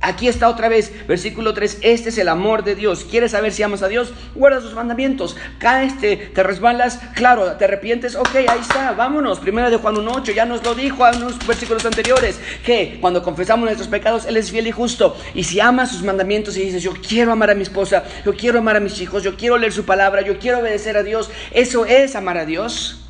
Aquí 0.06 0.28
está 0.28 0.50
otra 0.50 0.70
vez, 0.70 0.94
versículo 1.08 1.56
3, 1.56 1.80
este 1.82 2.10
es 2.10 2.18
el 2.20 2.28
amor 2.30 2.64
de 2.64 2.76
Dios. 2.76 3.08
¿Quieres 3.10 3.32
saber 3.32 3.52
si 3.52 3.64
amas 3.64 3.82
a 3.82 3.88
Dios? 3.88 4.14
Guarda 4.36 4.62
sus 4.62 4.76
mandamientos. 4.76 5.36
Caes, 5.58 5.98
te, 5.98 6.16
te 6.16 6.44
resbalas, 6.44 7.00
claro, 7.16 7.54
te 7.54 7.66
arrepientes, 7.66 8.16
ok, 8.16 8.36
ahí 8.48 8.60
está, 8.62 8.92
vámonos. 8.92 9.40
Primera 9.40 9.72
de 9.72 9.78
Juan 9.78 9.96
1.8, 9.96 10.36
ya 10.36 10.46
nos 10.46 10.64
lo 10.64 10.76
dijo 10.76 11.08
en 11.08 11.24
unos 11.24 11.48
versículos 11.48 11.84
anteriores, 11.86 12.40
que 12.64 13.00
cuando 13.02 13.24
confesamos 13.24 13.66
nuestros 13.66 13.88
pecados, 13.88 14.28
Él 14.28 14.38
es 14.38 14.52
fiel 14.52 14.68
y 14.68 14.72
justo. 14.72 15.18
Y 15.34 15.44
si 15.44 15.60
amas 15.60 15.90
sus 15.90 16.04
mandamientos 16.04 16.56
y 16.56 16.66
dices, 16.66 16.84
yo 16.84 16.94
quiero 16.94 17.32
amar 17.32 17.50
a 17.50 17.56
mi 17.56 17.64
esposa, 17.64 18.04
yo 18.24 18.36
quiero 18.36 18.60
amar 18.60 18.76
a 18.76 18.82
mis 18.82 19.02
hijos, 19.02 19.24
yo 19.24 19.36
quiero 19.36 19.58
leer 19.58 19.74
su 19.74 19.86
palabra, 19.86 20.22
yo 20.22 20.38
quiero 20.38 20.60
obedecer 20.60 20.98
a 20.98 21.04
Dios, 21.04 21.32
eso 21.52 21.88
es 21.88 22.16
amar 22.16 22.38
a 22.38 22.46
Dios. 22.46 23.05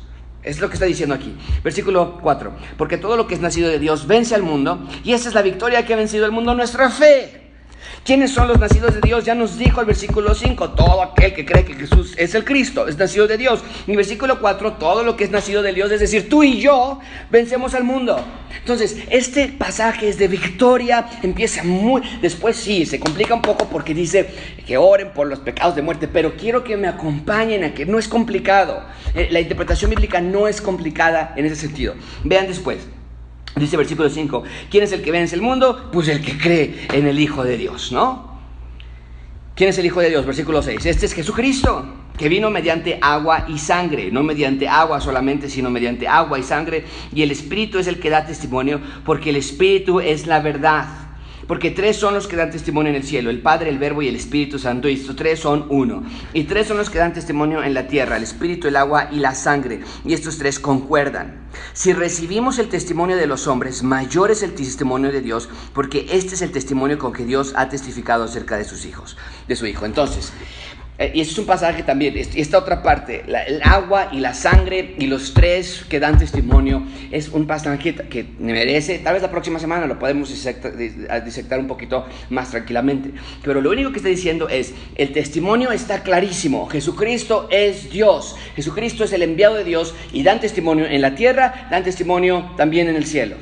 Es 0.46 0.60
lo 0.60 0.68
que 0.68 0.74
está 0.74 0.86
diciendo 0.86 1.14
aquí. 1.14 1.36
Versículo 1.64 2.18
4. 2.22 2.52
Porque 2.78 2.96
todo 2.96 3.16
lo 3.16 3.26
que 3.26 3.34
es 3.34 3.40
nacido 3.40 3.68
de 3.68 3.80
Dios 3.80 4.06
vence 4.06 4.34
al 4.34 4.44
mundo 4.44 4.88
y 5.02 5.12
esa 5.12 5.28
es 5.28 5.34
la 5.34 5.42
victoria 5.42 5.84
que 5.84 5.92
ha 5.92 5.96
vencido 5.96 6.24
al 6.24 6.30
mundo, 6.30 6.54
nuestra 6.54 6.88
fe. 6.88 7.45
¿Quiénes 8.04 8.30
son 8.30 8.48
los 8.48 8.58
nacidos 8.58 8.94
de 8.94 9.00
Dios? 9.00 9.24
Ya 9.24 9.34
nos 9.34 9.58
dijo 9.58 9.80
el 9.80 9.86
versículo 9.86 10.34
5, 10.34 10.70
todo 10.70 11.02
aquel 11.02 11.34
que 11.34 11.44
cree 11.44 11.64
que 11.64 11.74
Jesús 11.74 12.14
es 12.16 12.34
el 12.34 12.44
Cristo, 12.44 12.86
es 12.86 12.96
nacido 12.96 13.26
de 13.26 13.36
Dios. 13.36 13.64
Y 13.86 13.96
versículo 13.96 14.38
4, 14.40 14.74
todo 14.74 15.02
lo 15.02 15.16
que 15.16 15.24
es 15.24 15.30
nacido 15.30 15.62
de 15.62 15.72
Dios, 15.72 15.90
es 15.90 16.00
decir, 16.00 16.28
tú 16.28 16.42
y 16.42 16.60
yo 16.60 17.00
vencemos 17.30 17.74
al 17.74 17.84
mundo. 17.84 18.24
Entonces, 18.58 18.96
este 19.10 19.48
pasaje 19.48 20.08
es 20.08 20.18
de 20.18 20.28
victoria, 20.28 21.06
empieza 21.22 21.62
muy... 21.64 22.02
Después 22.20 22.56
sí, 22.56 22.86
se 22.86 23.00
complica 23.00 23.34
un 23.34 23.42
poco 23.42 23.66
porque 23.68 23.94
dice 23.94 24.28
que 24.66 24.76
oren 24.76 25.12
por 25.12 25.26
los 25.26 25.40
pecados 25.40 25.76
de 25.76 25.82
muerte, 25.82 26.08
pero 26.08 26.36
quiero 26.36 26.64
que 26.64 26.76
me 26.76 26.88
acompañen 26.88 27.64
a 27.64 27.74
que 27.74 27.86
no 27.86 27.98
es 27.98 28.08
complicado. 28.08 28.84
Eh, 29.14 29.28
la 29.30 29.40
interpretación 29.40 29.90
bíblica 29.90 30.20
no 30.20 30.48
es 30.48 30.60
complicada 30.60 31.32
en 31.36 31.46
ese 31.46 31.56
sentido. 31.56 31.94
Vean 32.24 32.46
después. 32.46 32.86
Dice 33.56 33.78
versículo 33.78 34.10
5, 34.10 34.42
¿quién 34.70 34.84
es 34.84 34.92
el 34.92 35.00
que 35.00 35.10
vence 35.10 35.34
el 35.34 35.40
mundo? 35.40 35.88
Pues 35.90 36.08
el 36.08 36.20
que 36.20 36.36
cree 36.36 36.88
en 36.92 37.06
el 37.06 37.18
Hijo 37.18 37.42
de 37.42 37.56
Dios, 37.56 37.90
¿no? 37.90 38.38
¿Quién 39.54 39.70
es 39.70 39.78
el 39.78 39.86
Hijo 39.86 40.00
de 40.00 40.10
Dios? 40.10 40.26
Versículo 40.26 40.60
6, 40.60 40.84
este 40.84 41.06
es 41.06 41.14
Jesucristo, 41.14 41.86
que 42.18 42.28
vino 42.28 42.50
mediante 42.50 42.98
agua 43.00 43.46
y 43.48 43.56
sangre, 43.56 44.10
no 44.10 44.22
mediante 44.22 44.68
agua 44.68 45.00
solamente, 45.00 45.48
sino 45.48 45.70
mediante 45.70 46.06
agua 46.06 46.38
y 46.38 46.42
sangre, 46.42 46.84
y 47.14 47.22
el 47.22 47.30
Espíritu 47.30 47.78
es 47.78 47.86
el 47.86 47.98
que 47.98 48.10
da 48.10 48.26
testimonio, 48.26 48.78
porque 49.06 49.30
el 49.30 49.36
Espíritu 49.36 50.00
es 50.00 50.26
la 50.26 50.40
verdad. 50.40 51.05
Porque 51.46 51.70
tres 51.70 51.96
son 51.96 52.14
los 52.14 52.26
que 52.26 52.36
dan 52.36 52.50
testimonio 52.50 52.90
en 52.90 52.96
el 52.96 53.04
cielo, 53.04 53.30
el 53.30 53.40
Padre, 53.40 53.70
el 53.70 53.78
Verbo 53.78 54.02
y 54.02 54.08
el 54.08 54.16
Espíritu 54.16 54.58
Santo, 54.58 54.88
y 54.88 54.94
estos 54.94 55.16
tres 55.16 55.40
son 55.40 55.66
uno. 55.68 56.02
Y 56.32 56.44
tres 56.44 56.66
son 56.66 56.76
los 56.76 56.90
que 56.90 56.98
dan 56.98 57.12
testimonio 57.12 57.62
en 57.62 57.74
la 57.74 57.86
tierra, 57.86 58.16
el 58.16 58.22
Espíritu, 58.22 58.68
el 58.68 58.76
agua 58.76 59.08
y 59.12 59.16
la 59.16 59.34
sangre, 59.34 59.80
y 60.04 60.12
estos 60.12 60.38
tres 60.38 60.58
concuerdan. 60.58 61.46
Si 61.72 61.92
recibimos 61.92 62.58
el 62.58 62.68
testimonio 62.68 63.16
de 63.16 63.26
los 63.26 63.46
hombres, 63.46 63.82
mayor 63.82 64.30
es 64.30 64.42
el 64.42 64.54
testimonio 64.54 65.12
de 65.12 65.20
Dios, 65.20 65.48
porque 65.72 66.06
este 66.10 66.34
es 66.34 66.42
el 66.42 66.52
testimonio 66.52 66.98
con 66.98 67.12
que 67.12 67.24
Dios 67.24 67.54
ha 67.56 67.68
testificado 67.68 68.24
acerca 68.24 68.56
de 68.56 68.64
sus 68.64 68.84
hijos, 68.84 69.16
de 69.48 69.56
su 69.56 69.66
Hijo. 69.66 69.86
Entonces, 69.86 70.32
y 70.98 71.20
eso 71.20 71.32
es 71.32 71.38
un 71.38 71.46
pasaje 71.46 71.82
también, 71.82 72.16
esta 72.16 72.58
otra 72.58 72.82
parte, 72.82 73.24
el 73.26 73.60
agua 73.62 74.08
y 74.12 74.20
la 74.20 74.32
sangre 74.32 74.94
y 74.98 75.06
los 75.06 75.34
tres 75.34 75.84
que 75.90 76.00
dan 76.00 76.18
testimonio, 76.18 76.84
es 77.10 77.28
un 77.28 77.46
pasaje 77.46 77.94
que, 77.94 78.26
merece, 78.38 78.98
tal 79.00 79.12
vez 79.12 79.22
la 79.22 79.30
próxima 79.30 79.58
semana 79.58 79.86
lo 79.86 79.98
podemos 79.98 80.30
disectar, 80.30 81.60
un 81.60 81.66
poquito 81.66 82.06
más 82.30 82.50
tranquilamente, 82.50 83.12
pero 83.42 83.60
lo 83.60 83.70
único 83.70 83.90
que 83.90 83.98
está 83.98 84.08
diciendo 84.08 84.48
es, 84.48 84.72
el 84.94 85.12
testimonio 85.12 85.70
está 85.70 86.02
clarísimo, 86.02 86.66
Jesucristo 86.66 87.46
es 87.50 87.90
Dios, 87.90 88.34
Jesucristo 88.54 89.04
es 89.04 89.12
el 89.12 89.22
enviado 89.22 89.56
de 89.56 89.64
Dios 89.64 89.94
y 90.12 90.22
dan 90.22 90.40
testimonio 90.40 90.86
en 90.86 91.02
la 91.02 91.14
tierra, 91.14 91.68
dan 91.70 91.84
testimonio 91.84 92.52
también 92.56 92.88
en 92.88 92.96
el 92.96 93.04
cielo. 93.04 93.36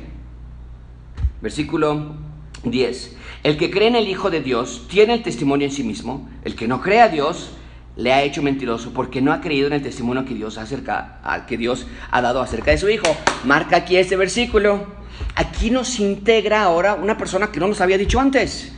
Versículo 1.41 2.17
10. 2.65 3.17
El 3.45 3.59
que 3.59 3.71
cree 3.71 3.89
en 3.89 3.95
el 3.95 4.09
Hijo 4.09 4.31
de 4.31 4.41
Dios 4.41 4.87
tiene 4.89 5.13
el 5.13 5.23
testimonio 5.23 5.67
en 5.67 5.73
sí 5.73 5.85
mismo. 5.85 6.27
El 6.45 6.57
que 6.57 6.67
no 6.67 6.81
cree 6.81 7.03
a 7.03 7.11
Dios 7.11 7.51
le 7.95 8.11
ha 8.11 8.23
hecho 8.23 8.43
mentiroso 8.43 8.93
porque 8.95 9.21
no 9.21 9.35
ha 9.35 9.43
creído 9.43 9.67
en 9.67 9.75
el 9.75 9.83
testimonio 9.83 10.25
que 10.25 10.33
Dios, 10.33 10.57
acerca, 10.57 11.45
que 11.47 11.59
Dios 11.59 11.87
ha 12.11 12.23
dado 12.23 12.41
acerca 12.41 12.71
de 12.71 12.79
su 12.79 12.89
Hijo. 12.89 13.05
Marca 13.45 13.77
aquí 13.77 13.99
este 13.99 14.17
versículo. 14.17 14.87
Aquí 15.35 15.71
nos 15.71 16.01
integra 16.01 16.63
ahora 16.63 16.95
una 16.95 17.19
persona 17.19 17.53
que 17.53 17.61
no 17.61 17.69
nos 17.69 17.83
había 17.83 17.99
dicho 17.99 18.19
antes. 18.19 18.73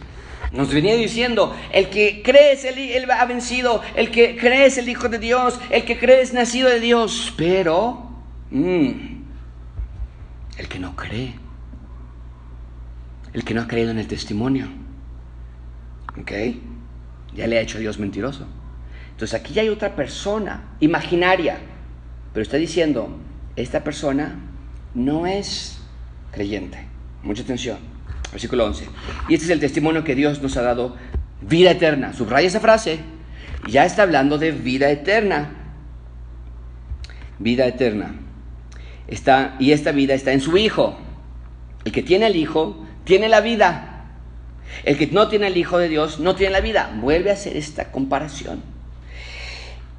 Nos 0.51 0.75
venía 0.75 0.97
diciendo, 0.97 1.55
el 1.73 1.89
que 1.89 2.23
cree 2.25 2.51
es 2.51 2.65
el, 2.65 3.09
ha 3.09 3.25
vencido, 3.25 3.83
el 3.95 4.11
que 4.11 4.37
cree 4.37 4.67
es 4.67 4.79
el 4.79 4.89
Hijo 4.89 5.09
de 5.09 5.21
Dios, 5.21 5.61
el 5.71 5.85
que 5.85 5.97
cree 5.97 6.23
es 6.23 6.33
nacido 6.33 6.69
de 6.69 6.81
Dios, 6.81 7.33
pero 7.37 8.11
mm, 8.51 8.91
el 10.59 10.69
que 10.69 10.79
no 10.81 10.97
cree 10.97 11.46
el 13.37 13.45
que 13.45 13.53
no 13.53 13.61
ha 13.61 13.69
creído 13.69 13.91
en 13.91 13.99
el 13.99 14.07
testimonio. 14.07 14.67
¿Ok? 16.19 16.33
Ya 17.35 17.47
le 17.47 17.59
ha 17.59 17.61
hecho 17.61 17.77
a 17.77 17.81
Dios 17.83 17.99
mentiroso. 17.99 18.47
Entonces 19.11 19.39
aquí 19.39 19.53
ya 19.53 19.61
hay 19.61 19.69
otra 19.69 19.95
persona 19.95 20.65
imaginaria, 20.81 21.59
pero 22.33 22.43
está 22.43 22.57
diciendo, 22.57 23.15
esta 23.55 23.85
persona 23.85 24.37
no 24.95 25.27
es 25.27 25.83
creyente. 26.33 26.79
Mucha 27.23 27.43
atención. 27.43 27.77
Versículo 28.33 28.65
11. 28.65 28.89
Y 29.29 29.35
este 29.35 29.45
es 29.45 29.51
el 29.51 29.61
testimonio 29.61 30.03
que 30.03 30.15
Dios 30.15 30.41
nos 30.41 30.57
ha 30.57 30.63
dado, 30.63 30.97
vida 31.43 31.73
eterna. 31.73 32.15
Subraya 32.15 32.49
esa 32.49 32.61
frase. 32.61 33.01
Ya 33.69 33.85
está 33.85 34.05
hablando 34.05 34.39
de 34.39 34.53
vida 34.53 34.89
eterna. 34.89 35.51
Vida 37.39 37.67
eterna. 37.67 38.15
Está, 39.09 39.57
y 39.59 39.73
esta 39.73 39.93
vida 39.93 40.15
está 40.15 40.33
en 40.33 40.41
su 40.41 40.57
Hijo. 40.57 40.97
El 41.85 41.93
que 41.93 42.03
tiene 42.03 42.25
al 42.25 42.35
Hijo 42.35 42.86
tiene 43.07 43.29
la 43.31 43.41
vida. 43.41 44.05
El 44.85 44.99
que 44.99 45.07
no 45.07 45.29
tiene 45.29 45.47
el 45.47 45.57
Hijo 45.57 45.79
de 45.79 45.89
Dios 45.89 46.21
no 46.21 46.35
tiene 46.35 46.53
la 46.53 46.61
vida. 46.61 46.93
Vuelve 47.01 47.31
a 47.31 47.35
hacer 47.35 47.57
esta 47.57 47.91
comparación. 47.91 48.63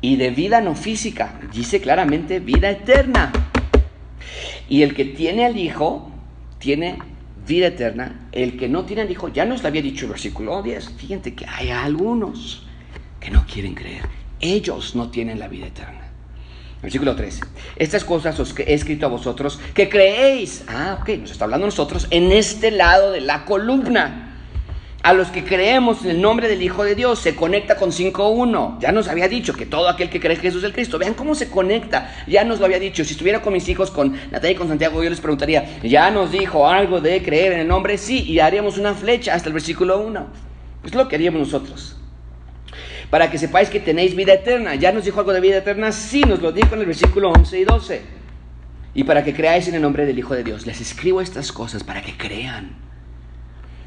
Y 0.02 0.18
de 0.18 0.30
vida 0.30 0.62
no 0.62 0.76
física, 0.76 1.40
dice 1.52 1.82
claramente 1.82 2.40
vida 2.40 2.70
eterna. 2.70 3.32
Y 4.70 4.84
el 4.84 4.94
que 4.94 5.06
tiene 5.06 5.46
al 5.46 5.58
Hijo 5.58 6.12
tiene 6.60 7.00
vida 7.48 7.68
eterna. 7.68 8.28
El 8.34 8.58
que 8.58 8.68
no 8.68 8.86
tiene 8.86 9.04
al 9.04 9.10
Hijo, 9.10 9.30
ya 9.30 9.46
nos 9.46 9.64
lo 9.64 9.70
había 9.70 9.82
dicho 9.82 10.06
el 10.06 10.12
versículo 10.12 10.62
10. 10.62 10.94
Fíjense 10.98 11.34
que 11.34 11.46
hay 11.48 11.70
algunos 11.70 12.68
que 13.20 13.32
no 13.32 13.46
quieren 13.52 13.74
creer. 13.74 14.04
Ellos 14.42 14.96
no 14.96 15.10
tienen 15.10 15.40
la 15.40 15.48
vida 15.48 15.68
eterna. 15.68 16.07
Versículo 16.82 17.16
13. 17.16 17.42
Estas 17.78 18.04
cosas 18.04 18.40
os 18.40 18.54
he 18.60 18.74
escrito 18.74 19.06
a 19.08 19.10
vosotros 19.10 19.60
que 19.74 19.90
creéis. 19.90 20.64
Ah, 20.68 21.00
ok, 21.02 21.10
nos 21.20 21.32
está 21.32 21.46
hablando 21.46 21.66
nosotros 21.66 22.08
en 22.12 22.32
este 22.32 22.72
lado 22.72 23.12
de 23.12 23.22
la 23.22 23.46
columna. 23.46 24.24
A 25.04 25.14
los 25.14 25.30
que 25.30 25.44
creemos 25.44 26.04
en 26.04 26.12
el 26.12 26.22
nombre 26.22 26.50
del 26.50 26.62
Hijo 26.62 26.84
de 26.84 26.94
Dios 26.94 27.20
se 27.20 27.36
conecta 27.36 27.78
con 27.78 27.92
5.1. 27.92 28.80
Ya 28.80 28.92
nos 28.92 29.08
había 29.08 29.28
dicho 29.28 29.54
que 29.54 29.66
todo 29.66 29.88
aquel 29.88 30.10
que 30.10 30.20
cree 30.20 30.36
en 30.36 30.42
Jesús 30.42 30.60
es 30.60 30.66
el 30.66 30.74
Cristo. 30.74 31.00
Vean 31.00 31.14
cómo 31.14 31.34
se 31.34 31.50
conecta. 31.50 32.14
Ya 32.28 32.44
nos 32.44 32.60
lo 32.60 32.66
había 32.66 32.80
dicho. 32.80 33.06
Si 33.06 33.14
estuviera 33.14 33.42
con 33.42 33.54
mis 33.54 33.70
hijos, 33.70 33.90
con 33.90 34.14
Natalia 34.32 34.52
y 34.52 34.56
con 34.56 34.68
Santiago, 34.68 35.02
yo 35.04 35.10
les 35.10 35.22
preguntaría, 35.22 35.80
¿ya 35.82 36.12
nos 36.12 36.32
dijo 36.32 36.68
algo 36.68 37.00
de 37.00 37.24
creer 37.24 37.54
en 37.54 37.60
el 37.62 37.68
nombre? 37.68 37.98
Sí, 37.98 38.24
y 38.24 38.40
haríamos 38.40 38.78
una 38.78 38.94
flecha 38.94 39.34
hasta 39.34 39.50
el 39.50 39.54
versículo 39.54 40.00
1. 40.00 40.28
Es 40.84 40.94
lo 40.94 41.08
que 41.08 41.16
haríamos 41.16 41.40
nosotros 41.40 41.97
para 43.10 43.32
que 43.32 43.38
sepáis 43.38 43.70
que 43.70 43.80
tenéis 43.80 44.16
vida 44.16 44.34
eterna. 44.34 44.76
¿Ya 44.76 44.92
nos 44.92 45.06
dijo 45.06 45.20
algo 45.20 45.34
de 45.34 45.42
vida 45.42 45.58
eterna? 45.58 45.92
Sí, 45.92 46.22
nos 46.22 46.42
lo 46.42 46.52
dijo 46.52 46.76
en 46.76 46.82
el 46.82 46.88
versículo 46.88 47.32
11 47.32 47.60
y 47.60 47.64
12. 47.64 48.02
Y 48.94 49.04
para 49.04 49.24
que 49.24 49.34
creáis 49.34 49.68
en 49.68 49.76
el 49.76 49.82
nombre 49.82 50.06
del 50.06 50.18
Hijo 50.18 50.34
de 50.34 50.44
Dios. 50.44 50.66
Les 50.66 50.82
escribo 50.82 51.22
estas 51.22 51.52
cosas 51.52 51.84
para 51.84 52.02
que 52.02 52.18
crean. 52.18 52.76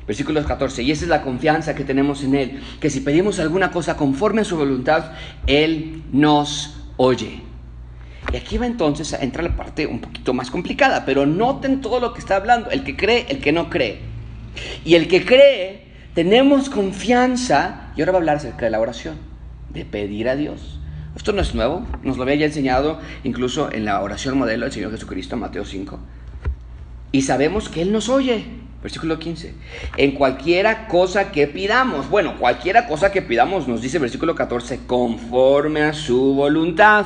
Versículo 0.06 0.42
14. 0.44 0.82
Y 0.82 0.90
esa 0.90 1.04
es 1.04 1.08
la 1.10 1.22
confianza 1.22 1.74
que 1.74 1.84
tenemos 1.84 2.22
en 2.22 2.34
Él. 2.34 2.60
Que 2.80 2.90
si 2.90 3.00
pedimos 3.00 3.38
alguna 3.40 3.70
cosa 3.70 3.96
conforme 3.96 4.40
a 4.40 4.44
su 4.44 4.56
voluntad, 4.56 5.12
Él 5.46 6.02
nos 6.12 6.76
oye. 6.96 7.42
Y 8.32 8.36
aquí 8.36 8.56
va 8.58 8.66
entonces 8.66 9.12
a 9.12 9.22
entrar 9.22 9.44
la 9.44 9.56
parte 9.56 9.86
un 9.86 10.00
poquito 10.00 10.32
más 10.32 10.50
complicada. 10.50 11.04
Pero 11.04 11.26
noten 11.26 11.80
todo 11.80 12.00
lo 12.00 12.14
que 12.14 12.20
está 12.20 12.36
hablando. 12.36 12.70
El 12.70 12.84
que 12.84 12.96
cree, 12.96 13.26
el 13.28 13.40
que 13.40 13.52
no 13.52 13.68
cree. 13.68 14.00
Y 14.84 14.94
el 14.94 15.08
que 15.08 15.24
cree 15.24 15.90
tenemos 16.14 16.70
confianza, 16.70 17.79
y 17.96 18.00
ahora 18.00 18.12
va 18.12 18.18
a 18.18 18.20
hablar 18.20 18.36
acerca 18.36 18.64
de 18.64 18.70
la 18.70 18.80
oración, 18.80 19.16
de 19.70 19.84
pedir 19.84 20.28
a 20.28 20.36
Dios. 20.36 20.78
Esto 21.16 21.32
no 21.32 21.42
es 21.42 21.54
nuevo, 21.54 21.84
nos 22.02 22.16
lo 22.16 22.22
había 22.22 22.36
ya 22.36 22.46
enseñado 22.46 23.00
incluso 23.24 23.72
en 23.72 23.84
la 23.84 24.00
oración 24.00 24.38
modelo 24.38 24.64
del 24.64 24.72
Señor 24.72 24.92
Jesucristo, 24.92 25.36
Mateo 25.36 25.64
5. 25.64 25.98
Y 27.12 27.22
sabemos 27.22 27.68
que 27.68 27.82
Él 27.82 27.92
nos 27.92 28.08
oye. 28.08 28.44
Versículo 28.82 29.18
15. 29.18 29.52
En 29.98 30.12
cualquiera 30.12 30.86
cosa 30.86 31.32
que 31.32 31.46
pidamos. 31.46 32.08
Bueno, 32.08 32.38
cualquiera 32.38 32.86
cosa 32.86 33.12
que 33.12 33.20
pidamos, 33.20 33.68
nos 33.68 33.82
dice 33.82 33.98
versículo 33.98 34.34
14, 34.34 34.80
conforme 34.86 35.82
a 35.82 35.92
su 35.92 36.34
voluntad. 36.34 37.04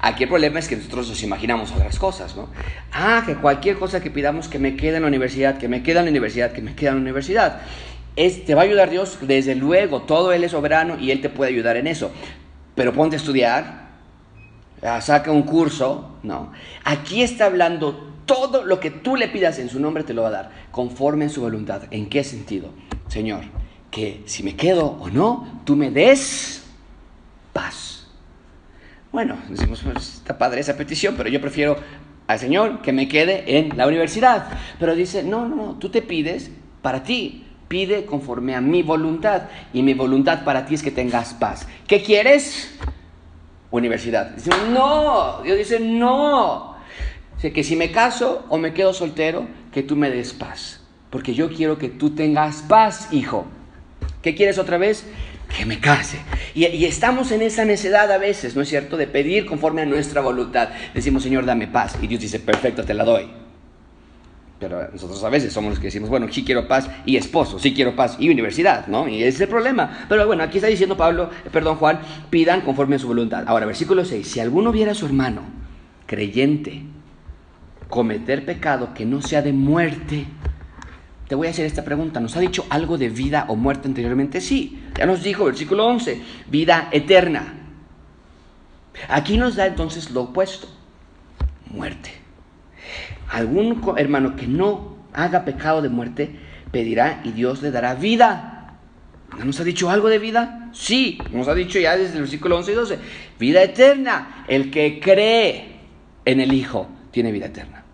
Aquí 0.00 0.24
el 0.24 0.28
problema 0.30 0.58
es 0.58 0.66
que 0.66 0.76
nosotros 0.76 1.08
nos 1.10 1.22
imaginamos 1.22 1.70
otras 1.72 1.98
cosas, 1.98 2.34
¿no? 2.34 2.48
Ah, 2.90 3.22
que 3.24 3.36
cualquier 3.36 3.78
cosa 3.78 4.00
que 4.00 4.10
pidamos 4.10 4.48
que 4.48 4.58
me 4.58 4.74
quede 4.74 4.96
en 4.96 5.02
la 5.02 5.08
universidad, 5.08 5.58
que 5.58 5.68
me 5.68 5.82
quede 5.82 5.98
en 5.98 6.06
la 6.06 6.10
universidad, 6.10 6.52
que 6.52 6.62
me 6.62 6.74
quede 6.74 6.88
en 6.88 6.96
la 6.96 7.02
universidad 7.02 7.60
te 8.16 8.54
va 8.54 8.62
a 8.62 8.64
ayudar 8.64 8.90
Dios, 8.90 9.18
desde 9.22 9.54
luego, 9.54 10.02
todo 10.02 10.32
Él 10.32 10.44
es 10.44 10.52
soberano 10.52 10.98
y 10.98 11.10
Él 11.10 11.20
te 11.20 11.30
puede 11.30 11.52
ayudar 11.52 11.76
en 11.76 11.86
eso. 11.86 12.10
Pero 12.74 12.92
ponte 12.92 13.16
a 13.16 13.18
estudiar, 13.18 13.88
ah, 14.82 15.00
saca 15.00 15.30
un 15.30 15.42
curso, 15.42 16.18
no. 16.22 16.52
Aquí 16.84 17.22
está 17.22 17.46
hablando 17.46 18.10
todo 18.26 18.64
lo 18.64 18.78
que 18.78 18.90
tú 18.90 19.16
le 19.16 19.28
pidas 19.28 19.58
en 19.58 19.68
su 19.68 19.80
nombre 19.80 20.04
te 20.04 20.14
lo 20.14 20.22
va 20.22 20.28
a 20.28 20.32
dar, 20.32 20.50
conforme 20.70 21.24
en 21.24 21.30
su 21.30 21.40
voluntad. 21.40 21.82
¿En 21.90 22.08
qué 22.08 22.22
sentido? 22.22 22.70
Señor, 23.08 23.42
que 23.90 24.22
si 24.26 24.42
me 24.42 24.54
quedo 24.54 24.86
o 24.86 25.10
no, 25.10 25.62
tú 25.64 25.74
me 25.74 25.90
des 25.90 26.62
paz. 27.52 28.06
Bueno, 29.10 29.36
decimos, 29.48 29.80
pues, 29.82 30.18
está 30.18 30.38
padre 30.38 30.60
esa 30.60 30.76
petición, 30.76 31.14
pero 31.16 31.28
yo 31.28 31.40
prefiero 31.40 31.76
al 32.28 32.38
Señor 32.38 32.82
que 32.82 32.92
me 32.92 33.08
quede 33.08 33.58
en 33.58 33.76
la 33.76 33.88
universidad. 33.88 34.46
Pero 34.78 34.94
dice, 34.94 35.24
no, 35.24 35.48
no, 35.48 35.56
no, 35.56 35.74
tú 35.78 35.88
te 35.88 36.00
pides 36.00 36.52
para 36.82 37.02
ti, 37.02 37.44
pide 37.70 38.04
conforme 38.04 38.56
a 38.56 38.60
mi 38.60 38.82
voluntad. 38.82 39.42
Y 39.72 39.82
mi 39.84 39.94
voluntad 39.94 40.42
para 40.44 40.66
ti 40.66 40.74
es 40.74 40.82
que 40.82 40.90
tengas 40.90 41.32
paz. 41.34 41.68
¿Qué 41.86 42.02
quieres? 42.02 42.76
Universidad. 43.70 44.36
No, 44.72 45.40
Dios 45.44 45.56
dice, 45.56 45.78
no. 45.78 46.74
Dice 47.36 47.52
que 47.52 47.62
si 47.62 47.76
me 47.76 47.92
caso 47.92 48.44
o 48.48 48.58
me 48.58 48.74
quedo 48.74 48.92
soltero, 48.92 49.46
que 49.72 49.84
tú 49.84 49.94
me 49.94 50.10
des 50.10 50.32
paz. 50.32 50.80
Porque 51.10 51.32
yo 51.32 51.48
quiero 51.48 51.78
que 51.78 51.88
tú 51.88 52.10
tengas 52.10 52.62
paz, 52.62 53.08
hijo. 53.12 53.46
¿Qué 54.20 54.34
quieres 54.34 54.58
otra 54.58 54.76
vez? 54.76 55.06
Que 55.56 55.64
me 55.64 55.78
case. 55.78 56.18
Y, 56.56 56.66
y, 56.66 56.86
estamos 56.86 57.30
en 57.30 57.42
esa 57.42 57.64
necedad 57.64 58.10
a 58.10 58.18
veces, 58.18 58.56
¿no 58.56 58.62
es 58.62 58.68
cierto? 58.68 58.96
De 58.96 59.06
pedir 59.06 59.46
conforme 59.46 59.82
a 59.82 59.86
nuestra 59.86 60.20
voluntad. 60.20 60.70
Decimos, 60.92 61.22
Señor, 61.22 61.46
dame 61.46 61.68
paz. 61.68 61.96
Y 62.02 62.08
Dios 62.08 62.20
dice, 62.20 62.40
perfecto, 62.40 62.84
te 62.84 62.94
la 62.94 63.04
doy. 63.04 63.30
Pero 64.60 64.90
nosotros 64.92 65.24
a 65.24 65.30
veces 65.30 65.54
somos 65.54 65.70
los 65.70 65.78
que 65.78 65.86
decimos, 65.86 66.10
bueno, 66.10 66.28
sí 66.30 66.44
quiero 66.44 66.68
paz 66.68 66.90
y 67.06 67.16
esposo, 67.16 67.58
sí 67.58 67.72
quiero 67.72 67.96
paz 67.96 68.16
y 68.20 68.28
universidad, 68.28 68.88
¿no? 68.88 69.08
Y 69.08 69.22
ese 69.22 69.28
es 69.28 69.40
el 69.40 69.48
problema. 69.48 70.04
Pero 70.06 70.26
bueno, 70.26 70.42
aquí 70.42 70.58
está 70.58 70.68
diciendo 70.68 70.98
Pablo, 70.98 71.30
perdón 71.50 71.76
Juan, 71.76 72.00
pidan 72.28 72.60
conforme 72.60 72.96
a 72.96 72.98
su 72.98 73.08
voluntad. 73.08 73.44
Ahora, 73.46 73.64
versículo 73.64 74.04
6, 74.04 74.28
si 74.28 74.38
alguno 74.38 74.70
viera 74.70 74.92
a 74.92 74.94
su 74.94 75.06
hermano 75.06 75.40
creyente 76.06 76.82
cometer 77.88 78.44
pecado 78.44 78.92
que 78.92 79.06
no 79.06 79.22
sea 79.22 79.40
de 79.40 79.54
muerte, 79.54 80.26
te 81.26 81.34
voy 81.34 81.46
a 81.46 81.50
hacer 81.50 81.64
esta 81.64 81.82
pregunta, 81.82 82.20
¿nos 82.20 82.36
ha 82.36 82.40
dicho 82.40 82.66
algo 82.68 82.98
de 82.98 83.08
vida 83.08 83.46
o 83.48 83.56
muerte 83.56 83.88
anteriormente? 83.88 84.42
Sí, 84.42 84.82
ya 84.98 85.06
nos 85.06 85.22
dijo, 85.22 85.46
versículo 85.46 85.86
11, 85.86 86.20
vida 86.50 86.90
eterna. 86.92 87.54
Aquí 89.08 89.38
nos 89.38 89.56
da 89.56 89.66
entonces 89.66 90.10
lo 90.10 90.24
opuesto, 90.24 90.68
muerte 91.70 92.19
algún 93.30 93.82
hermano 93.96 94.36
que 94.36 94.46
no 94.46 94.96
haga 95.12 95.44
pecado 95.44 95.82
de 95.82 95.88
muerte, 95.88 96.36
pedirá 96.70 97.20
y 97.24 97.32
Dios 97.32 97.62
le 97.62 97.70
dará 97.70 97.94
vida. 97.94 98.78
¿No 99.38 99.44
nos 99.44 99.60
ha 99.60 99.64
dicho 99.64 99.90
algo 99.90 100.08
de 100.08 100.18
vida? 100.18 100.70
Sí, 100.72 101.18
nos 101.32 101.48
ha 101.48 101.54
dicho 101.54 101.78
ya 101.78 101.96
desde 101.96 102.14
el 102.14 102.22
versículo 102.22 102.56
11 102.56 102.72
y 102.72 102.74
12. 102.74 102.98
Vida 103.38 103.62
eterna. 103.62 104.44
El 104.48 104.70
que 104.70 105.00
cree 105.00 105.76
en 106.24 106.40
el 106.40 106.52
Hijo 106.52 106.88
tiene 107.12 107.30
vida 107.30 107.46
eterna. 107.46 107.84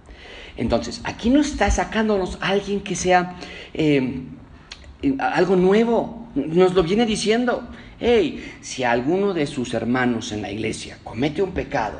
Entonces, 0.56 1.02
aquí 1.04 1.28
no 1.28 1.40
está 1.40 1.70
sacándonos 1.70 2.38
alguien 2.40 2.80
que 2.80 2.96
sea 2.96 3.36
eh, 3.74 4.22
algo 5.18 5.56
nuevo. 5.56 6.28
Nos 6.34 6.74
lo 6.74 6.82
viene 6.82 7.04
diciendo. 7.04 7.68
Hey, 7.98 8.52
si 8.60 8.84
alguno 8.84 9.32
de 9.32 9.46
sus 9.46 9.72
hermanos 9.72 10.32
en 10.32 10.42
la 10.42 10.50
iglesia 10.50 10.98
comete 11.02 11.40
un 11.40 11.52
pecado 11.52 11.98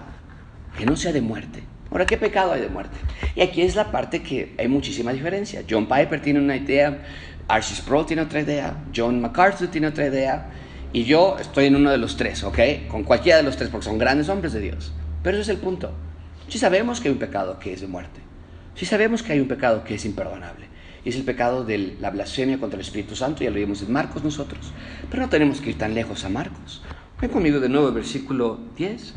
que 0.77 0.85
no 0.85 0.95
sea 0.95 1.13
de 1.13 1.23
muerte, 1.23 1.63
Ahora, 1.91 2.07
¿qué 2.07 2.17
pecado 2.17 2.53
hay 2.53 2.61
de 2.61 2.69
muerte? 2.69 2.97
Y 3.35 3.41
aquí 3.41 3.63
es 3.63 3.77
la 3.77 3.91
parte 3.91 4.23
que 4.23 4.55
hay 4.59 4.69
muchísima 4.69 5.13
diferencia. 5.13 5.63
John 5.69 5.87
Piper 5.87 6.21
tiene 6.21 6.41
una 6.41 6.57
idea, 6.57 7.05
Archie 7.49 7.77
Sproul 7.77 8.07
tiene 8.07 8.23
otra 8.23 8.41
idea, 8.41 8.77
John 8.95 9.21
MacArthur 9.21 9.69
tiene 9.69 9.87
otra 9.87 10.07
idea, 10.07 10.51
y 10.93 11.05
yo 11.05 11.37
estoy 11.39 11.67
en 11.67 11.77
uno 11.77 11.91
de 11.91 11.99
los 11.99 12.17
tres, 12.17 12.43
¿ok? 12.43 12.59
Con 12.89 13.05
cualquiera 13.05 13.39
de 13.39 13.45
los 13.45 13.57
tres, 13.57 13.69
porque 13.71 13.85
son 13.85 13.99
grandes 13.99 14.29
hombres 14.29 14.53
de 14.53 14.61
Dios. 14.61 14.93
Pero 15.23 15.37
ese 15.37 15.53
es 15.53 15.57
el 15.57 15.63
punto. 15.63 15.93
Si 16.49 16.59
sabemos 16.59 17.01
que 17.01 17.09
hay 17.09 17.13
un 17.13 17.21
pecado 17.21 17.59
que 17.59 17.73
es 17.73 17.81
de 17.81 17.87
muerte, 17.87 18.21
si 18.75 18.87
sabemos 18.87 19.23
que 19.23 19.33
hay 19.33 19.41
un 19.41 19.49
pecado 19.49 19.85
que 19.85 19.95
es 19.95 20.05
imperdonable, 20.05 20.67
y 21.05 21.11
es 21.11 21.17
el 21.17 21.23
pecado 21.23 21.65
de 21.65 21.97
la 22.01 22.11
blasfemia 22.11 22.59
contra 22.59 22.79
el 22.79 22.85
Espíritu 22.85 23.15
Santo, 23.15 23.45
ya 23.45 23.51
lo 23.51 23.57
vimos 23.57 23.81
en 23.83 23.93
Marcos 23.93 24.25
nosotros, 24.25 24.73
pero 25.09 25.23
no 25.23 25.29
tenemos 25.29 25.61
que 25.61 25.71
ir 25.71 25.79
tan 25.79 25.95
lejos 25.95 26.25
a 26.25 26.29
Marcos. 26.29 26.83
Ven 27.21 27.31
conmigo 27.31 27.61
de 27.61 27.69
nuevo, 27.69 27.91
versículo 27.93 28.61
10. 28.77 29.15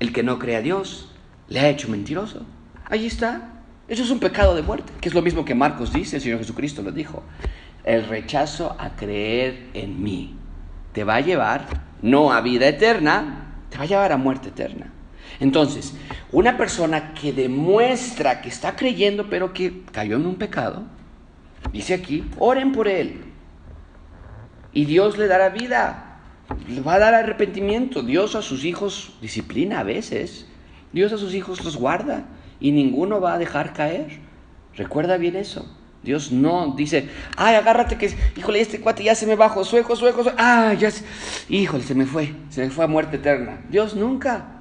El 0.00 0.12
que 0.12 0.22
no 0.22 0.38
cree 0.38 0.56
a 0.56 0.60
Dios, 0.60 1.15
le 1.48 1.60
ha 1.60 1.68
hecho 1.68 1.88
mentiroso. 1.88 2.44
Ahí 2.84 3.06
está. 3.06 3.52
Eso 3.88 4.02
es 4.02 4.10
un 4.10 4.18
pecado 4.18 4.54
de 4.54 4.62
muerte, 4.62 4.92
que 5.00 5.08
es 5.08 5.14
lo 5.14 5.22
mismo 5.22 5.44
que 5.44 5.54
Marcos 5.54 5.92
dice, 5.92 6.16
el 6.16 6.22
Señor 6.22 6.38
Jesucristo 6.38 6.82
lo 6.82 6.90
dijo. 6.90 7.22
El 7.84 8.06
rechazo 8.06 8.74
a 8.80 8.96
creer 8.96 9.68
en 9.74 10.02
mí 10.02 10.34
te 10.92 11.04
va 11.04 11.16
a 11.16 11.20
llevar 11.20 11.66
no 12.02 12.32
a 12.32 12.40
vida 12.40 12.66
eterna, 12.66 13.52
te 13.70 13.78
va 13.78 13.84
a 13.84 13.86
llevar 13.86 14.12
a 14.12 14.16
muerte 14.16 14.48
eterna. 14.48 14.92
Entonces, 15.38 15.94
una 16.32 16.56
persona 16.56 17.14
que 17.14 17.32
demuestra 17.32 18.40
que 18.40 18.48
está 18.48 18.74
creyendo 18.74 19.28
pero 19.28 19.52
que 19.52 19.82
cayó 19.92 20.16
en 20.16 20.26
un 20.26 20.36
pecado, 20.36 20.82
dice 21.72 21.94
aquí, 21.94 22.24
oren 22.38 22.72
por 22.72 22.88
él. 22.88 23.24
Y 24.72 24.84
Dios 24.84 25.16
le 25.16 25.26
dará 25.26 25.50
vida, 25.50 26.18
le 26.68 26.80
va 26.80 26.94
a 26.94 26.98
dar 26.98 27.14
arrepentimiento. 27.14 28.02
Dios 28.02 28.34
a 28.34 28.42
sus 28.42 28.64
hijos 28.64 29.14
disciplina 29.20 29.80
a 29.80 29.84
veces. 29.84 30.46
Dios 30.92 31.12
a 31.12 31.18
sus 31.18 31.34
hijos 31.34 31.64
los 31.64 31.76
guarda 31.76 32.24
y 32.60 32.72
ninguno 32.72 33.20
va 33.20 33.34
a 33.34 33.38
dejar 33.38 33.72
caer. 33.72 34.20
Recuerda 34.74 35.16
bien 35.16 35.36
eso. 35.36 35.66
Dios 36.02 36.30
no 36.30 36.74
dice, 36.76 37.08
ay, 37.36 37.56
agárrate 37.56 37.98
que, 37.98 38.14
híjole, 38.36 38.60
este 38.60 38.80
cuate 38.80 39.02
ya 39.02 39.16
se 39.16 39.26
me 39.26 39.34
bajó, 39.34 39.64
sueco, 39.64 39.96
sueco, 39.96 40.22
sueco, 40.22 40.36
ah, 40.38 40.72
ya, 40.74 40.90
híjole, 41.48 41.82
se 41.82 41.96
me 41.96 42.06
fue, 42.06 42.32
se 42.48 42.62
me 42.62 42.70
fue 42.70 42.84
a 42.84 42.88
muerte 42.88 43.16
eterna. 43.16 43.60
Dios 43.68 43.96
nunca. 43.96 44.52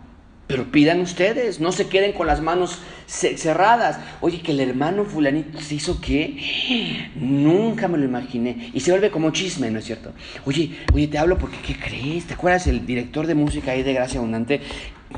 Pero 0.47 0.65
pidan 0.65 0.99
ustedes, 1.01 1.59
no 1.59 1.71
se 1.71 1.87
queden 1.87 2.13
con 2.13 2.27
las 2.27 2.39
manos 2.39 2.77
cerradas. 3.07 3.99
Oye, 4.21 4.41
que 4.41 4.51
el 4.51 4.59
hermano 4.59 5.03
fulanito 5.03 5.59
se 5.59 5.75
hizo 5.75 5.99
qué? 5.99 7.09
Nunca 7.15 7.87
me 7.87 7.97
lo 7.97 8.05
imaginé. 8.05 8.69
Y 8.71 8.79
se 8.81 8.91
vuelve 8.91 9.09
como 9.09 9.31
chisme, 9.31 9.71
¿no 9.71 9.79
es 9.79 9.85
cierto? 9.85 10.13
Oye, 10.45 10.77
oye, 10.93 11.07
te 11.07 11.17
hablo 11.17 11.39
porque, 11.39 11.57
¿qué 11.65 11.75
crees? 11.75 12.25
¿Te 12.25 12.35
acuerdas 12.35 12.67
el 12.67 12.85
director 12.85 13.25
de 13.25 13.33
música 13.33 13.71
ahí 13.71 13.81
de 13.81 13.93
Gracia 13.93 14.19
Abundante? 14.19 14.61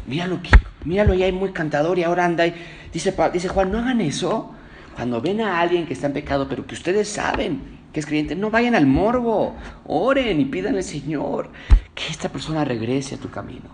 Míralo, 0.05 0.39
míralo, 0.85 1.13
ya 1.13 1.25
hay 1.25 1.31
muy 1.31 1.51
cantador 1.51 1.97
y 1.99 2.03
ahora 2.03 2.25
anda 2.25 2.45
y 2.47 2.53
dice, 2.93 3.13
dice 3.33 3.47
Juan, 3.49 3.71
no 3.71 3.79
hagan 3.79 4.01
eso. 4.01 4.53
Cuando 4.95 5.21
ven 5.21 5.41
a 5.41 5.59
alguien 5.59 5.85
que 5.85 5.93
está 5.93 6.07
en 6.07 6.13
pecado, 6.13 6.47
pero 6.49 6.65
que 6.65 6.73
ustedes 6.73 7.07
saben 7.07 7.77
que 7.93 7.99
es 7.99 8.05
creyente, 8.05 8.35
no 8.35 8.49
vayan 8.49 8.75
al 8.75 8.85
morbo, 8.85 9.55
oren 9.85 10.39
y 10.41 10.45
pidan 10.45 10.75
al 10.75 10.83
Señor 10.83 11.49
que 11.93 12.07
esta 12.09 12.29
persona 12.29 12.65
regrese 12.65 13.15
a 13.15 13.17
tu 13.17 13.29
camino. 13.29 13.69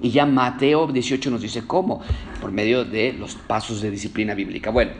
Y 0.00 0.10
ya 0.10 0.26
Mateo 0.26 0.86
18 0.86 1.30
nos 1.30 1.42
dice 1.42 1.66
cómo, 1.66 2.02
por 2.40 2.52
medio 2.52 2.84
de 2.84 3.12
los 3.12 3.34
pasos 3.34 3.80
de 3.80 3.90
disciplina 3.90 4.34
bíblica. 4.34 4.70
Bueno, 4.70 4.92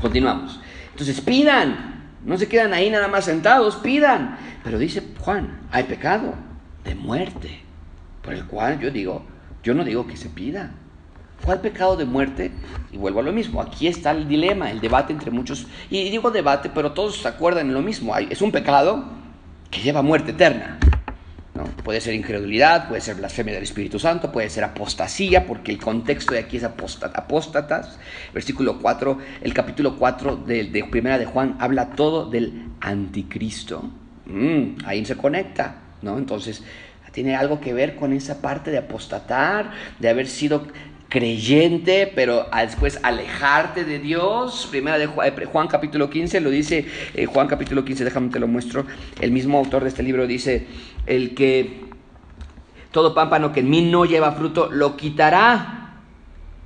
continuamos. 0.00 0.60
Entonces 0.90 1.20
pidan, 1.20 2.16
no 2.24 2.36
se 2.36 2.48
quedan 2.48 2.74
ahí 2.74 2.90
nada 2.90 3.06
más 3.06 3.26
sentados, 3.26 3.76
pidan. 3.76 4.36
Pero 4.64 4.78
dice 4.78 5.02
Juan, 5.20 5.60
hay 5.70 5.84
pecado 5.84 6.34
de 6.84 6.94
muerte, 6.96 7.60
por 8.22 8.34
el 8.34 8.44
cual 8.46 8.80
yo 8.80 8.90
digo, 8.90 9.24
yo 9.62 9.74
no 9.74 9.84
digo 9.84 10.06
que 10.06 10.16
se 10.16 10.28
pida. 10.28 10.72
¿Cuál 11.44 11.60
pecado 11.60 11.96
de 11.96 12.04
muerte? 12.04 12.50
Y 12.92 12.96
vuelvo 12.96 13.20
a 13.20 13.22
lo 13.22 13.32
mismo, 13.32 13.60
aquí 13.62 13.86
está 13.86 14.10
el 14.10 14.26
dilema, 14.26 14.70
el 14.70 14.80
debate 14.80 15.12
entre 15.12 15.30
muchos, 15.30 15.66
y 15.88 16.10
digo 16.10 16.30
debate, 16.30 16.70
pero 16.74 16.92
todos 16.92 17.18
se 17.18 17.28
acuerdan 17.28 17.68
en 17.68 17.74
lo 17.74 17.82
mismo. 17.82 18.16
Es 18.16 18.42
un 18.42 18.50
pecado 18.50 19.04
que 19.70 19.80
lleva 19.80 20.02
muerte 20.02 20.32
eterna. 20.32 20.78
Puede 21.82 22.00
ser 22.00 22.14
incredulidad, 22.14 22.88
puede 22.88 23.00
ser 23.00 23.16
blasfemia 23.16 23.54
del 23.54 23.62
Espíritu 23.62 23.98
Santo, 23.98 24.30
puede 24.30 24.50
ser 24.50 24.62
apostasía, 24.64 25.46
porque 25.46 25.72
el 25.72 25.78
contexto 25.78 26.34
de 26.34 26.40
aquí 26.40 26.58
es 26.58 26.64
apóstatas. 26.64 27.98
Versículo 28.32 28.78
4, 28.78 29.18
el 29.40 29.54
capítulo 29.54 29.96
4 29.96 30.36
de, 30.36 30.64
de 30.64 30.84
Primera 30.84 31.18
de 31.18 31.26
Juan 31.26 31.56
habla 31.58 31.90
todo 31.90 32.28
del 32.30 32.68
anticristo. 32.80 33.90
Mm, 34.26 34.84
ahí 34.84 35.04
se 35.04 35.16
conecta, 35.16 35.76
¿no? 36.02 36.18
Entonces, 36.18 36.62
tiene 37.18 37.34
algo 37.34 37.58
que 37.58 37.74
ver 37.74 37.96
con 37.96 38.12
esa 38.12 38.40
parte 38.40 38.70
de 38.70 38.78
apostatar, 38.78 39.72
de 39.98 40.08
haber 40.08 40.28
sido 40.28 40.68
creyente, 41.08 42.12
pero 42.14 42.46
después 42.54 43.00
alejarte 43.02 43.84
de 43.84 43.98
Dios. 43.98 44.68
Primera 44.70 44.98
de 44.98 45.06
eh, 45.06 45.44
Juan, 45.50 45.66
capítulo 45.66 46.10
15 46.10 46.40
lo 46.40 46.48
dice, 46.48 46.86
eh, 47.14 47.26
Juan 47.26 47.48
capítulo 47.48 47.84
15, 47.84 48.04
déjame 48.04 48.28
te 48.28 48.38
lo 48.38 48.46
muestro. 48.46 48.86
El 49.20 49.32
mismo 49.32 49.58
autor 49.58 49.82
de 49.82 49.88
este 49.88 50.04
libro 50.04 50.28
dice, 50.28 50.68
el 51.06 51.34
que 51.34 51.86
todo 52.92 53.16
pámpano 53.16 53.50
que 53.50 53.58
en 53.58 53.70
mí 53.70 53.82
no 53.82 54.04
lleva 54.04 54.30
fruto, 54.30 54.70
lo 54.70 54.96
quitará. 54.96 55.96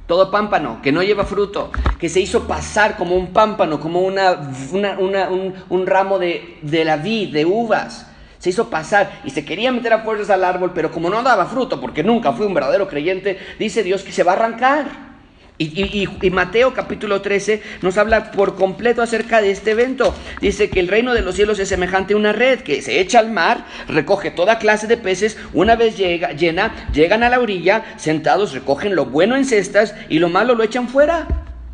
Todo 0.06 0.30
pámpano 0.30 0.82
que 0.82 0.92
no 0.92 1.02
lleva 1.02 1.24
fruto, 1.24 1.72
que 1.98 2.10
se 2.10 2.20
hizo 2.20 2.46
pasar 2.46 2.98
como 2.98 3.16
un 3.16 3.32
pámpano, 3.32 3.80
como 3.80 4.00
una, 4.00 4.32
un, 4.70 5.54
un, 5.70 5.86
ramo 5.86 6.18
de, 6.18 6.58
de 6.60 6.84
la 6.84 6.98
vid, 6.98 7.32
de 7.32 7.46
uvas 7.46 8.11
se 8.42 8.50
hizo 8.50 8.70
pasar 8.70 9.20
y 9.22 9.30
se 9.30 9.44
quería 9.44 9.70
meter 9.70 9.92
a 9.92 10.00
fuerzas 10.00 10.28
al 10.30 10.42
árbol, 10.42 10.72
pero 10.74 10.90
como 10.90 11.08
no 11.08 11.22
daba 11.22 11.46
fruto, 11.46 11.80
porque 11.80 12.02
nunca 12.02 12.32
fue 12.32 12.44
un 12.44 12.54
verdadero 12.54 12.88
creyente, 12.88 13.38
dice 13.56 13.84
Dios 13.84 14.02
que 14.02 14.10
se 14.10 14.24
va 14.24 14.32
a 14.32 14.34
arrancar. 14.34 15.12
Y, 15.58 16.08
Mateo 16.32 16.74
capítulo 16.74 17.22
13 17.22 17.62
nos 17.82 17.96
habla 17.98 18.32
por 18.32 18.56
completo 18.56 19.00
acerca 19.00 19.40
de 19.40 19.52
este 19.52 19.70
evento. 19.70 20.12
Dice 20.40 20.70
que 20.70 20.80
el 20.80 20.88
reino 20.88 21.14
de 21.14 21.20
los 21.20 21.36
cielos 21.36 21.60
es 21.60 21.68
semejante 21.68 22.14
a 22.14 22.16
una 22.16 22.32
red 22.32 22.62
que 22.62 22.82
se 22.82 22.98
echa 22.98 23.20
al 23.20 23.30
mar, 23.30 23.64
recoge 23.86 24.32
toda 24.32 24.58
clase 24.58 24.88
de 24.88 24.96
peces, 24.96 25.38
una 25.52 25.76
vez 25.76 25.96
llega, 25.96 26.32
llena, 26.32 26.90
llegan 26.92 27.22
a 27.22 27.28
la 27.28 27.38
orilla, 27.38 27.94
sentados, 27.96 28.54
recogen 28.54 28.96
lo 28.96 29.04
bueno 29.04 29.36
en 29.36 29.44
cestas 29.44 29.94
y 30.08 30.18
lo 30.18 30.28
malo 30.28 30.56
lo 30.56 30.64
echan 30.64 30.88
fuera. 30.88 31.28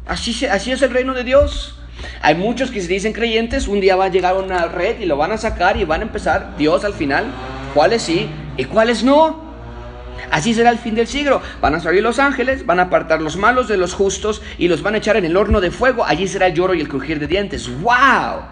Así, 0.05 0.45
así 0.45 0.71
es 0.71 0.83
el 0.83 0.91
reino 0.91 1.15
de 1.15 1.25
Dios. 1.25 1.78
Hay 2.21 2.35
muchos 2.35 2.71
que 2.71 2.81
se 2.81 2.89
dicen 2.89 3.13
creyentes, 3.13 3.69
un 3.69 3.81
día 3.81 3.97
va 3.97 4.07
a 4.07 4.09
llegar 4.09 4.37
una 4.37 4.67
red 4.67 5.01
y 5.01 5.07
lo 5.07 5.17
van 5.17 5.33
a 5.33 5.39
sacar 5.39 5.77
y 5.77 5.85
van 5.85 6.01
a 6.01 6.05
empezar 6.05 6.57
Dios 6.57 6.85
al 6.85 6.95
final. 6.95 7.27
¿Cuáles 7.75 8.03
sí 8.03 8.29
y 8.57 8.65
cuáles 8.65 9.05
no? 9.05 9.49
Así 10.31 10.53
será 10.55 10.71
el 10.71 10.79
fin 10.79 10.95
del 10.95 11.07
siglo. 11.07 11.41
Van 11.61 11.75
a 11.75 11.81
salir 11.81 12.03
los 12.03 12.19
ángeles, 12.19 12.67
van 12.67 12.81
a 12.81 12.85
apartar 12.85 13.23
los 13.23 13.37
malos 13.37 13.69
de 13.69 13.77
los 13.77 13.95
justos 13.95 14.43
y 14.59 14.69
los 14.69 14.83
van 14.83 14.95
a 14.95 14.99
echar 14.99 15.17
en 15.17 15.25
el 15.25 15.37
horno 15.37 15.61
de 15.61 15.71
fuego. 15.71 16.05
Allí 16.05 16.29
será 16.29 16.49
el 16.49 16.55
lloro 16.55 16.75
y 16.75 16.81
el 16.81 16.89
crujir 16.89 17.19
de 17.19 17.27
dientes. 17.27 17.69
¡Wow! 17.81 18.43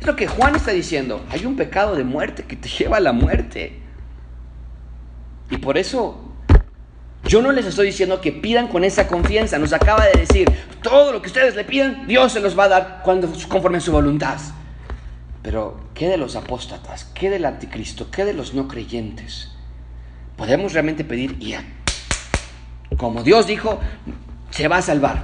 Es 0.00 0.06
lo 0.06 0.16
que 0.16 0.26
Juan 0.26 0.54
está 0.54 0.70
diciendo. 0.72 1.24
Hay 1.30 1.46
un 1.46 1.56
pecado 1.56 1.96
de 1.96 2.04
muerte 2.04 2.44
que 2.44 2.56
te 2.56 2.68
lleva 2.68 2.98
a 2.98 3.00
la 3.00 3.12
muerte. 3.12 3.80
Y 5.50 5.56
por 5.56 5.78
eso 5.78 6.33
yo 7.26 7.40
no 7.40 7.52
les 7.52 7.66
estoy 7.66 7.86
diciendo 7.86 8.20
que 8.20 8.32
pidan 8.32 8.68
con 8.68 8.84
esa 8.84 9.06
confianza. 9.06 9.58
Nos 9.58 9.72
acaba 9.72 10.04
de 10.06 10.20
decir, 10.20 10.46
todo 10.82 11.12
lo 11.12 11.22
que 11.22 11.28
ustedes 11.28 11.54
le 11.56 11.64
pidan, 11.64 12.06
Dios 12.06 12.32
se 12.32 12.40
los 12.40 12.58
va 12.58 12.64
a 12.64 12.68
dar 12.68 13.00
cuando, 13.02 13.32
conforme 13.48 13.78
a 13.78 13.80
su 13.80 13.92
voluntad. 13.92 14.38
Pero, 15.42 15.80
¿qué 15.94 16.08
de 16.08 16.16
los 16.16 16.36
apóstatas? 16.36 17.04
¿Qué 17.14 17.30
del 17.30 17.44
anticristo? 17.44 18.10
¿Qué 18.10 18.24
de 18.24 18.34
los 18.34 18.54
no 18.54 18.68
creyentes? 18.68 19.50
Podemos 20.36 20.72
realmente 20.72 21.04
pedir, 21.04 21.36
y 21.40 21.54
como 22.96 23.22
Dios 23.22 23.46
dijo, 23.46 23.80
se 24.50 24.68
va 24.68 24.78
a 24.78 24.82
salvar. 24.82 25.22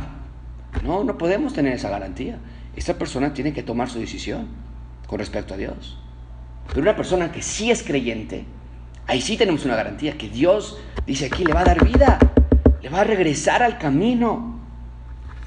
No, 0.82 1.04
no 1.04 1.18
podemos 1.18 1.52
tener 1.52 1.72
esa 1.74 1.90
garantía. 1.90 2.38
Esta 2.76 2.94
persona 2.94 3.34
tiene 3.34 3.52
que 3.52 3.62
tomar 3.62 3.90
su 3.90 3.98
decisión 3.98 4.48
con 5.06 5.18
respecto 5.18 5.54
a 5.54 5.56
Dios. 5.56 5.98
Pero 6.68 6.82
una 6.82 6.96
persona 6.96 7.32
que 7.32 7.42
sí 7.42 7.70
es 7.70 7.82
creyente, 7.82 8.44
Ahí 9.10 9.20
sí 9.20 9.36
tenemos 9.36 9.64
una 9.64 9.74
garantía, 9.74 10.16
que 10.16 10.28
Dios 10.28 10.78
dice 11.04 11.26
aquí, 11.26 11.42
le 11.42 11.52
va 11.52 11.62
a 11.62 11.64
dar 11.64 11.84
vida, 11.84 12.16
le 12.80 12.88
va 12.90 13.00
a 13.00 13.04
regresar 13.04 13.60
al 13.60 13.76
camino. 13.76 14.60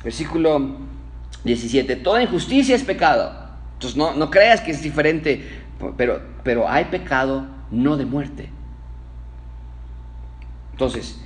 Versículo 0.03 0.79
17, 1.45 1.95
toda 1.95 2.21
injusticia 2.21 2.75
es 2.75 2.83
pecado. 2.83 3.33
Entonces 3.75 3.95
no, 3.95 4.15
no 4.15 4.29
creas 4.29 4.59
que 4.59 4.71
es 4.71 4.83
diferente, 4.83 5.61
pero, 5.95 6.21
pero 6.43 6.67
hay 6.67 6.83
pecado 6.83 7.47
no 7.71 7.95
de 7.95 8.03
muerte. 8.03 8.49
Entonces, 10.73 11.21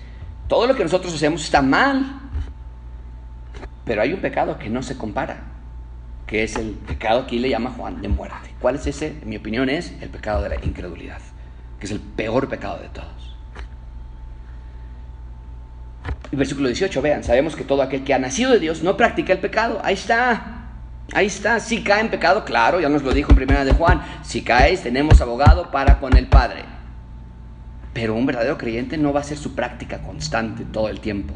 todo 0.47 0.67
lo 0.67 0.75
que 0.75 0.83
nosotros 0.83 1.11
hacemos 1.15 1.43
está 1.43 1.63
mal, 1.63 2.19
pero 3.83 4.03
hay 4.03 4.13
un 4.13 4.19
pecado 4.19 4.59
que 4.59 4.69
no 4.69 4.83
se 4.83 4.95
compara. 4.95 5.41
que 6.27 6.43
es 6.43 6.55
el 6.57 6.71
pecado 6.71 7.25
que 7.25 7.37
le 7.37 7.49
llama 7.49 7.71
Juan 7.71 7.99
de 7.99 8.09
muerte. 8.09 8.53
¿Cuál 8.59 8.75
es 8.75 8.85
ese? 8.85 9.17
En 9.23 9.29
mi 9.29 9.37
opinión 9.37 9.69
es 9.69 9.93
el 10.01 10.09
pecado 10.09 10.43
de 10.43 10.49
la 10.49 10.63
incredulidad, 10.63 11.21
que 11.79 11.85
es 11.85 11.91
el 11.91 11.99
peor 11.99 12.49
pecado 12.49 12.79
de 12.79 12.89
todos. 12.89 13.35
Y 16.31 16.35
versículo 16.35 16.67
18, 16.67 17.01
vean, 17.01 17.23
sabemos 17.23 17.55
que 17.55 17.63
todo 17.63 17.81
aquel 17.81 18.03
que 18.03 18.13
ha 18.13 18.19
nacido 18.19 18.51
de 18.51 18.59
Dios 18.59 18.83
no 18.83 18.97
practica 18.97 19.33
el 19.33 19.39
pecado. 19.39 19.79
Ahí 19.83 19.93
está. 19.93 20.65
Ahí 21.13 21.27
está. 21.27 21.59
Si 21.59 21.83
cae 21.83 22.01
en 22.01 22.09
pecado, 22.09 22.43
claro, 22.43 22.79
ya 22.79 22.89
nos 22.89 23.03
lo 23.03 23.13
dijo 23.13 23.31
en 23.31 23.37
primera 23.37 23.63
de 23.63 23.71
Juan. 23.71 24.01
Si 24.23 24.41
caes, 24.41 24.83
tenemos 24.83 25.21
abogado 25.21 25.71
para 25.71 25.99
con 25.99 26.17
el 26.17 26.27
Padre. 26.27 26.65
Pero 27.93 28.13
un 28.13 28.25
verdadero 28.25 28.57
creyente 28.57 28.97
no 28.97 29.13
va 29.13 29.21
a 29.21 29.23
ser 29.23 29.37
su 29.37 29.55
práctica 29.55 29.99
constante 29.99 30.65
todo 30.65 30.89
el 30.89 30.99
tiempo. 30.99 31.33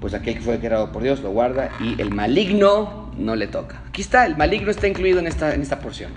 Pues 0.00 0.14
aquel 0.14 0.34
que 0.34 0.40
fue 0.40 0.58
creado 0.58 0.92
por 0.92 1.02
Dios 1.02 1.20
lo 1.20 1.30
guarda 1.30 1.70
y 1.80 2.00
el 2.00 2.10
maligno 2.10 3.10
no 3.16 3.36
le 3.36 3.46
toca. 3.46 3.82
Aquí 3.88 4.02
está, 4.02 4.26
el 4.26 4.36
maligno 4.36 4.70
está 4.70 4.86
incluido 4.86 5.18
en 5.18 5.26
esta, 5.26 5.54
en 5.54 5.62
esta 5.62 5.80
porción. 5.80 6.12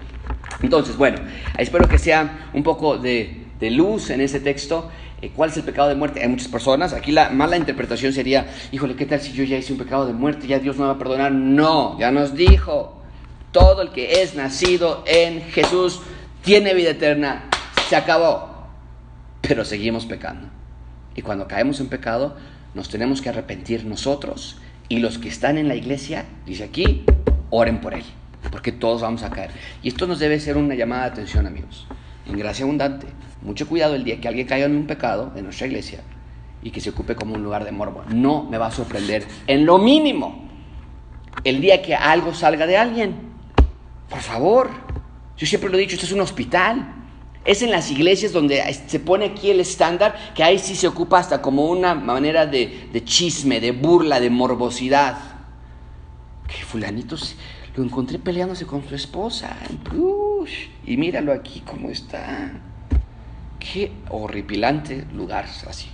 Entonces, 0.62 0.96
bueno, 0.98 1.18
espero 1.58 1.88
que 1.88 1.98
sea 1.98 2.50
un 2.54 2.64
poco 2.64 2.98
de, 2.98 3.40
luz 3.62 4.10
en 4.10 4.20
ese 4.20 4.42
texto 4.42 4.92
eh, 5.22 5.32
¿Cuál 5.34 5.52
es 5.52 5.56
el 5.56 5.64
pecado 5.64 5.88
de 5.88 5.96
muerte? 5.96 6.22
Hay 6.22 6.28
muchas 6.28 6.50
personas. 6.50 6.92
Aquí 6.92 7.14
la 7.14 7.30
mala 7.30 7.56
interpretación 7.56 8.12
sería, 8.12 8.46
híjole, 8.74 8.98
¿qué 8.98 9.06
tal 9.06 9.22
si 9.22 9.32
yo 9.32 9.46
ya 9.46 9.56
hice 9.56 9.72
un 9.72 9.80
pecado 9.80 10.06
de 10.06 10.12
muerte? 10.12 10.48
Ya 10.48 10.60
Dios 10.60 10.76
no 10.76 10.86
va 10.86 10.92
a 10.92 10.98
perdonar. 10.98 11.32
No, 11.32 11.98
ya 11.98 12.12
nos 12.12 12.36
dijo, 12.36 13.02
todo 13.54 13.82
el 13.82 13.92
que 13.92 14.22
es 14.22 14.36
nacido 14.36 15.02
en 15.08 15.42
Jesús 15.44 16.02
tiene 16.44 16.74
vida 16.74 16.90
eterna. 16.90 17.46
Se 17.88 17.96
acabó. 17.96 18.68
Pero 19.40 19.64
seguimos 19.64 20.06
pecando. 20.06 20.50
Y 21.16 21.22
cuando 21.22 21.48
caemos 21.48 21.80
en 21.80 21.88
pecado, 21.88 22.36
nos 22.74 22.90
tenemos 22.90 23.22
que 23.22 23.30
arrepentir 23.30 23.86
nosotros 23.86 24.58
y 24.90 25.00
los 25.00 25.18
que 25.18 25.30
están 25.30 25.58
en 25.58 25.68
la 25.68 25.76
iglesia, 25.76 26.26
dice 26.46 26.66
aquí, 26.66 27.04
oren 27.50 27.82
por 27.82 27.94
él, 27.94 28.04
porque 28.52 28.72
todos 28.72 29.02
vamos 29.02 29.24
a 29.24 29.30
caer. 29.30 29.52
Y 29.82 29.90
esto 29.90 30.08
nos 30.08 30.20
debe 30.20 30.40
ser 30.40 30.58
una 30.58 30.76
llamada 30.76 31.04
de 31.04 31.12
atención, 31.12 31.48
amigos. 31.48 31.88
En 32.26 32.38
gracia 32.38 32.64
abundante, 32.64 33.08
mucho 33.42 33.68
cuidado 33.68 33.96
el 33.96 34.04
día 34.04 34.20
que 34.22 34.28
alguien 34.28 34.48
caiga 34.48 34.66
en 34.66 34.76
un 34.76 34.88
pecado 34.88 35.32
en 35.36 35.44
nuestra 35.44 35.68
iglesia 35.68 36.02
y 36.62 36.72
que 36.72 36.80
se 36.80 36.90
ocupe 36.90 37.16
como 37.16 37.36
un 37.36 37.44
lugar 37.44 37.66
de 37.66 37.72
morbo. 37.72 38.04
No 38.08 38.44
me 38.44 38.58
va 38.58 38.68
a 38.68 38.72
sorprender 38.72 39.26
en 39.48 39.66
lo 39.66 39.78
mínimo 39.78 40.48
el 41.44 41.62
día 41.62 41.82
que 41.82 41.96
algo 41.96 42.34
salga 42.34 42.66
de 42.66 42.78
alguien. 42.78 43.34
Por 44.10 44.20
favor, 44.20 44.70
yo 45.38 45.48
siempre 45.48 45.70
lo 45.70 45.78
he 45.78 45.82
dicho, 45.82 45.96
esto 45.96 46.06
es 46.06 46.12
un 46.12 46.22
hospital. 46.22 46.96
Es 47.46 47.62
en 47.62 47.72
las 47.72 47.92
iglesias 47.92 48.32
donde 48.32 48.62
se 48.88 49.00
pone 49.02 49.26
aquí 49.26 49.50
el 49.50 49.60
estándar, 49.60 50.16
que 50.34 50.44
ahí 50.44 50.58
sí 50.60 50.76
se 50.76 50.88
ocupa 50.88 51.20
hasta 51.20 51.42
como 51.42 51.66
una 51.66 51.94
manera 51.94 52.46
de, 52.46 53.04
chisme, 53.04 53.60
de 53.60 53.72
burla, 53.72 54.22
de 54.22 54.30
morbosidad. 54.30 55.18
Que 56.48 56.64
fulanito 56.64 57.18
lo 57.76 57.84
encontré 57.84 58.20
peleándose 58.20 58.66
con 58.66 58.88
su 58.88 58.96
esposa. 58.96 59.58
y 60.86 60.98
míralo 60.98 61.32
aquí 61.34 61.62
cómo 61.62 61.90
está. 61.90 62.52
Qué 63.60 63.92
horripilante 64.10 65.06
lugar 65.14 65.46
así. 65.46 65.90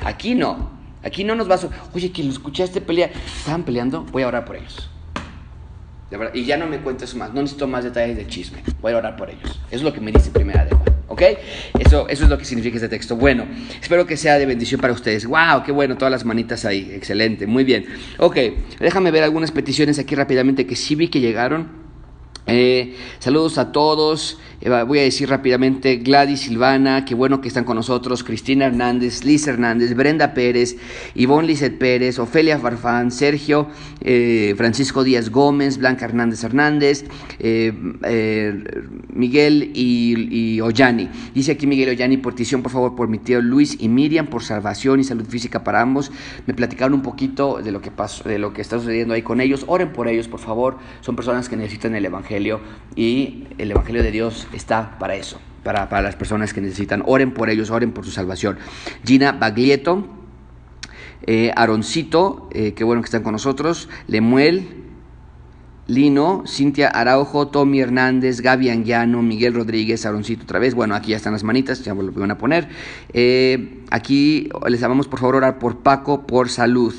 Aquí 0.00 0.34
no. 0.34 0.70
Aquí 1.02 1.24
no 1.24 1.34
nos 1.34 1.50
va 1.50 1.56
a... 1.56 1.94
Oye, 1.94 2.12
que 2.12 2.22
lo 2.22 2.30
escuchaste 2.30 2.80
pelear. 2.80 3.10
Estaban 3.26 3.64
peleando, 3.64 4.04
voy 4.04 4.22
a 4.22 4.28
orar 4.28 4.44
por 4.44 4.56
ellos. 4.56 4.90
Y 6.32 6.44
ya 6.44 6.56
no 6.56 6.66
me 6.66 6.78
cuentes 6.78 7.14
más, 7.14 7.32
no 7.32 7.42
necesito 7.42 7.66
más 7.66 7.84
detalles 7.84 8.16
de 8.16 8.26
chisme. 8.26 8.58
Voy 8.80 8.92
a 8.92 8.98
orar 8.98 9.16
por 9.16 9.30
ellos. 9.30 9.60
Eso 9.68 9.76
es 9.76 9.82
lo 9.82 9.92
que 9.92 10.00
me 10.00 10.12
dice 10.12 10.30
primera 10.30 10.64
de. 10.64 10.74
¿Ok? 11.08 11.22
Eso, 11.78 12.08
eso 12.08 12.24
es 12.24 12.30
lo 12.30 12.38
que 12.38 12.44
significa 12.44 12.76
este 12.76 12.88
texto. 12.88 13.16
Bueno, 13.16 13.46
espero 13.80 14.06
que 14.06 14.16
sea 14.16 14.38
de 14.38 14.46
bendición 14.46 14.80
para 14.80 14.92
ustedes. 14.92 15.26
¡Wow! 15.26 15.62
¡Qué 15.64 15.72
bueno! 15.72 15.96
Todas 15.96 16.10
las 16.10 16.24
manitas 16.24 16.64
ahí. 16.64 16.90
Excelente. 16.92 17.46
Muy 17.46 17.64
bien. 17.64 17.86
Ok, 18.18 18.36
déjame 18.80 19.10
ver 19.10 19.22
algunas 19.22 19.52
peticiones 19.52 19.98
aquí 19.98 20.14
rápidamente 20.14 20.66
que 20.66 20.76
sí 20.76 20.94
vi 20.94 21.08
que 21.08 21.20
llegaron. 21.20 21.83
Eh, 22.46 22.94
saludos 23.20 23.56
a 23.56 23.72
todos. 23.72 24.38
Eh, 24.60 24.70
voy 24.86 24.98
a 24.98 25.02
decir 25.02 25.28
rápidamente 25.28 25.96
Gladys 25.96 26.40
Silvana, 26.40 27.04
qué 27.04 27.14
bueno 27.14 27.40
que 27.40 27.48
están 27.48 27.64
con 27.64 27.76
nosotros. 27.76 28.22
Cristina 28.22 28.66
Hernández, 28.66 29.24
Liz 29.24 29.46
Hernández, 29.46 29.94
Brenda 29.94 30.34
Pérez, 30.34 30.76
Ivonne 31.14 31.48
Lizeth 31.48 31.78
Pérez, 31.78 32.18
Ofelia 32.18 32.58
Farfán, 32.58 33.10
Sergio, 33.10 33.68
eh, 34.00 34.54
Francisco 34.56 35.04
Díaz 35.04 35.30
Gómez, 35.30 35.78
Blanca 35.78 36.04
Hernández 36.04 36.44
Hernández, 36.44 37.04
Miguel 39.08 39.70
y, 39.74 40.60
Ollani. 40.60 41.08
Dice 41.34 41.52
aquí 41.52 41.66
Miguel 41.66 41.90
Ollani, 41.90 42.18
portición 42.18 42.62
por 42.62 42.72
favor 42.72 42.94
por 42.94 43.08
mi 43.08 43.18
tío 43.18 43.40
Luis 43.40 43.76
y 43.80 43.88
Miriam 43.88 44.26
por 44.26 44.42
salvación 44.42 45.00
y 45.00 45.04
salud 45.04 45.26
física 45.26 45.64
para 45.64 45.80
ambos. 45.80 46.12
Me 46.46 46.54
platicaron 46.54 46.94
un 46.94 47.02
poquito 47.02 47.60
de 47.62 47.72
lo 47.72 47.80
que 47.80 47.90
pasó, 47.90 48.28
de 48.28 48.38
lo 48.38 48.52
que 48.52 48.62
está 48.62 48.78
sucediendo 48.78 49.14
ahí 49.14 49.22
con 49.22 49.40
ellos. 49.40 49.64
Oren 49.66 49.92
por 49.92 50.08
ellos, 50.08 50.28
por 50.28 50.40
favor. 50.40 50.78
Son 51.00 51.16
personas 51.16 51.48
que 51.48 51.56
necesitan 51.56 51.94
el 51.94 52.04
Evangelio 52.04 52.33
y 52.96 53.46
el 53.58 53.70
Evangelio 53.70 54.02
de 54.02 54.10
Dios 54.10 54.46
está 54.52 54.98
para 54.98 55.14
eso, 55.14 55.40
para, 55.62 55.88
para 55.88 56.02
las 56.02 56.16
personas 56.16 56.52
que 56.52 56.60
necesitan. 56.60 57.02
Oren 57.06 57.32
por 57.32 57.50
ellos, 57.50 57.70
oren 57.70 57.92
por 57.92 58.04
su 58.04 58.10
salvación. 58.10 58.58
Gina 59.04 59.32
Baglietto, 59.32 60.06
eh, 61.26 61.52
Aroncito, 61.54 62.48
eh, 62.52 62.74
qué 62.74 62.84
bueno 62.84 63.02
que 63.02 63.06
están 63.06 63.22
con 63.22 63.32
nosotros, 63.32 63.88
Lemuel, 64.06 64.82
Lino, 65.86 66.44
Cintia 66.46 66.88
Araujo, 66.88 67.48
Tommy 67.48 67.80
Hernández, 67.80 68.40
Gaby 68.40 68.70
Anguiano, 68.70 69.22
Miguel 69.22 69.54
Rodríguez, 69.54 70.06
Aroncito 70.06 70.44
otra 70.44 70.58
vez. 70.58 70.74
Bueno, 70.74 70.94
aquí 70.94 71.10
ya 71.10 71.16
están 71.16 71.34
las 71.34 71.44
manitas, 71.44 71.84
ya 71.84 71.94
lo 71.94 72.10
van 72.12 72.30
a 72.30 72.38
poner. 72.38 72.68
Eh, 73.12 73.82
aquí 73.90 74.48
les 74.66 74.80
llamamos 74.80 75.08
por 75.08 75.20
favor 75.20 75.36
orar 75.36 75.58
por 75.58 75.78
Paco 75.80 76.26
por 76.26 76.48
salud 76.48 76.94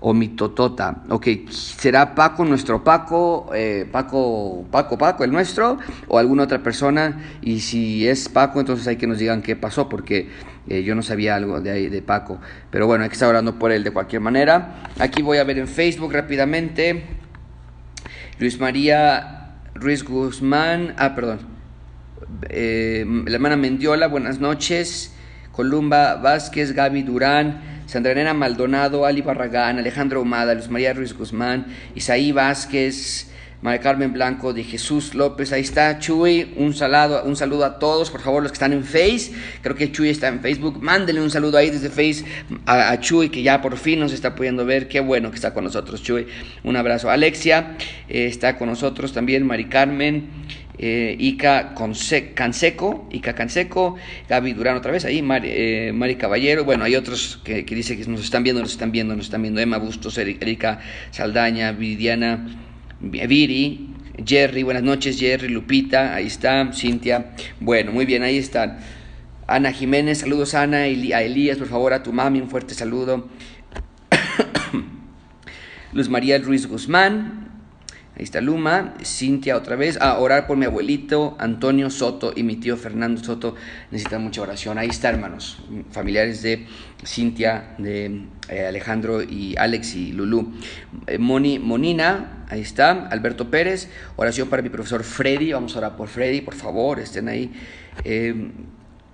o 0.00 0.14
mitotota. 0.14 1.02
Ok, 1.08 1.28
¿será 1.50 2.14
Paco 2.14 2.44
nuestro 2.44 2.84
Paco, 2.84 3.50
eh, 3.54 3.88
Paco, 3.90 4.66
Paco, 4.70 4.98
Paco, 4.98 5.24
el 5.24 5.32
nuestro, 5.32 5.78
o 6.08 6.18
alguna 6.18 6.44
otra 6.44 6.62
persona? 6.62 7.38
Y 7.42 7.60
si 7.60 8.06
es 8.06 8.28
Paco, 8.28 8.60
entonces 8.60 8.86
hay 8.86 8.96
que 8.96 9.06
nos 9.06 9.18
digan 9.18 9.42
qué 9.42 9.56
pasó, 9.56 9.88
porque 9.88 10.28
eh, 10.68 10.82
yo 10.82 10.94
no 10.94 11.02
sabía 11.02 11.36
algo 11.36 11.60
de, 11.60 11.70
ahí, 11.70 11.88
de 11.88 12.02
Paco. 12.02 12.38
Pero 12.70 12.86
bueno, 12.86 13.04
hay 13.04 13.10
que 13.10 13.14
estar 13.14 13.28
orando 13.28 13.58
por 13.58 13.72
él 13.72 13.84
de 13.84 13.90
cualquier 13.90 14.20
manera. 14.20 14.90
Aquí 14.98 15.22
voy 15.22 15.38
a 15.38 15.44
ver 15.44 15.58
en 15.58 15.68
Facebook 15.68 16.12
rápidamente. 16.12 17.04
Luis 18.38 18.60
María 18.60 19.36
Ruiz 19.74 20.04
Guzmán, 20.04 20.94
ah, 20.98 21.14
perdón. 21.14 21.40
Eh, 22.48 23.04
la 23.26 23.34
hermana 23.34 23.56
Mendiola, 23.56 24.08
buenas 24.08 24.40
noches. 24.40 25.14
Columba 25.52 26.16
Vázquez, 26.16 26.72
Gaby 26.72 27.02
Durán. 27.02 27.75
Sandra 27.86 28.12
Elena 28.12 28.34
Maldonado, 28.34 29.06
Ali 29.06 29.22
Barragán, 29.22 29.78
Alejandro 29.78 30.20
Humada, 30.20 30.54
Luis 30.54 30.68
María 30.68 30.92
Ruiz 30.92 31.12
Guzmán, 31.12 31.66
Isaí 31.94 32.32
Vázquez, 32.32 33.30
María 33.62 33.80
Carmen 33.80 34.12
Blanco, 34.12 34.52
de 34.52 34.64
Jesús 34.64 35.14
López, 35.14 35.52
ahí 35.52 35.62
está 35.62 35.98
Chuy, 35.98 36.52
un 36.56 36.74
saludo, 36.74 37.24
un 37.24 37.36
saludo 37.36 37.64
a 37.64 37.78
todos, 37.78 38.10
por 38.10 38.20
favor, 38.20 38.42
los 38.42 38.52
que 38.52 38.56
están 38.56 38.72
en 38.72 38.84
Face, 38.84 39.32
creo 39.62 39.74
que 39.74 39.90
Chuy 39.90 40.10
está 40.10 40.28
en 40.28 40.40
Facebook, 40.40 40.82
mándenle 40.82 41.22
un 41.22 41.30
saludo 41.30 41.56
ahí 41.58 41.70
desde 41.70 41.88
Face 41.88 42.24
a, 42.66 42.98
Chuy, 43.00 43.30
que 43.30 43.42
ya 43.42 43.62
por 43.62 43.76
fin 43.76 43.98
nos 43.98 44.12
está 44.12 44.34
pudiendo 44.34 44.66
ver, 44.66 44.88
qué 44.88 45.00
bueno 45.00 45.30
que 45.30 45.36
está 45.36 45.54
con 45.54 45.64
nosotros 45.64 46.02
Chuy, 46.02 46.26
un 46.64 46.76
abrazo. 46.76 47.08
Alexia 47.08 47.76
eh, 48.08 48.26
está 48.26 48.58
con 48.58 48.68
nosotros 48.68 49.12
también, 49.12 49.46
Mari 49.46 49.66
Carmen, 49.66 50.28
eh, 50.78 51.16
Ica 51.18 51.74
Canseco, 52.34 53.08
Ica 53.10 53.34
Canseco, 53.34 53.96
Gaby 54.28 54.52
Durán 54.52 54.76
otra 54.76 54.92
vez 54.92 55.04
ahí, 55.04 55.24
eh, 55.44 55.92
Mari, 55.94 56.16
Caballero, 56.16 56.64
bueno, 56.64 56.84
hay 56.84 56.96
otros 56.96 57.40
que, 57.44 57.64
que 57.64 57.74
dicen 57.74 57.98
que 57.98 58.06
nos 58.10 58.20
están 58.20 58.42
viendo, 58.42 58.60
nos 58.60 58.72
están 58.72 58.92
viendo, 58.92 59.16
nos 59.16 59.26
están 59.26 59.42
viendo, 59.42 59.60
Emma 59.60 59.78
Bustos, 59.78 60.18
Erika 60.18 60.80
Saldaña, 61.10 61.72
Vidiana, 61.72 62.46
Viri, 63.00 63.90
Jerry, 64.24 64.62
buenas 64.62 64.82
noches 64.82 65.18
Jerry, 65.18 65.48
Lupita, 65.48 66.14
ahí 66.14 66.26
está, 66.26 66.72
Cintia, 66.72 67.32
bueno, 67.60 67.92
muy 67.92 68.06
bien, 68.06 68.22
ahí 68.22 68.38
están. 68.38 68.78
Ana 69.48 69.70
Jiménez, 69.72 70.18
saludos 70.18 70.54
Ana, 70.54 70.78
a 70.78 70.86
Elías, 70.88 71.58
por 71.58 71.68
favor, 71.68 71.92
a 71.92 72.02
tu 72.02 72.12
mami, 72.12 72.40
un 72.40 72.50
fuerte 72.50 72.74
saludo. 72.74 73.28
Luz 75.92 76.08
María 76.08 76.38
Ruiz 76.38 76.66
Guzmán, 76.66 77.55
Ahí 78.16 78.24
está 78.24 78.40
Luma, 78.40 78.94
Cintia 79.04 79.58
otra 79.58 79.76
vez. 79.76 80.00
A 80.00 80.18
orar 80.18 80.46
por 80.46 80.56
mi 80.56 80.64
abuelito 80.64 81.36
Antonio 81.38 81.90
Soto 81.90 82.32
y 82.34 82.44
mi 82.44 82.56
tío 82.56 82.78
Fernando 82.78 83.22
Soto. 83.22 83.54
Necesitan 83.90 84.22
mucha 84.22 84.40
oración. 84.40 84.78
Ahí 84.78 84.88
está, 84.88 85.10
hermanos. 85.10 85.58
Familiares 85.90 86.40
de 86.40 86.66
Cintia, 87.04 87.74
de 87.76 88.22
eh, 88.48 88.66
Alejandro 88.66 89.22
y 89.22 89.54
Alex 89.58 89.96
y 89.96 90.12
Lulú. 90.12 90.54
Eh, 91.06 91.18
Moni, 91.18 91.58
Monina, 91.58 92.46
ahí 92.48 92.62
está. 92.62 93.06
Alberto 93.08 93.50
Pérez. 93.50 93.90
Oración 94.16 94.48
para 94.48 94.62
mi 94.62 94.70
profesor 94.70 95.04
Freddy. 95.04 95.52
Vamos 95.52 95.74
a 95.74 95.78
orar 95.80 95.96
por 95.96 96.08
Freddy, 96.08 96.40
por 96.40 96.54
favor. 96.54 96.98
Estén 96.98 97.28
ahí. 97.28 97.52
Eh, 98.02 98.50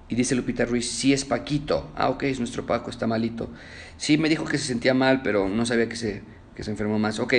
y 0.09 0.15
dice 0.15 0.37
Lupita 0.37 0.65
Ruiz, 0.65 0.89
sí 0.89 1.13
es 1.13 1.25
Paquito. 1.25 1.91
Ah, 1.97 2.09
ok, 2.09 2.23
es 2.25 2.39
nuestro 2.39 2.67
Paco, 2.67 2.91
está 2.91 3.09
malito. 3.09 3.51
Sí, 3.97 4.17
me 4.17 4.29
dijo 4.29 4.45
que 4.45 4.59
se 4.59 4.67
sentía 4.67 4.95
mal, 4.95 5.23
pero 5.23 5.49
no 5.49 5.67
sabía 5.67 5.89
que 5.89 5.97
se 5.97 6.23
que 6.55 6.63
se 6.63 6.71
enfermó 6.71 6.99
más. 6.99 7.19
Ok, 7.19 7.35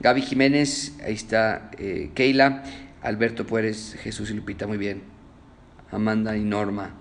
Gaby 0.00 0.22
Jiménez, 0.22 0.96
ahí 1.04 1.14
está 1.14 1.70
eh, 1.78 2.10
Keila, 2.14 2.64
Alberto 3.02 3.46
Pérez, 3.46 3.94
Jesús 4.02 4.30
y 4.30 4.34
Lupita, 4.34 4.66
muy 4.66 4.78
bien. 4.78 5.02
Amanda 5.90 6.36
y 6.36 6.44
Norma, 6.44 6.94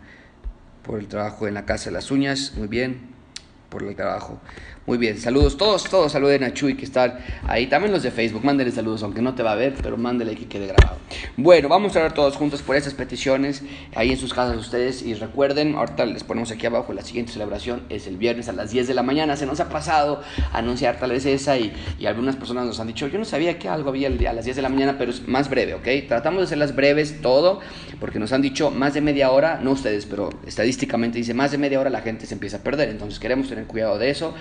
por 0.83 0.99
el 0.99 1.07
trabajo 1.07 1.47
en 1.47 1.53
la 1.53 1.65
Casa 1.65 1.85
de 1.85 1.91
las 1.91 2.11
Uñas, 2.11 2.53
muy 2.55 2.67
bien. 2.67 3.15
por 3.69 3.83
el 3.83 3.95
trabajo. 3.95 4.39
Muy 4.87 4.97
bien, 4.97 5.17
saludos 5.17 5.57
todos, 5.57 5.83
todos 5.83 6.13
saluden 6.13 6.45
a 6.45 6.53
Chuy 6.53 6.77
que 6.77 6.85
están 6.85 7.19
ahí. 7.45 7.67
También 7.67 7.91
los 7.91 8.03
de 8.03 8.09
Facebook, 8.09 8.45
mándenle 8.45 8.71
saludos, 8.71 9.03
aunque 9.03 9.21
no 9.21 9.35
te 9.35 9.43
va 9.43 9.51
a 9.51 9.55
ver, 9.55 9.73
pero 9.83 9.97
mándele 9.97 10.33
que 10.33 10.45
quede 10.45 10.67
grabado. 10.67 10.97
Bueno, 11.35 11.67
vamos 11.67 11.93
a 11.93 11.99
hablar 11.99 12.13
todos 12.13 12.37
juntos 12.37 12.61
por 12.61 12.77
esas 12.77 12.93
peticiones 12.93 13.63
ahí 13.95 14.11
en 14.11 14.17
sus 14.17 14.33
casas 14.33 14.55
ustedes. 14.55 15.01
Y 15.01 15.13
recuerden, 15.13 15.75
ahorita 15.75 16.05
les 16.05 16.23
ponemos 16.23 16.51
aquí 16.51 16.67
abajo, 16.67 16.93
la 16.93 17.01
siguiente 17.01 17.33
celebración 17.33 17.83
es 17.89 18.07
el 18.07 18.15
viernes 18.15 18.47
a 18.47 18.53
las 18.53 18.71
10 18.71 18.87
de 18.87 18.93
la 18.93 19.03
mañana. 19.03 19.35
Se 19.35 19.45
nos 19.45 19.59
ha 19.59 19.67
pasado 19.67 20.21
anunciar 20.53 20.97
tal 20.97 21.11
vez 21.11 21.25
esa 21.25 21.57
y, 21.57 21.73
y 21.99 22.05
algunas 22.05 22.37
personas 22.37 22.65
nos 22.65 22.79
han 22.79 22.87
dicho, 22.87 23.07
yo 23.07 23.19
no 23.19 23.25
sabía 23.25 23.59
que 23.59 23.67
algo 23.67 23.89
había 23.89 24.07
a 24.07 24.33
las 24.33 24.45
10 24.45 24.55
de 24.55 24.61
la 24.61 24.69
mañana, 24.69 24.97
pero 24.97 25.11
es 25.11 25.27
más 25.27 25.49
breve, 25.49 25.73
¿ok? 25.73 26.07
Tratamos 26.07 26.39
de 26.39 26.45
hacerlas 26.45 26.73
breves 26.73 27.21
todo, 27.21 27.59
porque 27.99 28.19
nos 28.19 28.31
han 28.31 28.41
dicho 28.41 28.71
más 28.71 28.93
de 28.93 29.01
media 29.01 29.31
hora, 29.31 29.59
no 29.61 29.71
ustedes, 29.71 30.05
pero 30.05 30.29
estadísticamente 30.45 31.17
dice 31.17 31.33
más 31.33 31.51
de 31.51 31.57
media 31.57 31.77
hora 31.77 31.89
la 31.89 31.99
gente 31.99 32.25
se 32.25 32.35
empieza 32.35 32.55
a 32.55 32.59
perder. 32.61 32.87
Entonces 32.87 33.19
queremos 33.19 33.49
tener 33.49 33.65
cuidado 33.65 33.99
de 33.99 34.11
eso. 34.11 34.33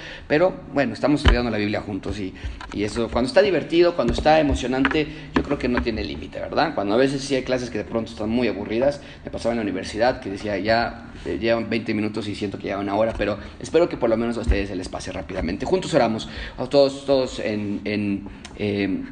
Bueno, 0.72 0.92
estamos 0.92 1.20
estudiando 1.20 1.50
la 1.50 1.56
Biblia 1.56 1.80
juntos 1.80 2.18
y, 2.18 2.34
eso, 2.74 3.08
cuando 3.10 3.28
está 3.28 3.42
divertido, 3.42 3.94
cuando 3.94 4.12
está 4.12 4.38
emocionante, 4.38 5.06
yo 5.34 5.42
creo 5.42 5.58
que 5.58 5.68
no 5.68 5.82
tiene 5.82 6.04
límite, 6.04 6.38
¿verdad? 6.40 6.74
Cuando 6.74 6.94
a 6.94 6.96
veces 6.96 7.22
sí 7.22 7.34
hay 7.34 7.42
clases 7.42 7.70
que 7.70 7.78
de 7.78 7.84
pronto 7.84 8.10
están 8.10 8.28
muy 8.28 8.48
aburridas, 8.48 9.00
me 9.24 9.30
pasaba 9.30 9.52
en 9.52 9.56
la 9.56 9.62
universidad 9.62 10.20
que 10.20 10.30
decía 10.30 10.58
ya 10.58 11.12
eh, 11.24 11.38
llevan 11.38 11.70
20 11.70 11.94
minutos 11.94 12.28
y 12.28 12.34
siento 12.34 12.58
que 12.58 12.64
lleva 12.64 12.80
una 12.80 12.94
hora, 12.94 13.14
pero 13.16 13.38
espero 13.60 13.88
que 13.88 13.96
por 13.96 14.10
lo 14.10 14.16
menos 14.16 14.36
a 14.36 14.40
ustedes 14.40 14.68
se 14.68 14.76
les 14.76 14.88
pase 14.88 15.10
rápidamente. 15.12 15.64
Juntos 15.64 15.94
oramos, 15.94 16.28
todos, 16.68 17.06
todos 17.06 17.38
en, 17.38 17.80
en, 17.84 18.28
eh, 18.58 19.02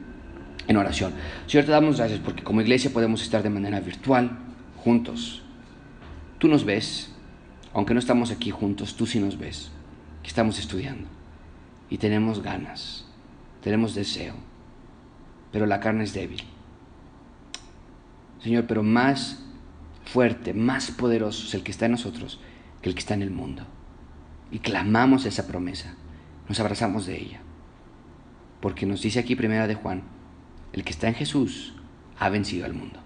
en 0.68 0.76
oración. 0.76 1.12
Señor, 1.46 1.64
te 1.64 1.72
damos 1.72 1.96
gracias 1.96 2.20
porque 2.20 2.42
como 2.42 2.60
iglesia 2.60 2.90
podemos 2.92 3.22
estar 3.22 3.42
de 3.42 3.50
manera 3.50 3.80
virtual, 3.80 4.38
juntos. 4.76 5.42
Tú 6.38 6.48
nos 6.48 6.64
ves, 6.64 7.10
aunque 7.72 7.94
no 7.94 8.00
estamos 8.00 8.30
aquí 8.30 8.50
juntos, 8.50 8.94
tú 8.94 9.06
sí 9.06 9.18
nos 9.20 9.38
ves, 9.38 9.70
que 10.22 10.28
estamos 10.28 10.58
estudiando 10.58 11.13
y 11.90 11.98
tenemos 11.98 12.42
ganas, 12.42 13.06
tenemos 13.62 13.94
deseo, 13.94 14.34
pero 15.52 15.66
la 15.66 15.80
carne 15.80 16.04
es 16.04 16.12
débil. 16.12 16.42
Señor, 18.42 18.66
pero 18.66 18.82
más 18.82 19.42
fuerte, 20.04 20.52
más 20.52 20.90
poderoso 20.90 21.46
es 21.46 21.54
el 21.54 21.62
que 21.62 21.70
está 21.70 21.86
en 21.86 21.92
nosotros 21.92 22.40
que 22.82 22.90
el 22.90 22.94
que 22.94 23.00
está 23.00 23.14
en 23.14 23.22
el 23.22 23.30
mundo. 23.30 23.64
Y 24.50 24.58
clamamos 24.58 25.24
esa 25.24 25.46
promesa, 25.46 25.94
nos 26.48 26.60
abrazamos 26.60 27.06
de 27.06 27.18
ella. 27.18 27.40
Porque 28.60 28.84
nos 28.84 29.00
dice 29.00 29.20
aquí 29.20 29.36
primera 29.36 29.66
de 29.66 29.74
Juan, 29.74 30.02
el 30.74 30.84
que 30.84 30.90
está 30.90 31.08
en 31.08 31.14
Jesús 31.14 31.74
ha 32.18 32.28
vencido 32.28 32.66
al 32.66 32.74
mundo. 32.74 33.00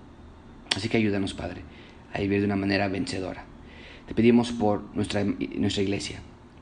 Así 0.76 0.89
que 0.89 0.97
ayúdanos, 0.97 1.35
Padre, 1.35 1.62
a 2.12 2.18
vivir 2.18 2.41
de 2.41 2.47
una 2.47 2.57
manera 2.57 2.89
vencedora. 2.89 3.45
Te 4.07 4.14
pedimos 4.14 4.51
por 4.53 4.83
nuestra, 4.97 5.22
nuestra 5.24 5.83
iglesia, 5.83 6.20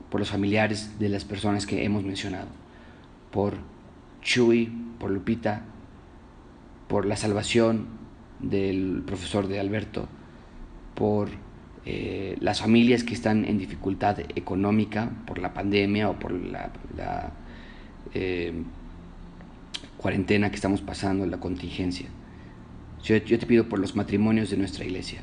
por 0.09 0.19
los 0.19 0.29
familiares 0.29 0.99
de 0.99 1.09
las 1.09 1.25
personas 1.25 1.65
que 1.65 1.83
hemos 1.83 2.03
mencionado, 2.03 2.47
por 3.31 3.55
Chuy, 4.21 4.71
por 4.99 5.11
Lupita, 5.11 5.63
por 6.87 7.05
la 7.05 7.17
salvación 7.17 7.87
del 8.39 9.03
profesor 9.05 9.47
de 9.47 9.59
Alberto, 9.59 10.07
por 10.95 11.29
eh, 11.85 12.37
las 12.39 12.61
familias 12.61 13.03
que 13.03 13.13
están 13.13 13.45
en 13.45 13.57
dificultad 13.57 14.19
económica 14.35 15.11
por 15.25 15.39
la 15.39 15.53
pandemia 15.53 16.09
o 16.09 16.19
por 16.19 16.31
la, 16.31 17.31
eh, 18.13 18.53
cuarentena 19.97 20.49
que 20.49 20.55
estamos 20.55 20.81
pasando, 20.81 21.25
la 21.25 21.39
contingencia. 21.39 22.07
Yo, 23.03 23.17
yo 23.17 23.37
te 23.37 23.45
pido 23.45 23.67
por 23.67 23.79
los 23.79 23.95
matrimonios 23.95 24.49
de 24.49 24.57
nuestra 24.57 24.85
iglesia, 24.85 25.21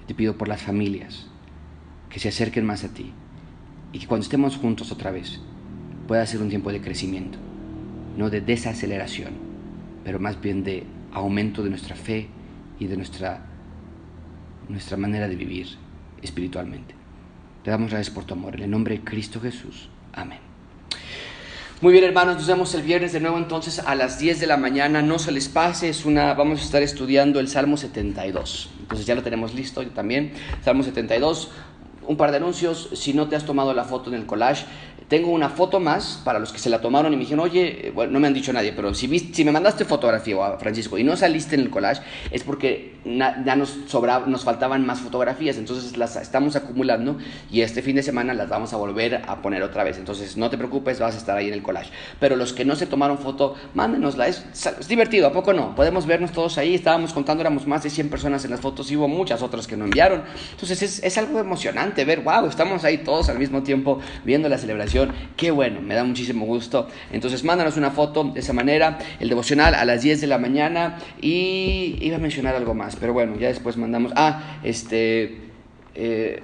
yo 0.00 0.06
te 0.06 0.14
pido 0.14 0.36
por 0.36 0.48
las 0.48 0.62
familias 0.62 1.26
que 2.10 2.20
se 2.20 2.28
acerquen 2.28 2.64
más 2.64 2.84
a 2.84 2.92
ti 2.92 3.12
y 3.92 3.98
que 3.98 4.06
cuando 4.06 4.24
estemos 4.24 4.56
juntos 4.56 4.92
otra 4.92 5.10
vez 5.10 5.40
pueda 6.06 6.24
ser 6.26 6.40
un 6.42 6.48
tiempo 6.48 6.72
de 6.72 6.80
crecimiento, 6.80 7.38
no 8.16 8.30
de 8.30 8.40
desaceleración, 8.40 9.32
pero 10.04 10.18
más 10.18 10.40
bien 10.40 10.64
de 10.64 10.84
aumento 11.12 11.62
de 11.62 11.70
nuestra 11.70 11.96
fe 11.96 12.28
y 12.78 12.86
de 12.86 12.96
nuestra, 12.96 13.44
nuestra 14.68 14.96
manera 14.96 15.28
de 15.28 15.36
vivir 15.36 15.68
espiritualmente. 16.22 16.94
Te 17.62 17.70
damos 17.70 17.90
gracias 17.90 18.14
por 18.14 18.24
tu 18.24 18.34
amor. 18.34 18.54
En 18.56 18.62
el 18.62 18.70
nombre 18.70 18.96
de 18.96 19.04
Cristo 19.04 19.40
Jesús. 19.40 19.88
Amén. 20.12 20.38
Muy 21.80 21.92
bien, 21.92 22.04
hermanos, 22.04 22.36
nos 22.36 22.46
vemos 22.48 22.74
el 22.74 22.82
viernes 22.82 23.12
de 23.12 23.20
nuevo 23.20 23.38
entonces 23.38 23.78
a 23.78 23.94
las 23.94 24.18
10 24.18 24.40
de 24.40 24.48
la 24.48 24.56
mañana. 24.56 25.00
No 25.00 25.20
se 25.20 25.30
les 25.30 25.48
pase, 25.48 25.88
es 25.88 26.04
una, 26.04 26.34
vamos 26.34 26.60
a 26.60 26.64
estar 26.64 26.82
estudiando 26.82 27.38
el 27.38 27.46
Salmo 27.46 27.76
72. 27.76 28.70
Entonces 28.80 29.06
ya 29.06 29.14
lo 29.14 29.22
tenemos 29.22 29.54
listo 29.54 29.86
también. 29.88 30.32
Salmo 30.64 30.82
72, 30.82 31.52
un 32.08 32.16
par 32.16 32.30
de 32.30 32.38
anuncios. 32.38 32.88
Si 32.94 33.14
no 33.14 33.28
te 33.28 33.36
has 33.36 33.44
tomado 33.44 33.72
la 33.74 33.84
foto 33.84 34.10
en 34.10 34.16
el 34.16 34.26
collage, 34.26 34.66
tengo 35.08 35.30
una 35.30 35.48
foto 35.48 35.80
más 35.80 36.20
para 36.22 36.38
los 36.38 36.52
que 36.52 36.58
se 36.58 36.68
la 36.68 36.80
tomaron 36.80 37.12
y 37.12 37.16
me 37.16 37.22
dijeron, 37.22 37.40
oye, 37.40 37.92
bueno, 37.94 38.12
no 38.12 38.20
me 38.20 38.26
han 38.26 38.34
dicho 38.34 38.52
nadie, 38.52 38.72
pero 38.72 38.92
si, 38.92 39.18
si 39.18 39.44
me 39.44 39.52
mandaste 39.52 39.86
fotografía, 39.86 40.36
Francisco, 40.58 40.98
y 40.98 41.04
no 41.04 41.16
saliste 41.16 41.54
en 41.54 41.62
el 41.62 41.70
collage, 41.70 42.02
es 42.30 42.42
porque 42.44 42.98
ya 43.06 43.56
nos, 43.56 43.74
sobraba, 43.86 44.26
nos 44.26 44.44
faltaban 44.44 44.84
más 44.84 45.00
fotografías, 45.00 45.56
entonces 45.56 45.96
las 45.96 46.16
estamos 46.16 46.56
acumulando 46.56 47.16
y 47.50 47.62
este 47.62 47.80
fin 47.80 47.96
de 47.96 48.02
semana 48.02 48.34
las 48.34 48.50
vamos 48.50 48.74
a 48.74 48.76
volver 48.76 49.22
a 49.26 49.40
poner 49.40 49.62
otra 49.62 49.82
vez. 49.82 49.96
Entonces 49.96 50.36
no 50.36 50.50
te 50.50 50.58
preocupes, 50.58 51.00
vas 51.00 51.14
a 51.14 51.18
estar 51.18 51.38
ahí 51.38 51.48
en 51.48 51.54
el 51.54 51.62
collage. 51.62 51.90
Pero 52.20 52.36
los 52.36 52.52
que 52.52 52.66
no 52.66 52.76
se 52.76 52.86
tomaron 52.86 53.16
foto, 53.16 53.54
mándenosla, 53.74 54.28
es, 54.28 54.44
es 54.52 54.88
divertido, 54.88 55.26
¿a 55.26 55.32
poco 55.32 55.54
no? 55.54 55.74
Podemos 55.74 56.06
vernos 56.06 56.32
todos 56.32 56.58
ahí, 56.58 56.74
estábamos 56.74 57.14
contando, 57.14 57.40
éramos 57.40 57.66
más 57.66 57.82
de 57.82 57.88
100 57.88 58.10
personas 58.10 58.44
en 58.44 58.50
las 58.50 58.60
fotos 58.60 58.90
y 58.90 58.96
hubo 58.96 59.08
muchas 59.08 59.40
otras 59.40 59.66
que 59.66 59.76
no 59.76 59.86
enviaron. 59.86 60.22
Entonces 60.50 60.82
es, 60.82 61.02
es 61.02 61.16
algo 61.16 61.38
emocionante 61.38 62.04
ver, 62.04 62.20
wow, 62.20 62.44
estamos 62.46 62.84
ahí 62.84 62.98
todos 62.98 63.30
al 63.30 63.38
mismo 63.38 63.62
tiempo 63.62 64.00
viendo 64.24 64.50
la 64.50 64.58
celebración 64.58 64.97
Qué 65.36 65.50
bueno, 65.50 65.80
me 65.80 65.94
da 65.94 66.04
muchísimo 66.04 66.46
gusto. 66.46 66.88
Entonces, 67.12 67.44
mándanos 67.44 67.76
una 67.76 67.90
foto 67.90 68.24
de 68.24 68.40
esa 68.40 68.52
manera, 68.52 68.98
el 69.20 69.28
devocional 69.28 69.74
a 69.74 69.84
las 69.84 70.02
10 70.02 70.20
de 70.20 70.26
la 70.26 70.38
mañana 70.38 70.98
y 71.20 71.98
iba 72.00 72.16
a 72.16 72.20
mencionar 72.20 72.54
algo 72.54 72.74
más, 72.74 72.96
pero 72.96 73.12
bueno, 73.12 73.36
ya 73.38 73.48
después 73.48 73.76
mandamos. 73.76 74.12
Ah, 74.16 74.58
este. 74.62 75.48
Eh, 75.94 76.42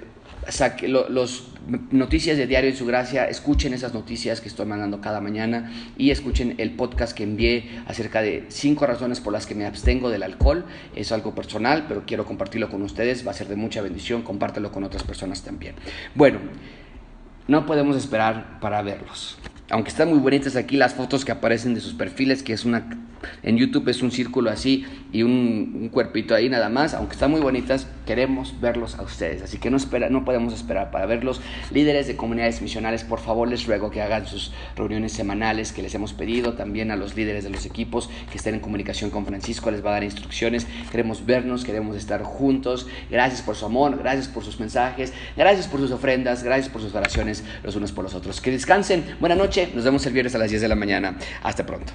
los 0.88 1.54
noticias 1.90 2.36
de 2.36 2.46
Diario 2.46 2.70
de 2.70 2.76
Su 2.76 2.86
Gracia, 2.86 3.28
escuchen 3.28 3.72
esas 3.72 3.94
noticias 3.94 4.40
que 4.40 4.48
estoy 4.48 4.66
mandando 4.66 5.00
cada 5.00 5.20
mañana 5.20 5.72
y 5.96 6.10
escuchen 6.10 6.54
el 6.58 6.72
podcast 6.72 7.16
que 7.16 7.22
envié 7.22 7.70
acerca 7.86 8.20
de 8.20 8.44
cinco 8.48 8.86
razones 8.86 9.20
por 9.20 9.32
las 9.32 9.46
que 9.46 9.54
me 9.54 9.64
abstengo 9.64 10.10
del 10.10 10.22
alcohol. 10.22 10.64
Es 10.94 11.12
algo 11.12 11.34
personal, 11.34 11.86
pero 11.88 12.04
quiero 12.06 12.26
compartirlo 12.26 12.68
con 12.68 12.82
ustedes, 12.82 13.26
va 13.26 13.30
a 13.30 13.34
ser 13.34 13.48
de 13.48 13.56
mucha 13.56 13.80
bendición, 13.82 14.22
compártelo 14.22 14.70
con 14.70 14.84
otras 14.84 15.02
personas 15.02 15.42
también. 15.42 15.74
Bueno, 16.14 16.38
no 17.48 17.66
podemos 17.66 17.96
esperar 17.96 18.58
para 18.60 18.82
verlos. 18.82 19.36
Aunque 19.70 19.90
están 19.90 20.10
muy 20.10 20.18
bonitas 20.18 20.56
aquí 20.56 20.76
las 20.76 20.94
fotos 20.94 21.24
que 21.24 21.32
aparecen 21.32 21.74
de 21.74 21.80
sus 21.80 21.94
perfiles, 21.94 22.42
que 22.42 22.52
es 22.52 22.64
una 22.64 22.88
en 23.42 23.56
YouTube 23.56 23.88
es 23.88 24.02
un 24.02 24.10
círculo 24.10 24.50
así 24.50 24.86
y 25.12 25.22
un, 25.22 25.90
cuerpito 25.92 26.34
ahí 26.34 26.48
nada 26.48 26.68
más, 26.68 26.94
aunque 26.94 27.12
están 27.12 27.30
muy 27.30 27.40
bonitas, 27.40 27.86
queremos 28.06 28.60
verlos 28.60 28.96
a 28.96 29.02
ustedes. 29.02 29.42
Así 29.42 29.58
que 29.58 29.70
no, 29.70 29.76
espera, 29.76 30.08
no 30.08 30.24
podemos 30.24 30.52
esperar 30.54 30.90
para 30.90 31.06
verlos. 31.06 31.40
Líderes 31.70 32.06
de 32.06 32.16
comunidades 32.16 32.62
misionales, 32.62 33.04
por 33.04 33.20
favor 33.20 33.48
les 33.48 33.66
ruego 33.66 33.90
que 33.90 34.02
hagan 34.02 34.26
sus 34.26 34.52
reuniones 34.76 35.12
semanales 35.12 35.72
que 35.72 35.82
les 35.82 35.94
hemos 35.94 36.12
pedido. 36.12 36.54
También 36.54 36.90
a 36.90 36.96
los 36.96 37.16
líderes 37.16 37.44
de 37.44 37.50
los 37.50 37.66
equipos 37.66 38.10
que 38.30 38.38
estén 38.38 38.54
en 38.54 38.60
comunicación 38.60 39.10
con 39.10 39.24
Francisco, 39.26 39.70
les 39.70 39.84
va 39.84 39.90
a 39.90 39.92
dar 39.94 40.04
instrucciones. 40.04 40.66
Queremos 40.90 41.24
vernos, 41.26 41.64
queremos 41.64 41.96
estar 41.96 42.22
juntos. 42.22 42.86
Gracias 43.10 43.42
por 43.42 43.56
su 43.56 43.66
amor, 43.66 43.98
gracias 43.98 44.28
por 44.28 44.44
sus 44.44 44.58
mensajes, 44.58 45.12
gracias 45.36 45.68
por 45.68 45.80
sus 45.80 45.90
ofrendas, 45.90 46.42
gracias 46.42 46.68
por 46.68 46.82
sus 46.82 46.94
oraciones 46.94 47.44
los 47.62 47.76
unos 47.76 47.92
por 47.92 48.04
los 48.04 48.14
otros. 48.14 48.40
Que 48.40 48.50
descansen, 48.50 49.16
buena 49.20 49.34
noche, 49.34 49.70
nos 49.74 49.84
vemos 49.84 50.04
el 50.06 50.12
viernes 50.12 50.34
a 50.34 50.38
las 50.38 50.50
10 50.50 50.62
de 50.62 50.68
la 50.68 50.74
mañana. 50.74 51.16
Hasta 51.42 51.64
pronto. 51.64 51.92